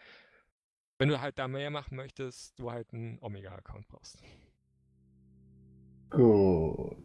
wenn 1.00 1.10
du 1.10 1.22
halt 1.22 1.38
da 1.38 1.48
mehr 1.48 1.70
machen 1.70 1.96
möchtest, 1.96 2.58
du 2.60 2.72
halt 2.72 2.92
einen 2.94 3.20
Omega-Account 3.22 3.88
brauchst. 3.88 4.22
Gut. 6.10 6.98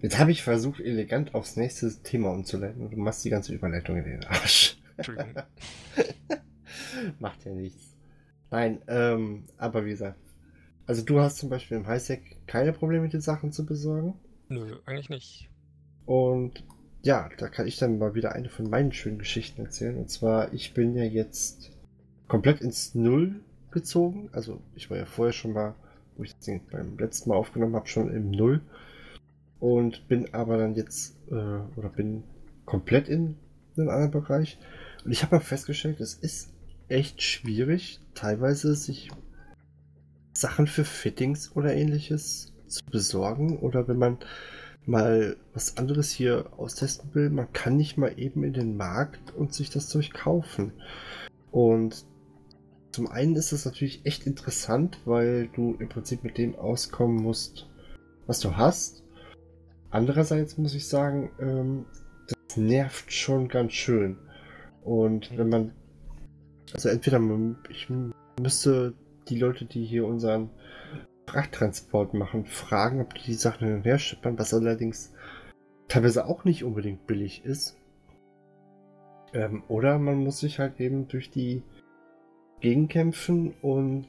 Jetzt 0.00 0.18
habe 0.18 0.32
ich 0.32 0.42
versucht, 0.42 0.80
elegant 0.80 1.34
aufs 1.34 1.56
nächste 1.56 2.02
Thema 2.02 2.30
umzuleiten 2.30 2.82
und 2.82 2.92
du 2.92 2.96
machst 2.96 3.24
die 3.24 3.30
ganze 3.30 3.52
Überleitung 3.52 3.98
in 3.98 4.04
den 4.04 4.24
Arsch. 4.24 4.78
Entschuldigung. 4.96 5.34
Macht 7.18 7.44
ja 7.44 7.52
nichts. 7.52 7.96
Nein, 8.50 8.82
ähm, 8.88 9.46
aber 9.58 9.84
wie 9.84 9.90
gesagt. 9.90 10.18
Also 10.86 11.04
du 11.04 11.20
hast 11.20 11.36
zum 11.36 11.50
Beispiel 11.50 11.76
im 11.76 11.86
Highsec 11.86 12.46
keine 12.46 12.72
Probleme, 12.72 13.08
die 13.08 13.20
Sachen 13.20 13.52
zu 13.52 13.64
besorgen? 13.64 14.18
Nö, 14.48 14.80
eigentlich 14.86 15.10
nicht. 15.10 15.49
Und 16.06 16.64
ja, 17.02 17.28
da 17.38 17.48
kann 17.48 17.66
ich 17.66 17.78
dann 17.78 17.98
mal 17.98 18.14
wieder 18.14 18.32
eine 18.32 18.48
von 18.48 18.68
meinen 18.68 18.92
schönen 18.92 19.18
Geschichten 19.18 19.62
erzählen. 19.62 19.96
Und 19.96 20.10
zwar, 20.10 20.52
ich 20.52 20.74
bin 20.74 20.94
ja 20.94 21.04
jetzt 21.04 21.70
komplett 22.28 22.60
ins 22.60 22.94
Null 22.94 23.40
gezogen. 23.70 24.28
Also 24.32 24.60
ich 24.74 24.90
war 24.90 24.98
ja 24.98 25.06
vorher 25.06 25.32
schon 25.32 25.52
mal, 25.52 25.74
wo 26.16 26.24
ich 26.24 26.36
das 26.36 26.48
beim 26.70 26.98
letzten 26.98 27.30
Mal 27.30 27.36
aufgenommen 27.36 27.74
habe, 27.74 27.88
schon 27.88 28.12
im 28.12 28.30
Null. 28.30 28.60
Und 29.58 30.08
bin 30.08 30.32
aber 30.32 30.58
dann 30.58 30.74
jetzt, 30.74 31.16
äh, 31.30 31.34
oder 31.76 31.90
bin 31.94 32.22
komplett 32.64 33.08
in 33.08 33.36
einem 33.76 33.88
anderen 33.88 34.10
Bereich. 34.10 34.58
Und 35.04 35.12
ich 35.12 35.22
habe 35.22 35.36
mal 35.36 35.42
festgestellt, 35.42 36.00
es 36.00 36.14
ist 36.14 36.52
echt 36.88 37.22
schwierig, 37.22 38.00
teilweise 38.14 38.74
sich 38.74 39.10
Sachen 40.34 40.66
für 40.66 40.84
Fittings 40.84 41.54
oder 41.54 41.74
ähnliches 41.74 42.52
zu 42.66 42.84
besorgen. 42.90 43.58
Oder 43.58 43.88
wenn 43.88 43.98
man 43.98 44.18
mal 44.86 45.36
was 45.52 45.76
anderes 45.76 46.10
hier 46.10 46.46
austesten 46.56 47.14
will, 47.14 47.30
man 47.30 47.52
kann 47.52 47.76
nicht 47.76 47.96
mal 47.96 48.18
eben 48.18 48.44
in 48.44 48.52
den 48.52 48.76
Markt 48.76 49.34
und 49.34 49.54
sich 49.54 49.70
das 49.70 49.88
Zeug 49.88 50.12
kaufen. 50.12 50.72
Und 51.50 52.04
zum 52.92 53.08
einen 53.08 53.36
ist 53.36 53.52
das 53.52 53.64
natürlich 53.64 54.04
echt 54.04 54.26
interessant, 54.26 54.98
weil 55.04 55.48
du 55.48 55.76
im 55.78 55.88
Prinzip 55.88 56.24
mit 56.24 56.38
dem 56.38 56.56
auskommen 56.56 57.22
musst, 57.22 57.68
was 58.26 58.40
du 58.40 58.56
hast. 58.56 59.04
Andererseits 59.90 60.58
muss 60.58 60.74
ich 60.74 60.86
sagen, 60.88 61.30
ähm, 61.40 61.86
das 62.26 62.56
nervt 62.56 63.12
schon 63.12 63.48
ganz 63.48 63.72
schön. 63.72 64.16
Und 64.82 65.36
wenn 65.36 65.48
man, 65.48 65.72
also 66.72 66.88
entweder 66.88 67.18
man, 67.18 67.58
ich 67.68 67.88
müsste 68.40 68.94
die 69.28 69.38
Leute, 69.38 69.64
die 69.64 69.84
hier 69.84 70.06
unseren 70.06 70.50
Frachttransport 71.30 72.14
machen, 72.14 72.44
fragen, 72.44 73.00
ob 73.00 73.14
die 73.14 73.22
die 73.26 73.34
Sachen 73.34 73.66
hin 73.66 73.76
und 73.76 73.84
her 73.84 73.98
schippern, 73.98 74.38
was 74.38 74.52
allerdings 74.52 75.12
teilweise 75.88 76.26
auch 76.26 76.44
nicht 76.44 76.64
unbedingt 76.64 77.06
billig 77.06 77.44
ist. 77.44 77.76
Ähm, 79.32 79.62
oder 79.68 79.98
man 79.98 80.24
muss 80.24 80.40
sich 80.40 80.58
halt 80.58 80.80
eben 80.80 81.06
durch 81.06 81.30
die 81.30 81.62
Gegend 82.60 82.90
kämpfen 82.90 83.54
und 83.62 84.06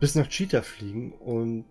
bis 0.00 0.14
nach 0.14 0.26
Cheetah 0.28 0.62
fliegen 0.62 1.12
und 1.12 1.66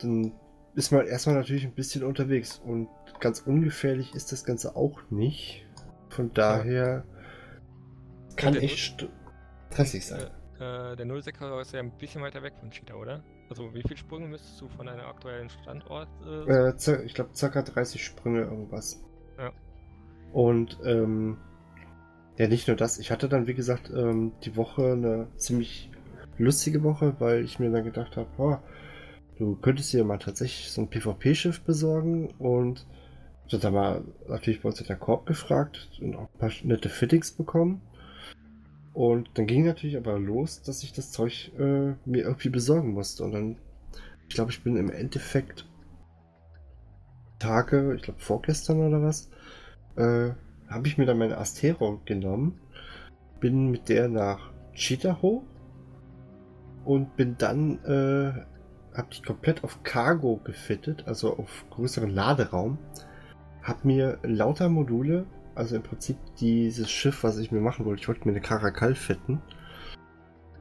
dann 0.00 0.32
ist 0.74 0.92
man 0.92 1.06
erstmal 1.06 1.36
natürlich 1.36 1.64
ein 1.64 1.74
bisschen 1.74 2.04
unterwegs 2.04 2.60
und 2.64 2.88
ganz 3.18 3.40
ungefährlich 3.40 4.14
ist 4.14 4.30
das 4.30 4.44
Ganze 4.44 4.76
auch 4.76 5.00
nicht. 5.10 5.66
Von 6.10 6.34
daher 6.34 7.04
kann 8.36 8.56
echt 8.56 8.78
stressig 9.70 10.06
sein. 10.06 10.30
Äh, 10.56 10.96
der 10.96 11.06
06er 11.06 11.60
ist 11.60 11.72
ja 11.72 11.80
ein 11.80 11.90
bisschen 11.98 12.22
weiter 12.22 12.42
weg 12.42 12.54
von 12.58 12.70
Cheetah, 12.70 12.94
oder? 12.94 13.22
Also 13.48 13.72
wie 13.74 13.82
viele 13.82 13.96
Sprünge 13.96 14.26
müsstest 14.26 14.60
du 14.60 14.68
von 14.68 14.86
deinem 14.86 15.04
aktuellen 15.04 15.50
Standort? 15.50 16.08
Äh, 16.26 16.70
äh, 16.70 17.04
ich 17.04 17.14
glaube 17.14 17.30
ca. 17.38 17.62
30 17.62 18.04
Sprünge 18.04 18.42
irgendwas. 18.42 19.02
Ja. 19.38 19.52
Und 20.32 20.78
ähm, 20.84 21.36
ja, 22.38 22.48
nicht 22.48 22.68
nur 22.68 22.76
das. 22.76 22.98
Ich 22.98 23.10
hatte 23.10 23.28
dann, 23.28 23.46
wie 23.46 23.54
gesagt, 23.54 23.90
ähm, 23.90 24.32
die 24.44 24.56
Woche 24.56 24.92
eine 24.92 25.28
ziemlich 25.36 25.90
lustige 26.38 26.82
Woche, 26.82 27.14
weil 27.18 27.44
ich 27.44 27.58
mir 27.58 27.70
dann 27.70 27.84
gedacht 27.84 28.16
habe, 28.16 28.28
oh, 28.38 28.56
du 29.38 29.56
könntest 29.56 29.92
dir 29.92 30.04
mal 30.04 30.18
tatsächlich 30.18 30.70
so 30.70 30.82
ein 30.82 30.90
PvP-Schiff 30.90 31.62
besorgen 31.62 32.28
und 32.38 32.86
ich 33.46 33.54
habe 33.54 33.62
dann 33.62 33.74
mal 33.74 34.04
natürlich 34.28 34.62
bei 34.62 34.68
uns 34.68 34.80
in 34.80 34.86
der 34.86 34.96
Korb 34.96 35.26
gefragt 35.26 35.88
und 36.00 36.16
auch 36.16 36.28
ein 36.32 36.38
paar 36.38 36.50
nette 36.64 36.88
Fittings 36.88 37.30
bekommen. 37.30 37.80
Und 38.96 39.28
dann 39.34 39.46
ging 39.46 39.66
natürlich 39.66 39.98
aber 39.98 40.18
los, 40.18 40.62
dass 40.62 40.82
ich 40.82 40.90
das 40.94 41.12
Zeug 41.12 41.52
äh, 41.58 41.92
mir 42.06 42.24
irgendwie 42.24 42.48
besorgen 42.48 42.94
musste. 42.94 43.24
Und 43.24 43.32
dann, 43.32 43.58
ich 44.26 44.34
glaube, 44.34 44.52
ich 44.52 44.62
bin 44.62 44.78
im 44.78 44.90
Endeffekt 44.90 45.68
Tage, 47.38 47.94
ich 47.94 48.00
glaube 48.00 48.20
vorgestern 48.20 48.80
oder 48.80 49.02
was, 49.02 49.28
äh, 49.96 50.30
habe 50.70 50.86
ich 50.86 50.96
mir 50.96 51.04
dann 51.04 51.18
meine 51.18 51.36
Astero 51.36 52.00
genommen, 52.06 52.58
bin 53.38 53.70
mit 53.70 53.90
der 53.90 54.08
nach 54.08 54.50
Cheetah 54.72 55.18
und 56.86 57.16
bin 57.16 57.36
dann, 57.36 57.78
äh, 57.84 58.96
habe 58.96 59.08
die 59.14 59.20
komplett 59.20 59.62
auf 59.62 59.82
Cargo 59.82 60.40
gefittet, 60.42 61.06
also 61.06 61.36
auf 61.36 61.66
größeren 61.68 62.08
Laderaum, 62.08 62.78
habe 63.62 63.86
mir 63.86 64.18
lauter 64.22 64.70
Module 64.70 65.26
also 65.56 65.76
im 65.76 65.82
Prinzip 65.82 66.16
dieses 66.38 66.90
Schiff, 66.90 67.24
was 67.24 67.38
ich 67.38 67.50
mir 67.50 67.60
machen 67.60 67.84
wollte. 67.84 68.02
Ich 68.02 68.08
wollte 68.08 68.26
mir 68.26 68.32
eine 68.32 68.40
Karakal 68.40 68.94
fetten. 68.94 69.40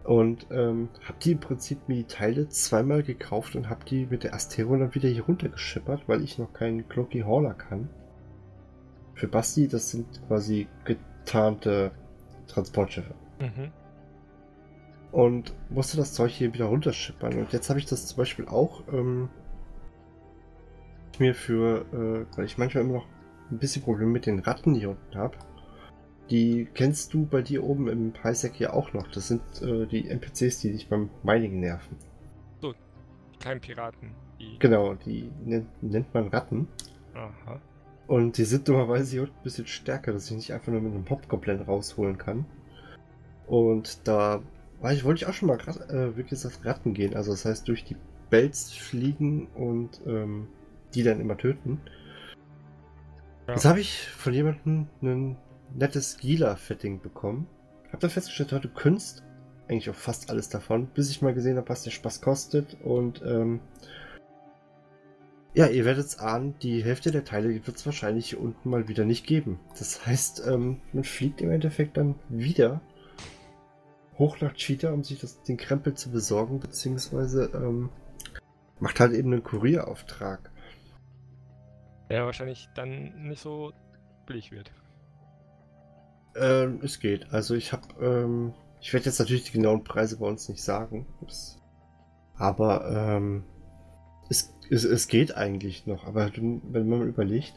Und 0.04 0.48
ähm, 0.52 0.90
habe 1.04 1.18
die 1.24 1.32
im 1.32 1.40
Prinzip 1.40 1.88
mir 1.90 1.96
die 1.96 2.04
Teile 2.06 2.48
zweimal 2.48 3.02
gekauft 3.02 3.56
und 3.56 3.70
habe 3.70 3.86
die 3.86 4.06
mit 4.06 4.24
der 4.24 4.36
Astero 4.36 4.78
dann 4.78 4.94
wieder 4.94 5.10
hier 5.10 5.24
runtergeschippert, 5.24 6.08
weil 6.08 6.22
ich 6.24 6.38
noch 6.38 6.54
keinen 6.54 6.88
Cloaky 6.88 7.22
Hauler 7.22 7.56
kann. 7.56 7.90
Für 9.16 9.28
Basti, 9.28 9.68
das 9.68 9.92
sind 9.92 10.22
quasi 10.28 10.68
getarnte 10.84 11.92
Transportschiffe. 12.48 13.16
Mhm. 13.40 13.72
Und 15.12 15.56
musste 15.70 15.98
das 15.98 16.14
Zeug 16.14 16.32
hier 16.32 16.54
wieder 16.54 16.66
runterschippern. 16.66 17.34
Und 17.40 17.52
jetzt 17.52 17.70
habe 17.70 17.80
ich 17.80 17.86
das 17.86 18.06
zum 18.06 18.18
Beispiel 18.18 18.48
auch 18.48 18.84
ähm, 18.92 19.30
mir 21.20 21.34
für, 21.34 21.86
äh, 21.94 22.38
weil 22.38 22.46
ich 22.46 22.58
manchmal 22.58 22.84
immer 22.84 22.94
noch 22.96 23.08
ein 23.52 23.58
bisschen 23.58 23.84
Problem 23.84 24.12
mit 24.12 24.26
den 24.26 24.40
Ratten 24.40 24.74
hier 24.76 24.90
unten 24.92 25.18
habe. 25.18 25.38
Die 26.30 26.68
kennst 26.74 27.14
du 27.14 27.26
bei 27.26 27.42
dir 27.42 27.64
oben 27.64 27.88
im 27.88 28.14
Highsec 28.24 28.54
hier 28.56 28.74
auch 28.74 28.94
noch. 28.94 29.08
Das 29.12 29.28
sind 29.28 29.44
äh, 29.62 29.86
die 29.86 30.08
NPCs, 30.08 30.60
die 30.60 30.72
dich 30.72 30.90
beim 30.90 31.10
Mining 31.24 31.60
nerven. 31.60 31.98
So, 32.62 32.74
die 32.74 33.38
kleinen 33.40 33.62
Piraten. 33.62 34.12
Die... 34.40 34.58
Genau, 34.60 34.96
die 34.96 35.32
nennt, 35.44 35.84
nennt 35.84 36.14
man 36.14 36.30
Ratten. 36.30 36.68
Aha. 37.14 37.62
Und 38.08 38.38
die 38.38 38.44
sind 38.44 38.68
dummerweise 38.68 39.12
hier 39.12 39.22
unten 39.24 39.36
ein 39.36 39.44
bisschen 39.44 39.68
stärker, 39.68 40.14
dass 40.14 40.30
ich 40.30 40.36
nicht 40.36 40.54
einfach 40.54 40.72
nur 40.72 40.82
mit 40.82 40.94
einem 40.94 41.06
Popgoblin 41.06 41.62
rausholen 41.62 42.18
kann. 42.18 42.46
Und 43.48 44.08
da 44.08 44.42
ich, 44.92 45.04
wollte 45.04 45.24
ich 45.24 45.28
auch 45.28 45.34
schon 45.34 45.48
mal 45.48 45.58
äh, 45.58 46.16
wirklich 46.16 46.30
gesagt 46.30 46.66
Ratten 46.66 46.94
gehen. 46.94 47.16
Also 47.16 47.32
das 47.32 47.46
heißt 47.46 47.68
durch 47.68 47.84
die 47.84 47.96
Bells 48.30 48.74
fliegen 48.74 49.48
und 49.56 50.02
ähm, 50.06 50.48
die 50.94 51.04
dann 51.04 51.20
immer 51.20 51.38
töten. 51.38 51.80
Ja. 53.48 53.54
Jetzt 53.54 53.66
habe 53.66 53.80
ich 53.80 54.08
von 54.08 54.34
jemandem 54.34 54.88
ein 55.02 55.38
nettes 55.74 56.18
Gila-Fitting 56.18 57.02
bekommen. 57.02 57.48
Hab 57.92 58.00
dann 58.00 58.10
festgestellt, 58.10 58.52
du 58.52 58.70
könntest 58.70 59.24
eigentlich 59.68 59.90
auch 59.90 59.96
fast 59.96 60.30
alles 60.30 60.50
davon, 60.50 60.88
bis 60.88 61.10
ich 61.10 61.22
mal 61.22 61.34
gesehen 61.34 61.58
habe, 61.58 61.70
was 61.70 61.84
der 61.84 61.92
Spaß 61.92 62.22
kostet. 62.22 62.78
Und 62.84 63.22
ähm, 63.24 63.60
ja, 65.54 65.68
ihr 65.68 65.86
werdet 65.86 66.06
es 66.06 66.20
ahnen, 66.20 66.56
die 66.62 66.84
Hälfte 66.84 67.12
der 67.12 67.24
Teile 67.24 67.50
wird 67.50 67.78
es 67.78 67.86
wahrscheinlich 67.86 68.30
hier 68.30 68.42
unten 68.42 68.70
mal 68.70 68.88
wieder 68.88 69.06
nicht 69.06 69.26
geben. 69.26 69.60
Das 69.78 70.06
heißt, 70.06 70.46
ähm, 70.48 70.82
man 70.92 71.04
fliegt 71.04 71.42
im 71.42 71.52
Endeffekt 71.52 71.98
dann 71.98 72.16
wieder 72.30 72.82
hoch 74.18 74.40
nach 74.42 74.54
Cheetah, 74.54 74.92
um 74.92 75.04
sich 75.04 75.20
das, 75.20 75.42
den 75.44 75.58
Krempel 75.58 75.94
zu 75.94 76.10
besorgen, 76.12 76.60
beziehungsweise 76.60 77.52
ähm, 77.54 77.90
macht 78.80 79.00
halt 79.00 79.14
eben 79.14 79.32
einen 79.32 79.44
Kurierauftrag. 79.44 80.52
Der 82.10 82.26
wahrscheinlich 82.26 82.70
dann 82.76 83.28
nicht 83.28 83.42
so 83.42 83.74
billig 84.26 84.52
wird. 84.52 84.72
Ähm, 86.36 86.80
es 86.84 87.00
geht. 87.00 87.32
Also 87.32 87.56
ich 87.56 87.72
habe, 87.72 87.88
ähm, 88.04 88.54
ich 88.82 88.94
werde 88.94 89.06
jetzt 89.06 89.20
natürlich 89.20 89.46
die 89.46 89.54
genauen 89.54 89.84
Preise 89.84 90.18
bei 90.18 90.28
uns 90.28 90.50
nicht 90.50 90.62
sagen. 90.62 91.06
Das, 91.22 91.60
aber 92.36 92.90
ähm, 92.90 93.44
es, 94.30 94.54
es, 94.70 94.84
es 94.84 95.08
geht 95.08 95.36
eigentlich 95.36 95.88
noch. 95.88 96.06
Aber 96.06 96.30
wenn 96.36 96.90
man 96.90 97.08
überlegt, 97.08 97.54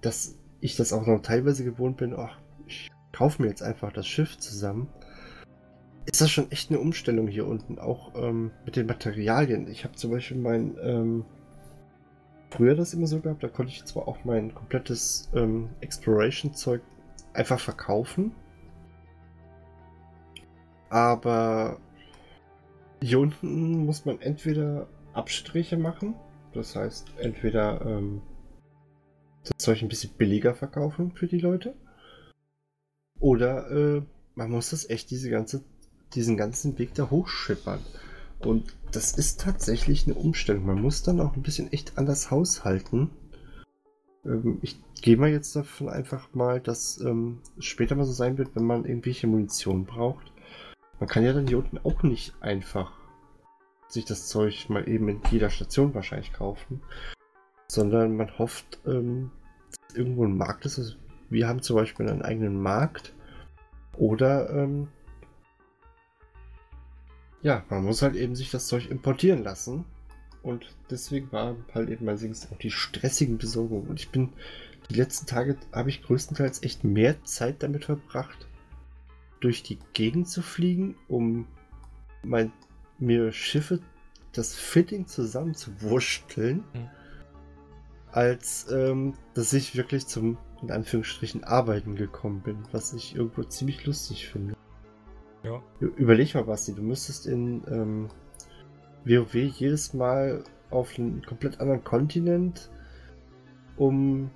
dass 0.00 0.36
ich 0.60 0.76
das 0.76 0.92
auch 0.92 1.06
noch 1.06 1.20
teilweise 1.22 1.64
gewohnt 1.64 1.98
bin, 1.98 2.14
ach, 2.14 2.38
ich 2.66 2.90
kaufe 3.12 3.42
mir 3.42 3.48
jetzt 3.48 3.62
einfach 3.62 3.92
das 3.92 4.06
Schiff 4.06 4.38
zusammen, 4.38 4.88
ist 6.06 6.20
das 6.20 6.30
schon 6.30 6.50
echt 6.50 6.70
eine 6.70 6.80
Umstellung 6.80 7.28
hier 7.28 7.46
unten. 7.46 7.78
Auch 7.78 8.14
ähm, 8.14 8.50
mit 8.64 8.76
den 8.76 8.86
Materialien. 8.86 9.68
Ich 9.68 9.84
habe 9.84 9.94
zum 9.94 10.10
Beispiel 10.10 10.38
mein 10.38 10.76
ähm, 10.82 11.24
früher 12.50 12.74
das 12.74 12.94
immer 12.94 13.06
so 13.06 13.20
gehabt, 13.20 13.42
da 13.42 13.48
konnte 13.48 13.72
ich 13.72 13.84
zwar 13.84 14.08
auch 14.08 14.24
mein 14.24 14.54
komplettes 14.54 15.28
ähm, 15.34 15.70
Exploration-Zeug 15.80 16.80
einfach 17.34 17.60
verkaufen. 17.60 18.32
Aber 20.90 21.78
hier 23.02 23.20
unten 23.20 23.84
muss 23.84 24.04
man 24.04 24.20
entweder 24.20 24.88
Abstriche 25.12 25.76
machen, 25.76 26.14
das 26.54 26.74
heißt 26.74 27.06
entweder 27.18 27.84
ähm, 27.84 28.22
das 29.42 29.52
Zeug 29.58 29.82
ein 29.82 29.88
bisschen 29.88 30.14
billiger 30.16 30.54
verkaufen 30.54 31.12
für 31.12 31.26
die 31.26 31.38
Leute, 31.38 31.74
oder 33.20 33.70
äh, 33.70 34.02
man 34.34 34.50
muss 34.50 34.70
das 34.70 34.88
echt 34.88 35.10
diese 35.10 35.30
ganze, 35.30 35.64
diesen 36.14 36.36
ganzen 36.36 36.78
Weg 36.78 36.94
da 36.94 37.10
hochschippern. 37.10 37.80
Und 38.40 38.76
das 38.92 39.12
ist 39.12 39.40
tatsächlich 39.40 40.06
eine 40.06 40.14
Umstellung. 40.14 40.66
Man 40.66 40.80
muss 40.80 41.02
dann 41.02 41.20
auch 41.20 41.36
ein 41.36 41.42
bisschen 41.42 41.72
echt 41.72 41.98
anders 41.98 42.30
haushalten. 42.30 43.10
Ähm, 44.24 44.58
ich 44.62 44.80
gehe 45.00 45.16
mal 45.16 45.30
jetzt 45.30 45.54
davon 45.56 45.88
einfach 45.88 46.32
mal, 46.34 46.60
dass 46.60 47.00
ähm, 47.00 47.40
später 47.58 47.94
mal 47.96 48.04
so 48.04 48.12
sein 48.12 48.38
wird, 48.38 48.54
wenn 48.54 48.64
man 48.64 48.84
irgendwelche 48.84 49.26
Munition 49.26 49.84
braucht. 49.84 50.32
Man 51.00 51.08
kann 51.08 51.24
ja 51.24 51.32
dann 51.32 51.46
hier 51.46 51.58
unten 51.58 51.78
auch 51.78 52.02
nicht 52.02 52.34
einfach 52.40 52.92
sich 53.88 54.04
das 54.04 54.28
Zeug 54.28 54.68
mal 54.68 54.88
eben 54.88 55.08
in 55.08 55.20
jeder 55.30 55.50
Station 55.50 55.94
wahrscheinlich 55.94 56.32
kaufen, 56.32 56.82
sondern 57.68 58.16
man 58.16 58.38
hofft, 58.38 58.80
ähm, 58.86 59.30
dass 59.70 59.96
irgendwo 59.96 60.24
ein 60.24 60.36
Markt 60.36 60.66
ist. 60.66 60.78
Also 60.78 60.94
wir 61.30 61.48
haben 61.48 61.62
zum 61.62 61.76
Beispiel 61.76 62.08
einen 62.08 62.22
eigenen 62.22 62.60
Markt 62.60 63.14
oder 63.96 64.50
ähm, 64.50 64.88
ja, 67.42 67.64
man 67.70 67.84
muss 67.84 68.02
halt 68.02 68.16
eben 68.16 68.34
sich 68.34 68.50
das 68.50 68.66
Zeug 68.66 68.90
importieren 68.90 69.42
lassen. 69.42 69.84
Und 70.42 70.66
deswegen 70.90 71.30
war 71.32 71.56
halt 71.74 71.90
eben 71.90 72.08
allerdings 72.08 72.50
auch 72.50 72.58
die 72.58 72.70
stressigen 72.70 73.38
Besorgungen. 73.38 73.88
Und 73.88 74.00
ich 74.00 74.10
bin, 74.10 74.32
die 74.90 74.94
letzten 74.94 75.26
Tage 75.26 75.56
habe 75.72 75.90
ich 75.90 76.02
größtenteils 76.02 76.62
echt 76.62 76.84
mehr 76.84 77.22
Zeit 77.24 77.62
damit 77.62 77.84
verbracht, 77.84 78.46
durch 79.40 79.62
die 79.62 79.78
Gegend 79.92 80.28
zu 80.28 80.42
fliegen, 80.42 80.96
um 81.08 81.46
mein, 82.22 82.52
mir 82.98 83.32
Schiffe, 83.32 83.80
das 84.32 84.54
Fitting 84.54 85.06
zusammenzuwurschteln, 85.06 86.64
mhm. 86.72 86.90
als 88.10 88.70
ähm, 88.70 89.14
dass 89.34 89.52
ich 89.52 89.76
wirklich 89.76 90.06
zum, 90.06 90.38
in 90.62 90.70
Anführungsstrichen, 90.70 91.44
Arbeiten 91.44 91.94
gekommen 91.94 92.40
bin, 92.40 92.58
was 92.72 92.92
ich 92.92 93.14
irgendwo 93.14 93.44
ziemlich 93.44 93.84
lustig 93.86 94.28
finde. 94.28 94.57
Ja. 95.48 95.62
Überleg 95.80 96.34
mal, 96.34 96.44
Basti, 96.44 96.74
du 96.74 96.82
müsstest 96.82 97.26
in 97.26 97.62
ähm, 97.68 98.08
WoW 99.04 99.34
jedes 99.34 99.94
Mal 99.94 100.44
auf 100.70 100.98
einen 100.98 101.24
komplett 101.24 101.60
anderen 101.60 101.82
Kontinent, 101.82 102.70
um 103.76 104.30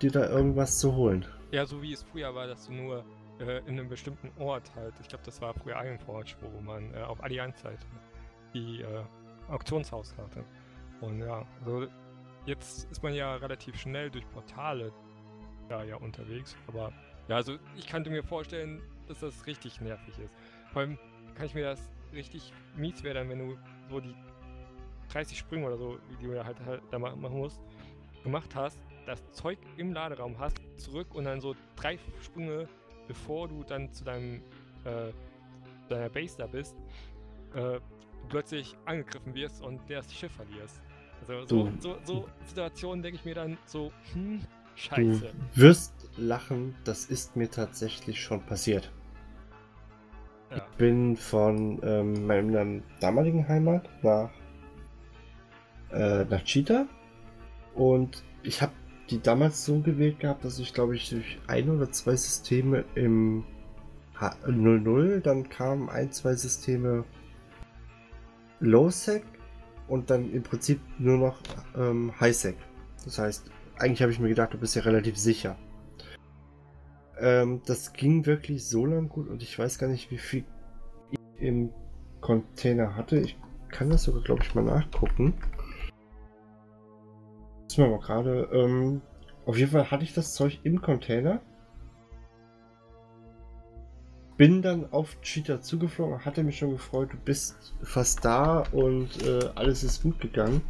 dir 0.00 0.10
da 0.10 0.28
irgendwas 0.28 0.78
zu 0.78 0.94
holen. 0.94 1.26
Ja, 1.50 1.66
so 1.66 1.82
wie 1.82 1.92
es 1.92 2.02
früher 2.02 2.34
war, 2.34 2.46
dass 2.46 2.66
du 2.66 2.72
nur 2.72 3.04
äh, 3.38 3.58
in 3.66 3.78
einem 3.78 3.88
bestimmten 3.88 4.30
Ort 4.40 4.74
halt, 4.74 4.94
ich 5.00 5.08
glaube, 5.08 5.24
das 5.24 5.40
war 5.40 5.52
früher 5.54 5.76
Ironforge, 5.84 6.34
wo 6.40 6.60
man 6.60 6.94
äh, 6.94 7.02
auf 7.02 7.22
Allianz-Seite 7.22 7.86
die 8.54 8.80
äh, 8.80 9.04
Auktionshaus 9.48 10.14
hatte. 10.16 10.44
Und 11.00 11.20
ja, 11.20 11.46
also 11.64 11.86
jetzt 12.46 12.90
ist 12.90 13.02
man 13.02 13.14
ja 13.14 13.36
relativ 13.36 13.76
schnell 13.76 14.10
durch 14.10 14.28
Portale 14.30 14.92
da 15.68 15.84
ja 15.84 15.96
unterwegs, 15.96 16.56
aber 16.68 16.92
ja, 17.28 17.36
also 17.36 17.56
ich 17.76 17.88
könnte 17.88 18.08
mir 18.08 18.22
vorstellen, 18.22 18.80
dass 19.06 19.20
das 19.20 19.46
richtig 19.46 19.80
nervig 19.80 20.18
ist. 20.18 20.32
Vor 20.72 20.82
allem 20.82 20.98
kann 21.34 21.46
ich 21.46 21.54
mir 21.54 21.64
das 21.64 21.90
richtig 22.12 22.52
mies 22.76 23.02
werden, 23.02 23.28
wenn 23.28 23.38
du 23.38 23.58
so 23.90 24.00
die 24.00 24.14
30 25.12 25.38
Sprünge 25.38 25.66
oder 25.66 25.76
so, 25.76 25.98
die 26.20 26.26
du 26.26 26.44
halt, 26.44 26.58
halt 26.64 26.82
da 26.90 26.98
machen 26.98 27.38
musst, 27.38 27.60
gemacht 28.22 28.54
hast, 28.54 28.78
das 29.06 29.22
Zeug 29.32 29.58
im 29.76 29.92
Laderaum 29.92 30.38
hast, 30.38 30.60
zurück 30.76 31.14
und 31.14 31.24
dann 31.24 31.40
so 31.40 31.54
drei 31.76 31.98
Sprünge, 32.20 32.68
bevor 33.06 33.48
du 33.48 33.62
dann 33.62 33.92
zu 33.92 34.04
deinem 34.04 34.42
äh, 34.84 35.12
deiner 35.88 36.08
Base 36.08 36.36
da 36.38 36.46
bist, 36.46 36.76
äh, 37.54 37.78
plötzlich 38.28 38.76
angegriffen 38.84 39.34
wirst 39.34 39.62
und 39.62 39.80
das 39.88 40.12
Schiff 40.12 40.32
verlierst. 40.32 40.82
Also 41.20 41.46
so, 41.46 41.72
so, 41.78 41.98
so 42.04 42.28
Situationen 42.46 43.02
denke 43.02 43.18
ich 43.18 43.24
mir 43.24 43.34
dann 43.34 43.56
so, 43.66 43.92
hm, 44.12 44.40
scheiße. 44.74 45.32
Du 45.54 45.60
wirst 45.60 45.95
lachen, 46.16 46.74
das 46.84 47.06
ist 47.06 47.36
mir 47.36 47.50
tatsächlich 47.50 48.20
schon 48.20 48.40
passiert. 48.42 48.92
Ja. 50.50 50.58
Ich 50.58 50.76
bin 50.76 51.16
von 51.16 51.80
ähm, 51.82 52.26
meiner 52.26 52.80
damaligen 53.00 53.48
Heimat 53.48 53.88
nach, 54.02 54.30
äh, 55.92 56.24
nach 56.24 56.42
Cheetah 56.44 56.86
und 57.74 58.22
ich 58.42 58.62
habe 58.62 58.72
die 59.10 59.20
damals 59.20 59.64
so 59.64 59.80
gewählt 59.80 60.20
gehabt, 60.20 60.44
dass 60.44 60.58
ich 60.58 60.72
glaube 60.72 60.96
ich 60.96 61.10
durch 61.10 61.38
ein 61.46 61.68
oder 61.70 61.90
zwei 61.90 62.16
Systeme 62.16 62.84
im 62.94 63.44
H 64.18 64.34
00, 64.46 65.20
dann 65.20 65.48
kamen 65.48 65.88
ein, 65.90 66.10
zwei 66.10 66.34
Systeme 66.34 67.04
Low-Sec 68.60 69.24
und 69.88 70.10
dann 70.10 70.32
im 70.32 70.42
Prinzip 70.42 70.80
nur 70.98 71.18
noch 71.18 71.38
ähm, 71.76 72.12
High-Sec. 72.18 72.56
Das 73.04 73.18
heißt, 73.18 73.50
eigentlich 73.78 74.02
habe 74.02 74.12
ich 74.12 74.18
mir 74.18 74.28
gedacht, 74.28 74.54
du 74.54 74.58
bist 74.58 74.74
ja 74.74 74.82
relativ 74.82 75.16
sicher. 75.16 75.56
Ähm, 77.18 77.62
das 77.66 77.92
ging 77.92 78.26
wirklich 78.26 78.66
so 78.66 78.84
lang 78.86 79.08
gut 79.08 79.28
und 79.28 79.42
ich 79.42 79.58
weiß 79.58 79.78
gar 79.78 79.88
nicht, 79.88 80.10
wie 80.10 80.18
viel 80.18 80.44
ich 81.10 81.18
im 81.40 81.70
Container 82.20 82.96
hatte. 82.96 83.18
Ich 83.18 83.38
kann 83.68 83.90
das 83.90 84.04
sogar, 84.04 84.22
glaube 84.22 84.42
ich, 84.42 84.54
mal 84.54 84.64
nachgucken. 84.64 85.34
Müssen 87.64 87.84
wir 87.84 87.88
mal 87.88 88.00
gerade. 88.00 88.48
Ähm, 88.52 89.00
auf 89.44 89.56
jeden 89.56 89.70
Fall 89.70 89.90
hatte 89.90 90.04
ich 90.04 90.12
das 90.12 90.34
Zeug 90.34 90.60
im 90.64 90.82
Container. 90.82 91.40
Bin 94.36 94.60
dann 94.60 94.92
auf 94.92 95.18
Cheetah 95.22 95.62
zugeflogen, 95.62 96.24
hatte 96.26 96.42
mich 96.42 96.58
schon 96.58 96.72
gefreut, 96.72 97.10
du 97.12 97.16
bist 97.16 97.74
fast 97.82 98.22
da 98.22 98.64
und 98.72 99.26
äh, 99.26 99.48
alles 99.54 99.82
ist 99.82 100.02
gut 100.02 100.20
gegangen. 100.20 100.60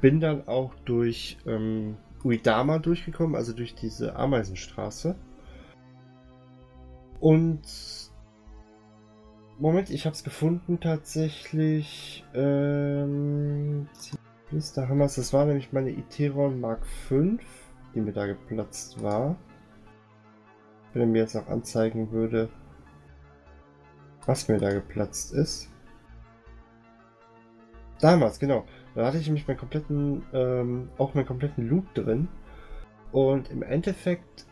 Bin 0.00 0.20
dann 0.20 0.48
auch 0.48 0.74
durch 0.86 1.36
ähm, 1.46 1.96
Uidama 2.24 2.78
durchgekommen, 2.78 3.36
also 3.36 3.52
durch 3.52 3.74
diese 3.74 4.16
Ameisenstraße. 4.16 5.16
Und 7.22 7.62
Moment, 9.60 9.90
ich 9.90 10.06
habe 10.06 10.14
es 10.14 10.24
gefunden 10.24 10.80
tatsächlich. 10.80 12.24
Ähm, 12.34 13.86
da 14.74 14.88
haben 14.88 14.98
wir 14.98 15.04
es. 15.04 15.14
Das 15.14 15.32
war 15.32 15.44
nämlich 15.44 15.72
meine 15.72 15.90
Iteron 15.90 16.60
Mark 16.60 16.84
5, 16.84 17.40
die 17.94 18.00
mir 18.00 18.12
da 18.12 18.26
geplatzt 18.26 19.00
war. 19.04 19.36
Wenn 20.92 21.02
er 21.02 21.06
mir 21.06 21.20
jetzt 21.20 21.36
auch 21.36 21.46
anzeigen 21.46 22.10
würde, 22.10 22.48
was 24.26 24.48
mir 24.48 24.58
da 24.58 24.72
geplatzt 24.72 25.32
ist. 25.32 25.70
Damals, 28.00 28.40
genau. 28.40 28.64
Da 28.96 29.06
hatte 29.06 29.18
ich 29.18 29.26
nämlich 29.26 29.46
meinen 29.46 29.58
kompletten, 29.58 30.24
ähm, 30.32 30.88
auch 30.98 31.14
meinen 31.14 31.26
kompletten 31.26 31.68
Loot 31.68 31.86
drin. 31.94 32.26
Und 33.12 33.48
im 33.52 33.62
Endeffekt 33.62 34.44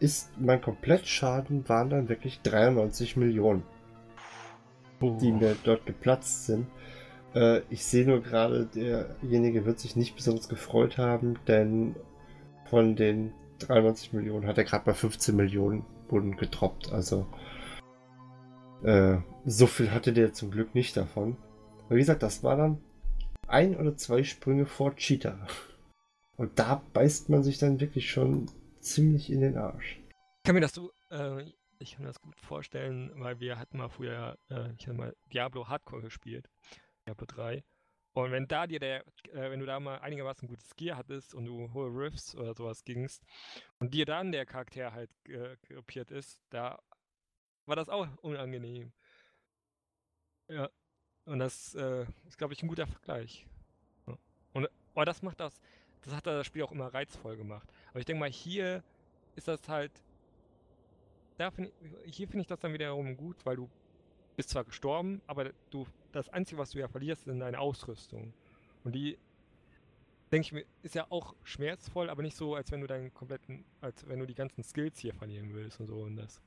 ist 0.00 0.30
mein 0.38 0.60
Komplettschaden 0.60 1.68
waren 1.68 1.90
dann 1.90 2.08
wirklich 2.08 2.40
93 2.42 3.16
Millionen, 3.16 3.62
oh. 5.00 5.16
die 5.20 5.32
mir 5.32 5.56
dort 5.64 5.86
geplatzt 5.86 6.46
sind. 6.46 6.66
Äh, 7.34 7.62
ich 7.70 7.84
sehe 7.84 8.06
nur 8.06 8.22
gerade, 8.22 8.66
derjenige 8.66 9.64
wird 9.64 9.78
sich 9.78 9.96
nicht 9.96 10.16
besonders 10.16 10.48
gefreut 10.48 10.98
haben, 10.98 11.38
denn 11.46 11.96
von 12.66 12.96
den 12.96 13.32
93 13.60 14.12
Millionen 14.12 14.46
hat 14.46 14.58
er 14.58 14.64
gerade 14.64 14.88
mal 14.88 14.94
15 14.94 15.34
Millionen 15.34 15.84
wurden 16.08 16.36
getroppt. 16.36 16.92
Also 16.92 17.26
äh, 18.82 19.16
so 19.44 19.66
viel 19.66 19.90
hatte 19.90 20.12
der 20.12 20.32
zum 20.32 20.50
Glück 20.50 20.74
nicht 20.74 20.96
davon. 20.96 21.36
Aber 21.86 21.96
wie 21.96 22.00
gesagt, 22.00 22.22
das 22.22 22.42
war 22.42 22.56
dann 22.56 22.78
ein 23.46 23.76
oder 23.76 23.96
zwei 23.96 24.22
Sprünge 24.22 24.66
vor 24.66 24.94
Cheetah. 24.94 25.38
Und 26.36 26.58
da 26.58 26.82
beißt 26.92 27.30
man 27.30 27.42
sich 27.42 27.58
dann 27.58 27.80
wirklich 27.80 28.10
schon 28.10 28.46
ziemlich 28.80 29.30
in 29.30 29.40
den 29.40 29.56
Arsch. 29.56 30.00
Ich 30.38 30.42
kann 30.44 30.54
mir 30.54 30.60
das 30.60 30.72
so, 30.72 30.92
äh, 31.10 31.44
ich 31.78 31.92
kann 31.92 32.02
mir 32.02 32.08
das 32.08 32.20
gut 32.20 32.40
vorstellen, 32.40 33.12
weil 33.16 33.40
wir 33.40 33.58
hatten 33.58 33.78
mal 33.78 33.88
früher, 33.88 34.38
äh, 34.50 34.72
ich 34.78 34.86
hatte 34.86 34.96
mal 34.96 35.16
Diablo 35.32 35.68
Hardcore 35.68 36.02
gespielt, 36.02 36.48
Diablo 37.06 37.26
3. 37.26 37.64
Und 38.14 38.32
wenn 38.32 38.48
da 38.48 38.66
dir 38.66 38.80
der, 38.80 39.06
äh, 39.32 39.50
wenn 39.50 39.60
du 39.60 39.66
da 39.66 39.78
mal 39.78 39.98
einigermaßen 39.98 40.48
gutes 40.48 40.74
Gear 40.74 40.96
hattest 40.96 41.34
und 41.34 41.44
du 41.44 41.72
hohe 41.72 41.88
Riffs 41.88 42.34
oder 42.34 42.54
sowas 42.54 42.84
gingst 42.84 43.22
und 43.78 43.94
dir 43.94 44.06
dann 44.06 44.32
der 44.32 44.44
Charakter 44.44 44.92
halt 44.92 45.10
äh, 45.28 45.56
ist, 46.10 46.42
da 46.50 46.78
war 47.66 47.76
das 47.76 47.88
auch 47.88 48.08
unangenehm. 48.22 48.92
Ja. 50.48 50.68
Und 51.26 51.40
das 51.40 51.74
äh, 51.74 52.06
ist, 52.26 52.38
glaube 52.38 52.54
ich, 52.54 52.62
ein 52.62 52.68
guter 52.68 52.86
Vergleich. 52.86 53.46
Und 54.54 54.68
aber 54.94 55.04
das 55.04 55.22
macht 55.22 55.38
das, 55.38 55.60
das 56.02 56.14
hat 56.14 56.26
das 56.26 56.46
Spiel 56.46 56.62
auch 56.62 56.72
immer 56.72 56.92
reizvoll 56.92 57.36
gemacht. 57.36 57.68
Aber 57.90 58.00
ich 58.00 58.06
denke 58.06 58.20
mal, 58.20 58.30
hier 58.30 58.82
ist 59.36 59.48
das 59.48 59.68
halt. 59.68 59.92
Da 61.36 61.50
find, 61.50 61.72
hier 62.04 62.26
finde 62.26 62.42
ich 62.42 62.48
das 62.48 62.58
dann 62.58 62.72
wiederum 62.72 63.16
gut, 63.16 63.36
weil 63.44 63.56
du 63.56 63.68
bist 64.36 64.50
zwar 64.50 64.64
gestorben, 64.64 65.20
aber 65.26 65.50
du 65.70 65.86
das 66.12 66.28
Einzige, 66.28 66.60
was 66.60 66.70
du 66.70 66.78
ja 66.78 66.88
verlierst, 66.88 67.24
sind 67.24 67.40
deine 67.40 67.60
Ausrüstung. 67.60 68.32
Und 68.84 68.94
die, 68.94 69.18
denke 70.32 70.46
ich 70.46 70.52
mir, 70.52 70.64
ist 70.82 70.94
ja 70.94 71.06
auch 71.10 71.34
schmerzvoll, 71.44 72.10
aber 72.10 72.22
nicht 72.22 72.36
so, 72.36 72.54
als 72.54 72.70
wenn 72.70 72.80
du 72.80 72.86
deinen 72.86 73.12
kompletten, 73.14 73.64
als 73.80 74.06
wenn 74.08 74.18
du 74.18 74.26
die 74.26 74.34
ganzen 74.34 74.62
Skills 74.64 74.98
hier 74.98 75.14
verlieren 75.14 75.54
willst 75.54 75.80
und 75.80 75.86
so 75.86 76.02
und 76.02 76.16
das. 76.16 76.40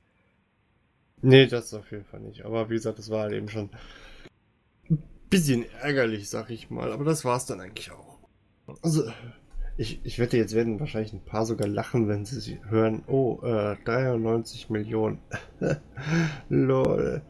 Nee, 1.22 1.46
das 1.46 1.72
auf 1.72 1.90
jeden 1.90 2.04
Fall 2.04 2.20
nicht. 2.20 2.44
Aber 2.44 2.68
wie 2.68 2.74
gesagt, 2.74 2.98
das 2.98 3.10
war 3.10 3.22
halt 3.22 3.32
eben 3.32 3.48
schon 3.48 3.70
ein 4.90 5.02
bisschen 5.30 5.64
ärgerlich, 5.80 6.28
sag 6.28 6.50
ich 6.50 6.68
mal. 6.68 6.92
Aber 6.92 7.04
das 7.04 7.24
war 7.24 7.36
es 7.36 7.46
dann 7.46 7.60
eigentlich 7.60 7.92
auch. 7.92 8.18
Also, 8.82 9.10
ich, 9.82 10.00
ich 10.04 10.18
wette, 10.18 10.36
jetzt 10.36 10.54
werden 10.54 10.80
wahrscheinlich 10.80 11.12
ein 11.12 11.24
paar 11.24 11.44
sogar 11.44 11.68
lachen, 11.68 12.08
wenn 12.08 12.24
sie 12.24 12.62
hören, 12.64 13.04
oh, 13.06 13.40
äh, 13.42 13.76
93 13.84 14.70
Millionen. 14.70 15.20
Lol. 16.48 17.22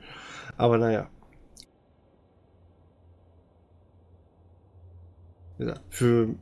Aber 0.57 0.79
naja. 0.79 1.11
Ja, 5.59 5.75
für 5.91 6.35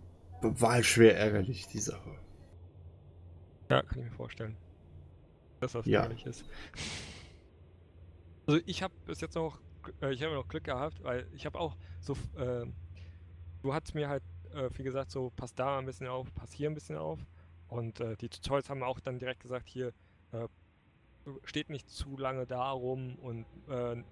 war 0.43 0.73
halt 0.73 0.87
schwer 0.87 1.17
ärgerlich, 1.17 1.69
die 1.69 1.79
Sache. 1.79 2.11
Ja, 3.71 3.83
kann 3.83 3.99
ich 3.99 4.05
mir 4.05 4.17
vorstellen. 4.17 4.57
Dass 5.61 5.73
das 5.73 5.87
Ja. 5.87 6.01
ärgerlich 6.03 6.27
ist. 6.27 6.45
Also 8.47 8.61
ich 8.67 8.83
habe 8.83 8.95
bis 9.07 9.21
jetzt 9.21 9.35
noch, 9.37 9.61
äh, 10.03 10.13
ich 10.13 10.23
habe 10.23 10.35
noch 10.35 10.49
Glück 10.49 10.65
gehabt, 10.65 11.03
weil 11.05 11.29
ich 11.33 11.47
habe 11.47 11.59
auch 11.61 11.77
so, 12.01 12.15
äh, 12.37 12.67
du 13.63 13.75
hast 13.75 13.95
mir 13.95 14.09
halt, 14.09 14.25
äh, 14.55 14.71
wie 14.77 14.83
gesagt, 14.83 15.11
so 15.11 15.31
pass 15.37 15.55
da 15.55 15.79
ein 15.79 15.87
bisschen 15.87 16.07
auf, 16.07 16.33
pass 16.35 16.53
hier 16.53 16.71
ein 16.71 16.75
bisschen 16.75 16.97
auf. 16.97 17.19
Und 17.69 18.01
äh, 18.01 18.17
die 18.17 18.29
Tutorials 18.29 18.69
haben 18.69 18.83
auch 18.83 19.01
dann 19.01 19.19
direkt 19.19 19.41
gesagt, 19.41 19.69
hier 19.69 19.93
äh, 20.33 20.49
steht 21.45 21.71
nicht 21.71 21.89
zu 21.89 22.17
lange 22.17 22.47
da 22.47 22.71
rum 22.71 23.17
und 23.17 23.47
äh, 23.69 24.03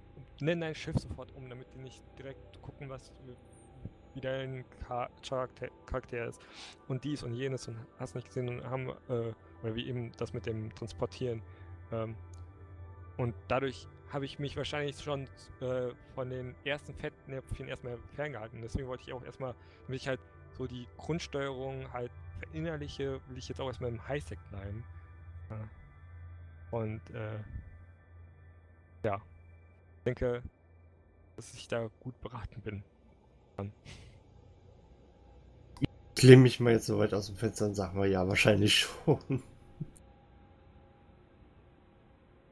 nenn 0.41 0.61
dein 0.61 0.75
Schiff 0.75 0.99
sofort 0.99 1.33
um, 1.33 1.49
damit 1.49 1.73
die 1.75 1.79
nicht 1.79 2.03
direkt 2.19 2.61
gucken, 2.63 2.89
was 2.89 3.13
wie 4.15 4.21
dein 4.21 4.65
Cha- 4.87 5.11
Charakter, 5.27 5.69
Charakter 5.87 6.27
ist. 6.27 6.41
Und 6.87 7.05
dies 7.05 7.23
und 7.23 7.35
jenes 7.35 7.69
und 7.69 7.77
hast 7.99 8.15
nicht 8.15 8.27
gesehen 8.27 8.49
und 8.49 8.65
haben, 8.65 8.91
äh, 9.09 9.33
oder 9.63 9.75
wie 9.75 9.87
eben 9.87 10.13
das 10.13 10.33
mit 10.33 10.47
dem 10.47 10.75
Transportieren. 10.75 11.43
Ähm, 11.93 12.17
und 13.17 13.35
dadurch 13.49 13.89
habe 14.11 14.25
ich 14.25 14.39
mich 14.39 14.57
wahrscheinlich 14.57 14.99
schon 15.01 15.29
äh, 15.61 15.93
von 16.15 16.31
den 16.31 16.55
ersten 16.65 16.95
Fettnäpfchen 17.29 17.69
erstmal 17.69 17.99
ferngehalten. 18.15 18.63
Deswegen 18.63 18.89
wollte 18.89 19.05
ich 19.07 19.13
auch 19.13 19.23
erstmal, 19.23 19.55
damit 19.87 20.01
ich 20.01 20.09
halt 20.09 20.21
so 20.57 20.67
die 20.67 20.87
Grundsteuerung 20.97 21.93
halt 21.93 22.11
verinnerliche, 22.41 23.21
will 23.29 23.39
ich 23.39 23.49
jetzt 23.49 23.61
auch 23.61 23.67
erstmal 23.67 23.91
im 23.91 24.09
Highsec 24.09 24.39
bleiben. 24.51 24.85
Ja. 25.51 25.69
Und 26.71 27.11
äh, 27.11 27.39
ja, 29.05 29.21
ich 29.97 30.05
denke, 30.05 30.43
dass 31.37 31.55
ich 31.55 31.69
da 31.69 31.89
gut 32.01 32.19
beraten 32.21 32.61
bin. 32.63 32.83
Ich 36.17 36.23
lehne 36.23 36.43
mich 36.43 36.61
mal 36.61 36.73
jetzt 36.73 36.87
so 36.87 36.99
weit 36.99 37.15
aus 37.15 37.27
dem 37.27 37.37
Fenster 37.37 37.67
und 37.67 37.75
sag 37.75 37.95
mal, 37.95 38.09
ja, 38.09 38.27
wahrscheinlich 38.27 38.79
schon. 38.79 39.43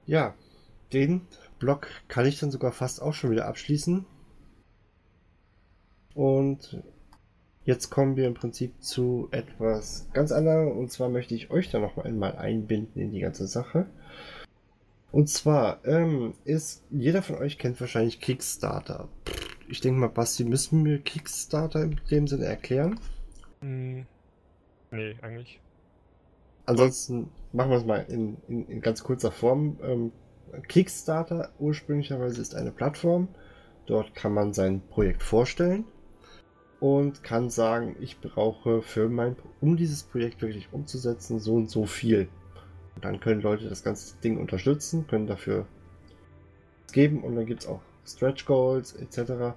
Ja, 0.04 0.34
den 0.92 1.26
Block 1.58 1.88
kann 2.06 2.26
ich 2.26 2.38
dann 2.38 2.52
sogar 2.52 2.70
fast 2.70 3.02
auch 3.02 3.12
schon 3.12 3.30
wieder 3.30 3.46
abschließen. 3.46 4.06
Und 6.16 6.82
jetzt 7.66 7.90
kommen 7.90 8.16
wir 8.16 8.26
im 8.26 8.32
Prinzip 8.32 8.82
zu 8.82 9.28
etwas 9.32 10.08
ganz 10.14 10.32
anderem. 10.32 10.78
Und 10.78 10.90
zwar 10.90 11.10
möchte 11.10 11.34
ich 11.34 11.50
euch 11.50 11.70
da 11.70 11.78
noch 11.78 11.98
einmal 11.98 12.36
einbinden 12.36 13.02
in 13.02 13.12
die 13.12 13.20
ganze 13.20 13.46
Sache. 13.46 13.86
Und 15.12 15.28
zwar 15.28 15.84
ähm, 15.84 16.32
ist, 16.44 16.84
jeder 16.90 17.20
von 17.20 17.36
euch 17.36 17.58
kennt 17.58 17.78
wahrscheinlich 17.82 18.22
Kickstarter. 18.22 19.08
Ich 19.68 19.82
denke 19.82 20.00
mal, 20.00 20.08
Basti, 20.08 20.44
müssen 20.44 20.86
wir 20.86 21.00
Kickstarter 21.00 21.82
in 21.82 22.00
dem 22.10 22.26
Sinne 22.26 22.46
erklären? 22.46 22.98
Hm, 23.60 24.06
nee, 24.90 25.16
eigentlich. 25.20 25.60
Ansonsten 26.64 27.28
machen 27.52 27.72
wir 27.72 27.76
es 27.76 27.84
mal 27.84 28.06
in, 28.08 28.38
in, 28.48 28.66
in 28.68 28.80
ganz 28.80 29.04
kurzer 29.04 29.30
Form. 29.30 29.78
Ähm, 29.82 30.12
Kickstarter 30.66 31.50
ursprünglicherweise 31.58 32.40
ist 32.40 32.54
eine 32.54 32.72
Plattform. 32.72 33.28
Dort 33.84 34.14
kann 34.14 34.32
man 34.32 34.54
sein 34.54 34.80
Projekt 34.88 35.22
vorstellen 35.22 35.84
und 36.80 37.22
kann 37.22 37.50
sagen, 37.50 37.96
ich 38.00 38.20
brauche 38.20 38.82
für 38.82 39.08
mein, 39.08 39.36
um 39.60 39.76
dieses 39.76 40.02
Projekt 40.02 40.42
wirklich 40.42 40.68
umzusetzen, 40.72 41.40
so 41.40 41.54
und 41.54 41.70
so 41.70 41.86
viel. 41.86 42.28
Und 42.94 43.04
dann 43.04 43.20
können 43.20 43.40
Leute 43.40 43.68
das 43.68 43.82
ganze 43.82 44.16
Ding 44.20 44.38
unterstützen, 44.38 45.06
können 45.06 45.26
dafür 45.26 45.66
geben 46.92 47.22
und 47.22 47.36
dann 47.36 47.46
gibt 47.46 47.62
es 47.62 47.68
auch 47.68 47.80
Stretch 48.06 48.46
Goals 48.46 48.94
etc. 48.94 49.54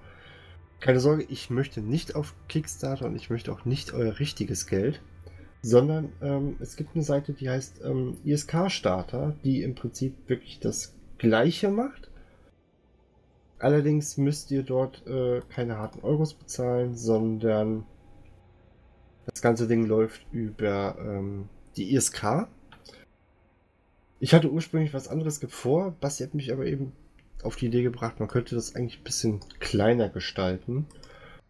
Keine 0.79 0.99
Sorge, 0.99 1.25
ich 1.29 1.49
möchte 1.49 1.81
nicht 1.81 2.15
auf 2.15 2.35
Kickstarter 2.47 3.05
und 3.05 3.15
ich 3.15 3.29
möchte 3.29 3.51
auch 3.51 3.65
nicht 3.65 3.93
euer 3.93 4.19
richtiges 4.19 4.67
Geld 4.67 5.01
sondern 5.61 6.13
ähm, 6.21 6.55
es 6.59 6.75
gibt 6.75 6.95
eine 6.95 7.03
Seite, 7.03 7.33
die 7.33 7.49
heißt 7.49 7.81
ähm, 7.83 8.17
ISK 8.23 8.69
Starter, 8.71 9.35
die 9.43 9.61
im 9.61 9.75
Prinzip 9.75 10.15
wirklich 10.27 10.59
das 10.59 10.95
Gleiche 11.17 11.69
macht. 11.69 12.09
Allerdings 13.59 14.17
müsst 14.17 14.51
ihr 14.51 14.63
dort 14.63 15.05
äh, 15.05 15.41
keine 15.49 15.77
harten 15.77 15.99
Euros 16.01 16.33
bezahlen, 16.33 16.95
sondern 16.95 17.85
das 19.25 19.41
ganze 19.41 19.67
Ding 19.67 19.85
läuft 19.85 20.25
über 20.31 20.97
ähm, 20.99 21.49
die 21.75 21.93
ISK. 21.93 22.47
Ich 24.21 24.33
hatte 24.33 24.51
ursprünglich 24.51 24.93
was 24.93 25.07
anderes 25.07 25.39
vor, 25.49 25.91
Basti 25.99 26.23
hat 26.23 26.33
mich 26.33 26.51
aber 26.51 26.65
eben 26.65 26.93
auf 27.43 27.55
die 27.55 27.67
Idee 27.67 27.83
gebracht, 27.83 28.19
man 28.19 28.27
könnte 28.27 28.55
das 28.55 28.75
eigentlich 28.75 28.99
ein 28.99 29.03
bisschen 29.03 29.39
kleiner 29.59 30.09
gestalten. 30.09 30.87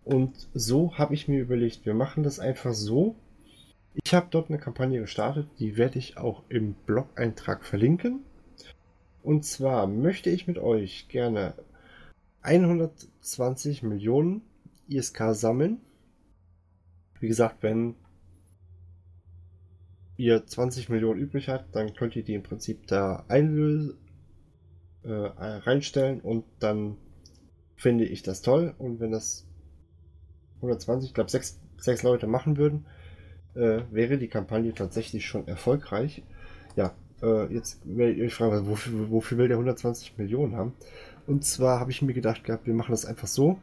Und 0.04 0.48
so 0.54 0.98
habe 0.98 1.14
ich 1.14 1.28
mir 1.28 1.40
überlegt, 1.40 1.86
wir 1.86 1.94
machen 1.94 2.24
das 2.24 2.40
einfach 2.40 2.74
so, 2.74 3.16
ich 4.04 4.14
habe 4.14 4.28
dort 4.30 4.50
eine 4.50 4.60
Kampagne 4.60 5.00
gestartet, 5.02 5.48
die 5.60 5.78
werde 5.78 6.00
ich 6.00 6.18
auch 6.18 6.44
im 6.50 6.74
Blog-Eintrag 6.86 7.66
verlinken. 7.66 8.22
Und 9.24 9.46
zwar 9.46 9.88
möchte 9.88 10.30
ich 10.30 10.48
mit 10.48 10.58
euch 10.58 11.08
gerne 11.10 11.54
120 12.42 13.84
Millionen 13.84 14.42
ISK 14.88 15.34
sammeln. 15.34 15.80
Wie 17.20 17.28
gesagt, 17.28 17.62
wenn 17.62 17.96
ihr 20.18 20.46
20 20.46 20.90
Millionen 20.90 21.20
übrig 21.20 21.50
habt, 21.50 21.76
dann 21.76 21.94
könnt 21.94 22.16
ihr 22.16 22.24
die 22.24 22.34
im 22.34 22.44
Prinzip 22.44 22.88
da 22.88 23.26
einlösen, 23.28 23.98
äh, 25.04 25.12
reinstellen 25.12 26.20
und 26.22 26.44
dann 26.60 26.98
finde 27.76 28.06
ich 28.06 28.24
das 28.24 28.42
toll. 28.42 28.74
Und 28.78 29.00
wenn 29.00 29.12
das 29.12 29.48
120, 30.58 31.10
ich 31.10 31.14
glaube, 31.14 31.30
sechs, 31.30 31.60
sechs 31.78 32.04
Leute 32.04 32.28
machen 32.28 32.58
würden, 32.58 32.86
äh, 33.56 33.82
wäre 33.92 34.18
die 34.18 34.28
Kampagne 34.28 34.74
tatsächlich 34.74 35.26
schon 35.26 35.48
erfolgreich. 35.48 36.24
Ja, 36.76 36.94
äh, 37.22 37.54
jetzt 37.54 37.82
werde 37.86 38.14
ich 38.14 38.22
euch 38.22 38.34
fragen, 38.34 38.68
wofür, 38.68 39.10
wofür 39.10 39.38
will 39.38 39.48
der 39.48 39.58
120 39.58 40.18
Millionen 40.18 40.56
haben? 40.56 40.74
Und 41.30 41.46
zwar 41.46 41.80
habe 41.80 41.92
ich 41.92 42.02
mir 42.02 42.14
gedacht 42.14 42.44
gehabt, 42.44 42.66
wir 42.66 42.74
machen 42.74 42.90
das 42.90 43.06
einfach 43.06 43.28
so. 43.28 43.60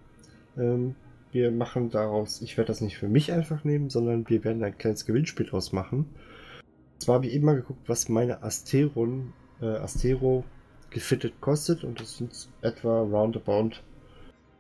Ähm, 0.56 0.94
wir 1.32 1.50
machen 1.50 1.90
daraus, 1.90 2.40
ich 2.40 2.56
werde 2.56 2.68
das 2.68 2.80
nicht 2.80 2.96
für 2.96 3.08
mich 3.08 3.32
einfach 3.32 3.64
nehmen, 3.64 3.90
sondern 3.90 4.28
wir 4.28 4.44
werden 4.44 4.62
ein 4.62 4.78
kleines 4.78 5.04
Gewinnspiel 5.04 5.46
draus 5.46 5.72
machen. 5.72 5.98
Und 5.98 7.02
zwar 7.02 7.16
habe 7.16 7.26
ich 7.26 7.32
eben 7.32 7.44
mal 7.44 7.56
geguckt, 7.56 7.88
was 7.88 8.08
meine 8.08 8.44
Asteron, 8.44 9.32
äh, 9.60 9.66
Astero 9.66 10.44
gefittet 10.90 11.40
kostet 11.40 11.82
und 11.82 12.00
das 12.00 12.18
sind 12.18 12.48
etwa 12.62 13.00
roundabout 13.00 13.72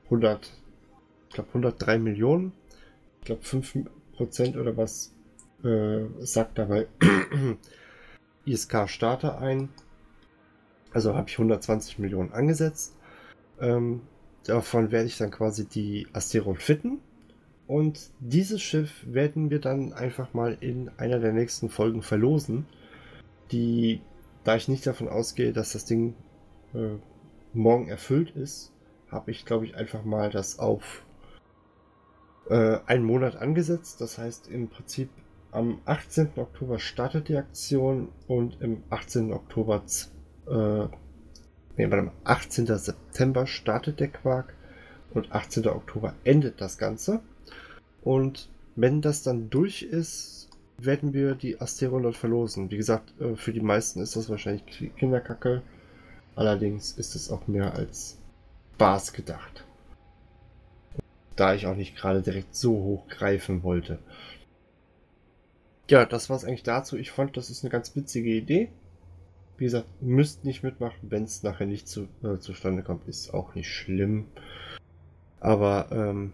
100, 0.06 0.52
ich 1.28 1.34
glaube 1.36 1.48
103 1.50 2.00
Millionen. 2.00 2.52
Ich 3.20 3.26
glaube 3.26 3.42
5% 3.42 4.58
oder 4.58 4.76
was 4.76 5.14
äh, 5.62 6.06
sagt 6.18 6.58
dabei 6.58 6.88
ISK 8.46 8.88
Starter 8.88 9.38
ein. 9.38 9.68
Also 10.92 11.14
habe 11.14 11.28
ich 11.28 11.38
120 11.38 12.00
Millionen 12.00 12.32
angesetzt. 12.32 12.95
Ähm, 13.60 14.02
davon 14.44 14.90
werde 14.90 15.06
ich 15.06 15.18
dann 15.18 15.30
quasi 15.30 15.66
die 15.66 16.06
Asteron 16.12 16.56
fitten. 16.56 16.98
Und 17.66 18.10
dieses 18.20 18.62
Schiff 18.62 19.04
werden 19.06 19.50
wir 19.50 19.60
dann 19.60 19.92
einfach 19.92 20.34
mal 20.34 20.56
in 20.60 20.90
einer 20.98 21.18
der 21.18 21.32
nächsten 21.32 21.68
Folgen 21.68 22.02
verlosen. 22.02 22.66
Die, 23.50 24.00
da 24.44 24.56
ich 24.56 24.68
nicht 24.68 24.86
davon 24.86 25.08
ausgehe, 25.08 25.52
dass 25.52 25.72
das 25.72 25.84
Ding 25.84 26.14
äh, 26.74 26.96
morgen 27.52 27.88
erfüllt 27.88 28.30
ist, 28.30 28.72
habe 29.10 29.30
ich, 29.30 29.44
glaube 29.44 29.66
ich, 29.66 29.76
einfach 29.76 30.04
mal 30.04 30.30
das 30.30 30.58
auf 30.58 31.04
äh, 32.48 32.78
einen 32.86 33.04
Monat 33.04 33.36
angesetzt. 33.36 34.00
Das 34.00 34.18
heißt 34.18 34.48
im 34.48 34.68
Prinzip 34.68 35.08
am 35.50 35.80
18. 35.86 36.30
Oktober 36.36 36.78
startet 36.78 37.28
die 37.28 37.36
Aktion 37.36 38.08
und 38.26 38.60
im 38.60 38.82
18. 38.90 39.32
Oktober, 39.32 39.82
äh, 40.46 40.86
nee, 41.76 41.90
warte 41.90 42.06
mal, 42.06 42.12
18. 42.24 42.66
September 42.66 43.46
startet 43.46 44.00
der 44.00 44.08
Quark 44.08 44.54
und 45.12 45.32
18. 45.32 45.66
Oktober 45.68 46.14
endet 46.24 46.60
das 46.60 46.78
Ganze. 46.78 47.20
Und 48.02 48.48
wenn 48.76 49.00
das 49.00 49.22
dann 49.22 49.50
durch 49.50 49.82
ist, 49.82 50.48
werden 50.78 51.14
wir 51.14 51.34
die 51.34 51.60
Asteroid 51.60 52.16
verlosen. 52.16 52.70
Wie 52.70 52.76
gesagt, 52.76 53.18
äh, 53.20 53.34
für 53.34 53.52
die 53.52 53.60
meisten 53.60 54.00
ist 54.00 54.16
das 54.16 54.28
wahrscheinlich 54.28 54.92
Kinderkacke. 54.96 55.62
Allerdings 56.34 56.92
ist 56.92 57.14
es 57.14 57.30
auch 57.30 57.46
mehr 57.46 57.74
als 57.74 58.18
Spaß 58.74 59.14
gedacht. 59.14 59.64
Da 61.34 61.54
ich 61.54 61.66
auch 61.66 61.76
nicht 61.76 61.96
gerade 61.96 62.20
direkt 62.20 62.54
so 62.54 62.72
hoch 62.72 63.08
greifen 63.08 63.62
wollte. 63.62 63.98
Ja, 65.88 66.04
das 66.04 66.28
war 66.28 66.36
es 66.36 66.44
eigentlich 66.44 66.62
dazu. 66.62 66.96
Ich 66.96 67.10
fand, 67.10 67.36
das 67.36 67.48
ist 67.48 67.62
eine 67.62 67.70
ganz 67.70 67.94
witzige 67.96 68.30
Idee. 68.30 68.70
Wie 69.58 69.64
gesagt, 69.64 69.86
müsst 70.02 70.44
nicht 70.44 70.62
mitmachen, 70.62 71.10
wenn 71.10 71.24
es 71.24 71.42
nachher 71.42 71.66
nicht 71.66 71.88
zu, 71.88 72.08
äh, 72.22 72.38
zustande 72.38 72.82
kommt, 72.82 73.08
ist 73.08 73.32
auch 73.32 73.54
nicht 73.54 73.68
schlimm. 73.68 74.26
Aber 75.40 75.88
ähm, 75.92 76.32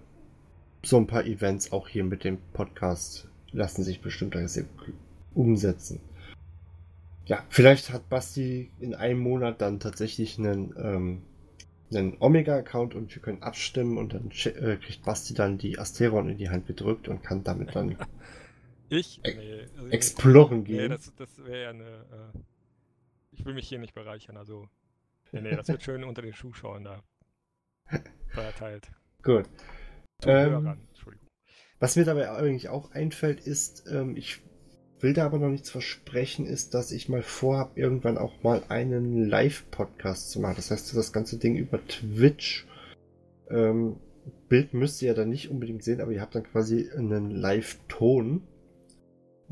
so 0.84 0.96
ein 0.96 1.06
paar 1.06 1.24
Events 1.24 1.72
auch 1.72 1.88
hier 1.88 2.04
mit 2.04 2.24
dem 2.24 2.38
Podcast 2.52 3.28
lassen 3.52 3.84
sich 3.84 4.00
bestimmt 4.00 4.36
umsetzen. 5.34 6.00
Ja, 7.26 7.44
vielleicht 7.50 7.92
hat 7.92 8.08
Basti 8.08 8.70
in 8.80 8.94
einem 8.94 9.20
Monat 9.20 9.60
dann 9.60 9.78
tatsächlich 9.78 10.38
einen, 10.38 10.74
ähm, 10.76 11.22
einen 11.94 12.16
Omega-Account 12.18 12.94
und 12.94 13.14
wir 13.14 13.22
können 13.22 13.42
abstimmen 13.42 13.98
und 13.98 14.14
dann 14.14 14.30
äh, 14.30 14.76
kriegt 14.76 15.04
Basti 15.04 15.34
dann 15.34 15.58
die 15.58 15.78
Asteron 15.78 16.28
in 16.28 16.38
die 16.38 16.50
Hand 16.50 16.66
gedrückt 16.66 17.06
und 17.06 17.22
kann 17.22 17.44
damit 17.44 17.76
dann 17.76 17.96
ich? 18.88 19.20
Nee, 19.24 19.66
also 19.76 19.88
exploren 19.90 20.64
gehen. 20.64 20.78
Nee, 20.78 20.88
das, 20.88 21.12
das 21.16 21.44
wäre 21.44 21.62
ja 21.62 21.70
eine. 21.70 21.84
Äh, 21.84 22.38
ich 23.32 23.44
will 23.44 23.54
mich 23.54 23.68
hier 23.68 23.78
nicht 23.78 23.94
bereichern, 23.94 24.36
also. 24.36 24.68
Nee, 25.32 25.40
nee, 25.40 25.56
das 25.56 25.68
wird 25.68 25.82
schön 25.82 26.04
unter 26.04 26.22
den 26.22 26.34
Zuschauern 26.34 26.84
da 26.84 27.02
verteilt. 28.28 28.90
Gut. 29.22 29.46
Ähm, 30.24 30.78
was 31.78 31.96
mir 31.96 32.04
dabei 32.04 32.30
eigentlich 32.30 32.68
auch 32.68 32.92
einfällt, 32.92 33.40
ist, 33.40 33.86
ähm, 33.90 34.16
ich 34.16 34.40
will 35.00 35.14
da 35.14 35.26
aber 35.26 35.38
noch 35.38 35.48
nichts 35.48 35.70
versprechen, 35.70 36.46
ist, 36.46 36.74
dass 36.74 36.92
ich 36.92 37.08
mal 37.08 37.22
vorhabe, 37.22 37.80
irgendwann 37.80 38.18
auch 38.18 38.42
mal 38.44 38.62
einen 38.68 39.28
Live-Podcast 39.28 40.30
zu 40.30 40.40
machen. 40.40 40.56
Das 40.56 40.70
heißt, 40.70 40.96
das 40.96 41.12
ganze 41.12 41.38
Ding 41.38 41.56
über 41.56 41.84
Twitch. 41.86 42.68
Ähm, 43.50 43.96
Bild 44.48 44.74
müsst 44.74 45.02
ihr 45.02 45.08
ja 45.08 45.14
dann 45.14 45.30
nicht 45.30 45.50
unbedingt 45.50 45.82
sehen, 45.82 46.00
aber 46.00 46.12
ihr 46.12 46.20
habt 46.20 46.36
dann 46.36 46.44
quasi 46.44 46.88
einen 46.96 47.30
Live-Ton. 47.30 48.46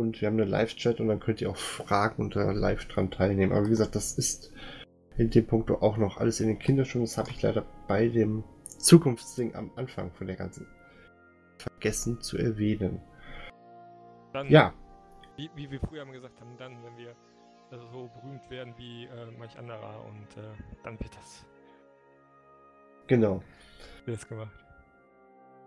Und 0.01 0.20
wir 0.20 0.28
haben 0.28 0.40
einen 0.40 0.48
Live-Chat 0.48 0.98
und 0.98 1.09
dann 1.09 1.20
könnt 1.20 1.42
ihr 1.42 1.51
auch 1.51 1.57
Fragen 1.57 2.22
und 2.22 2.34
da 2.34 2.53
live 2.53 2.86
dran 2.86 3.11
teilnehmen. 3.11 3.53
Aber 3.53 3.66
wie 3.66 3.70
gesagt, 3.70 3.94
das 3.94 4.16
ist 4.16 4.51
in 5.18 5.28
dem 5.28 5.46
Punkt 5.46 5.70
auch 5.70 5.98
noch 5.98 6.16
alles 6.16 6.40
in 6.40 6.48
den 6.48 6.59
Kinderschuhen. 6.59 7.05
Das 7.05 7.18
habe 7.18 7.30
ich 7.30 7.42
leider 7.42 7.66
bei 7.86 8.09
dem 8.09 8.42
Zukunftsding 8.78 9.55
am 9.55 9.70
Anfang 9.76 10.11
von 10.12 10.26
der 10.26 10.36
ganzen 10.36 10.66
vergessen 11.59 12.18
zu 12.22 12.38
erwähnen. 12.38 13.03
Dann, 14.32 14.48
ja. 14.48 14.72
Wie, 15.36 15.51
wie 15.55 15.70
wir 15.70 15.80
früher 15.80 16.05
mal 16.07 16.12
gesagt 16.12 16.40
haben, 16.40 16.57
dann, 16.57 16.82
wenn 16.82 16.96
wir 16.96 17.14
also 17.70 17.86
so 17.88 18.09
berühmt 18.09 18.48
werden 18.48 18.72
wie 18.78 19.05
äh, 19.05 19.30
manch 19.38 19.57
anderer 19.59 20.03
und 20.07 20.42
äh, 20.42 20.48
dann 20.82 20.98
wird 20.98 21.14
das. 21.14 21.44
Genau. 23.07 23.42
Wird 24.07 24.16
das 24.16 24.26
gemacht. 24.26 24.70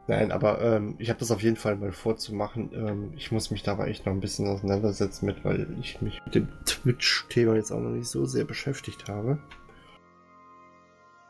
Nein, 0.08 0.34
aber 0.34 0.62
ähm, 0.62 0.96
ich 0.98 1.10
habe 1.10 1.20
das 1.20 1.32
auf 1.32 1.42
jeden 1.42 1.56
Fall 1.56 1.78
mal 1.78 1.94
vorzumachen. 1.94 2.72
Ähm, 2.74 3.14
ich 3.16 3.32
muss 3.32 3.52
mich 3.52 3.64
dabei 3.64 3.88
echt 3.88 4.06
noch 4.06 4.12
ein 4.14 4.20
bisschen 4.20 4.48
auseinandersetzen 4.48 5.26
mit, 5.26 5.46
weil 5.46 5.68
ich 5.80 6.02
mich 6.02 6.22
mit 6.26 6.36
dem 6.36 6.50
Twitch-Thema 6.66 7.56
jetzt 7.56 7.72
auch 7.72 7.80
noch 7.80 7.90
nicht 7.90 8.10
so 8.10 8.26
sehr 8.26 8.44
beschäftigt 8.44 9.08
habe. 9.08 9.40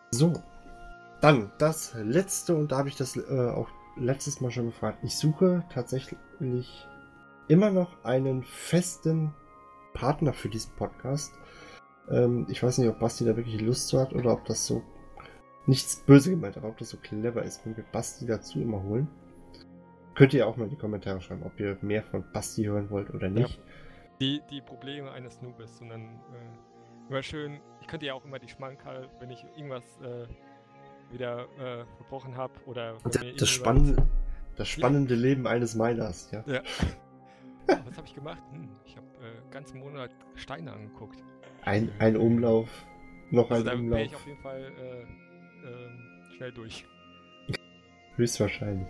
So. 0.10 0.34
Dann 1.22 1.52
das 1.60 1.94
letzte, 2.04 2.56
und 2.56 2.72
da 2.72 2.80
habe 2.80 2.90
ich 2.90 2.96
das 2.96 3.16
äh, 3.16 3.50
auch 3.50 3.70
letztes 3.96 4.42
Mal 4.42 4.52
schon 4.52 4.66
gefragt. 4.66 5.00
Ich 5.04 5.18
suche 5.18 5.64
tatsächlich 5.72 6.88
immer 7.48 7.70
noch 7.70 8.04
einen 8.04 8.44
festen 8.44 9.34
Partner 9.94 10.34
für 10.34 10.50
diesen 10.50 10.74
Podcast. 10.76 11.32
Ähm, 12.10 12.48
ich 12.50 12.62
weiß 12.64 12.80
nicht, 12.80 12.90
ob 12.90 13.00
Basti 13.00 13.24
da 13.24 13.38
wirklich 13.38 13.62
Lust 13.62 13.88
zu 13.88 14.00
hat 14.00 14.14
oder 14.14 14.34
ob 14.34 14.46
das 14.46 14.66
so 14.66 14.82
nichts 15.66 16.04
böse 16.06 16.32
gemeint, 16.32 16.58
aber 16.58 16.70
ob 16.70 16.78
das 16.78 16.90
so 16.90 16.98
clever 16.98 17.44
ist, 17.44 17.66
wenn 17.66 17.76
wir 17.78 17.84
Basti 17.92 18.26
dazu 18.26 18.62
immer 18.62 18.82
holen. 18.84 19.08
Könnt 20.16 20.34
ihr 20.34 20.48
auch 20.48 20.58
mal 20.58 20.66
in 20.66 20.70
die 20.70 20.78
Kommentare 20.78 21.22
schreiben, 21.22 21.44
ob 21.44 21.60
ihr 21.60 21.78
mehr 21.82 22.04
von 22.04 22.24
Basti 22.34 22.64
hören 22.66 22.90
wollt 22.90 23.10
oder 23.14 23.30
nicht. 23.30 23.58
Ja. 23.58 23.64
Die, 24.22 24.42
die 24.52 24.62
Probleme 24.62 25.12
eines 25.12 25.42
Noobs, 25.42 25.80
sondern 25.80 26.02
äh, 26.04 27.10
immer 27.10 27.24
schön, 27.24 27.60
ich 27.82 27.88
könnte 27.88 28.06
ja 28.06 28.14
auch 28.14 28.24
immer 28.24 28.40
die 28.40 28.48
Schmankerl, 28.48 29.10
wenn 29.20 29.32
ich 29.32 29.44
irgendwas 29.56 29.84
äh, 30.02 30.28
wieder 31.12 31.48
äh, 31.58 31.86
verbrochen 31.98 32.38
habe 32.38 32.54
oder 32.66 32.98
das, 33.38 33.50
spannende, 33.50 34.06
das 34.56 34.68
spannende 34.68 35.16
Leben 35.16 35.48
eines 35.48 35.76
Miners, 35.76 36.30
ja. 36.32 36.44
ja. 36.46 36.62
Was 37.68 37.98
habe 37.98 38.08
ich 38.08 38.14
gemacht? 38.14 38.44
Hm, 38.52 38.70
ich 38.86 38.96
habe 38.96 39.08
äh, 39.22 39.52
ganzen 39.52 39.80
Monat 39.80 40.12
Steine 40.36 40.74
angeguckt. 40.74 41.24
Ein, 41.64 41.92
ein 42.00 42.18
Umlauf, 42.18 42.70
noch 43.32 43.50
also 43.50 43.70
ein 43.70 43.80
Umlauf. 43.80 44.00
Da 44.00 44.06
ich 44.06 44.16
auf 44.16 44.28
jeden 44.28 44.42
Fall 44.42 44.72
äh, 45.64 45.68
äh, 45.68 46.36
schnell 46.36 46.52
durch. 46.52 46.86
Höchstwahrscheinlich. 48.16 48.88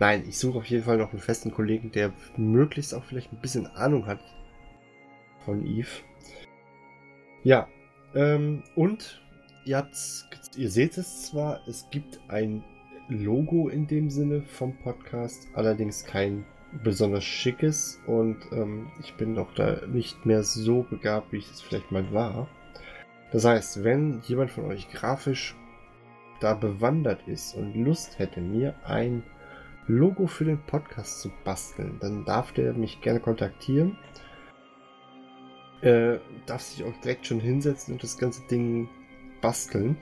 Nein, 0.00 0.24
ich 0.28 0.38
suche 0.38 0.58
auf 0.58 0.66
jeden 0.66 0.84
Fall 0.84 0.98
noch 0.98 1.12
einen 1.12 1.20
festen 1.20 1.52
Kollegen, 1.52 1.92
der 1.92 2.12
möglichst 2.36 2.94
auch 2.94 3.04
vielleicht 3.04 3.32
ein 3.32 3.40
bisschen 3.40 3.66
Ahnung 3.68 4.06
hat 4.06 4.20
von 5.44 5.64
Eve. 5.64 5.88
Ja, 7.44 7.68
ähm, 8.14 8.64
und 8.74 9.22
ihr 9.64 9.76
habt's, 9.76 10.28
ihr 10.56 10.70
seht 10.70 10.98
es 10.98 11.26
zwar, 11.26 11.60
es 11.68 11.88
gibt 11.90 12.20
ein 12.28 12.64
Logo 13.08 13.68
in 13.68 13.86
dem 13.86 14.10
Sinne 14.10 14.42
vom 14.42 14.76
Podcast, 14.78 15.48
allerdings 15.54 16.04
kein 16.04 16.44
besonders 16.82 17.24
schickes 17.24 18.00
und 18.06 18.38
ähm, 18.52 18.90
ich 19.00 19.14
bin 19.14 19.38
auch 19.38 19.52
da 19.54 19.86
nicht 19.86 20.26
mehr 20.26 20.42
so 20.42 20.82
begabt, 20.82 21.32
wie 21.32 21.36
ich 21.36 21.50
es 21.50 21.60
vielleicht 21.60 21.92
mal 21.92 22.12
war. 22.12 22.48
Das 23.30 23.44
heißt, 23.44 23.84
wenn 23.84 24.20
jemand 24.22 24.50
von 24.50 24.64
euch 24.64 24.88
grafisch 24.90 25.54
da 26.40 26.54
bewandert 26.54 27.26
ist 27.26 27.54
und 27.54 27.74
Lust 27.74 28.18
hätte, 28.18 28.40
mir 28.40 28.74
ein 28.84 29.22
Logo 29.86 30.26
für 30.26 30.44
den 30.44 30.58
Podcast 30.58 31.20
zu 31.20 31.30
basteln, 31.44 31.98
dann 32.00 32.24
darf 32.24 32.52
der 32.52 32.72
mich 32.72 33.00
gerne 33.00 33.20
kontaktieren. 33.20 33.98
Äh, 35.82 36.18
darf 36.46 36.62
sich 36.62 36.84
auch 36.84 37.00
direkt 37.02 37.26
schon 37.26 37.40
hinsetzen 37.40 37.94
und 37.94 38.02
das 38.02 38.16
ganze 38.16 38.46
Ding 38.46 38.88
basteln. 39.42 39.98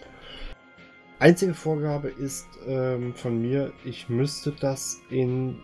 Einzige 1.18 1.54
Vorgabe 1.54 2.08
ist 2.08 2.46
ähm, 2.66 3.14
von 3.14 3.40
mir, 3.40 3.72
ich 3.84 4.08
müsste 4.08 4.52
das 4.52 5.00
in 5.10 5.60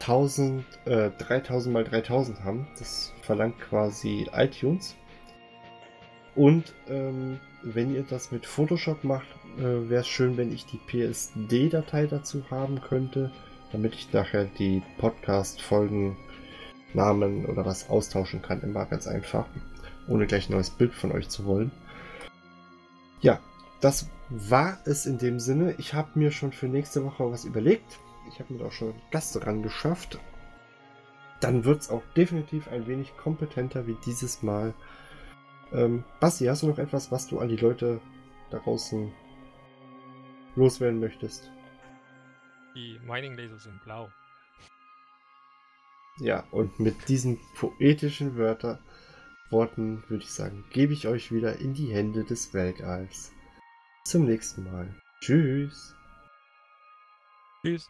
1000, 0.00 0.64
äh, 0.86 1.10
3000 1.10 1.72
mal 1.72 1.84
3000 1.84 2.42
haben. 2.42 2.66
Das 2.78 3.12
verlangt 3.22 3.58
quasi 3.60 4.28
iTunes. 4.32 4.96
Und 6.34 6.74
ähm, 6.88 7.38
wenn 7.62 7.94
ihr 7.94 8.02
das 8.02 8.32
mit 8.32 8.46
Photoshop 8.46 9.04
macht, 9.04 9.26
äh, 9.58 9.88
wäre 9.88 10.00
es 10.00 10.08
schön, 10.08 10.36
wenn 10.36 10.52
ich 10.52 10.66
die 10.66 10.78
PSD-Datei 10.78 12.06
dazu 12.06 12.42
haben 12.50 12.80
könnte, 12.80 13.30
damit 13.72 13.94
ich 13.94 14.12
nachher 14.12 14.44
die 14.44 14.82
Podcast-Folgen, 14.98 16.16
Namen 16.94 17.46
oder 17.46 17.64
was 17.64 17.88
austauschen 17.88 18.42
kann. 18.42 18.60
Immer 18.62 18.84
ganz 18.86 19.06
einfach, 19.06 19.46
ohne 20.08 20.26
gleich 20.26 20.48
ein 20.48 20.52
neues 20.52 20.70
Bild 20.70 20.92
von 20.92 21.12
euch 21.12 21.28
zu 21.28 21.46
wollen. 21.46 21.70
Ja, 23.20 23.40
das 23.80 24.10
war 24.28 24.78
es 24.84 25.06
in 25.06 25.18
dem 25.18 25.40
Sinne. 25.40 25.74
Ich 25.78 25.94
habe 25.94 26.18
mir 26.18 26.30
schon 26.30 26.52
für 26.52 26.66
nächste 26.66 27.04
Woche 27.04 27.30
was 27.30 27.44
überlegt. 27.44 27.98
Ich 28.28 28.40
habe 28.40 28.54
mir 28.54 28.64
auch 28.64 28.72
schon 28.72 28.94
Gast 29.10 29.34
dran 29.36 29.62
geschafft. 29.62 30.18
Dann 31.40 31.64
wird 31.64 31.82
es 31.82 31.90
auch 31.90 32.02
definitiv 32.16 32.68
ein 32.68 32.86
wenig 32.86 33.16
kompetenter 33.16 33.86
wie 33.86 33.96
dieses 34.06 34.42
Mal. 34.42 34.74
Ähm, 35.72 36.04
Basti, 36.20 36.46
hast 36.46 36.62
du 36.62 36.68
noch 36.68 36.78
etwas, 36.78 37.10
was 37.10 37.26
du 37.26 37.40
an 37.40 37.48
die 37.48 37.56
Leute 37.56 38.00
da 38.50 38.58
draußen 38.58 39.12
loswerden 40.56 41.00
möchtest? 41.00 41.50
Die 42.74 42.98
Mining-Laser 43.04 43.58
sind 43.58 43.82
blau. 43.84 44.10
Ja, 46.18 46.44
und 46.50 46.78
mit 46.78 47.08
diesen 47.08 47.38
poetischen 47.54 48.36
Wörtern 48.36 48.78
Worten 49.50 50.02
würde 50.08 50.24
ich 50.24 50.32
sagen, 50.32 50.64
gebe 50.70 50.94
ich 50.94 51.06
euch 51.06 51.30
wieder 51.30 51.58
in 51.58 51.74
die 51.74 51.92
Hände 51.92 52.24
des 52.24 52.52
Weltalls. 52.54 53.32
Zum 54.04 54.24
nächsten 54.24 54.64
Mal. 54.64 54.94
Tschüss. 55.20 55.94
Tschüss. 57.62 57.88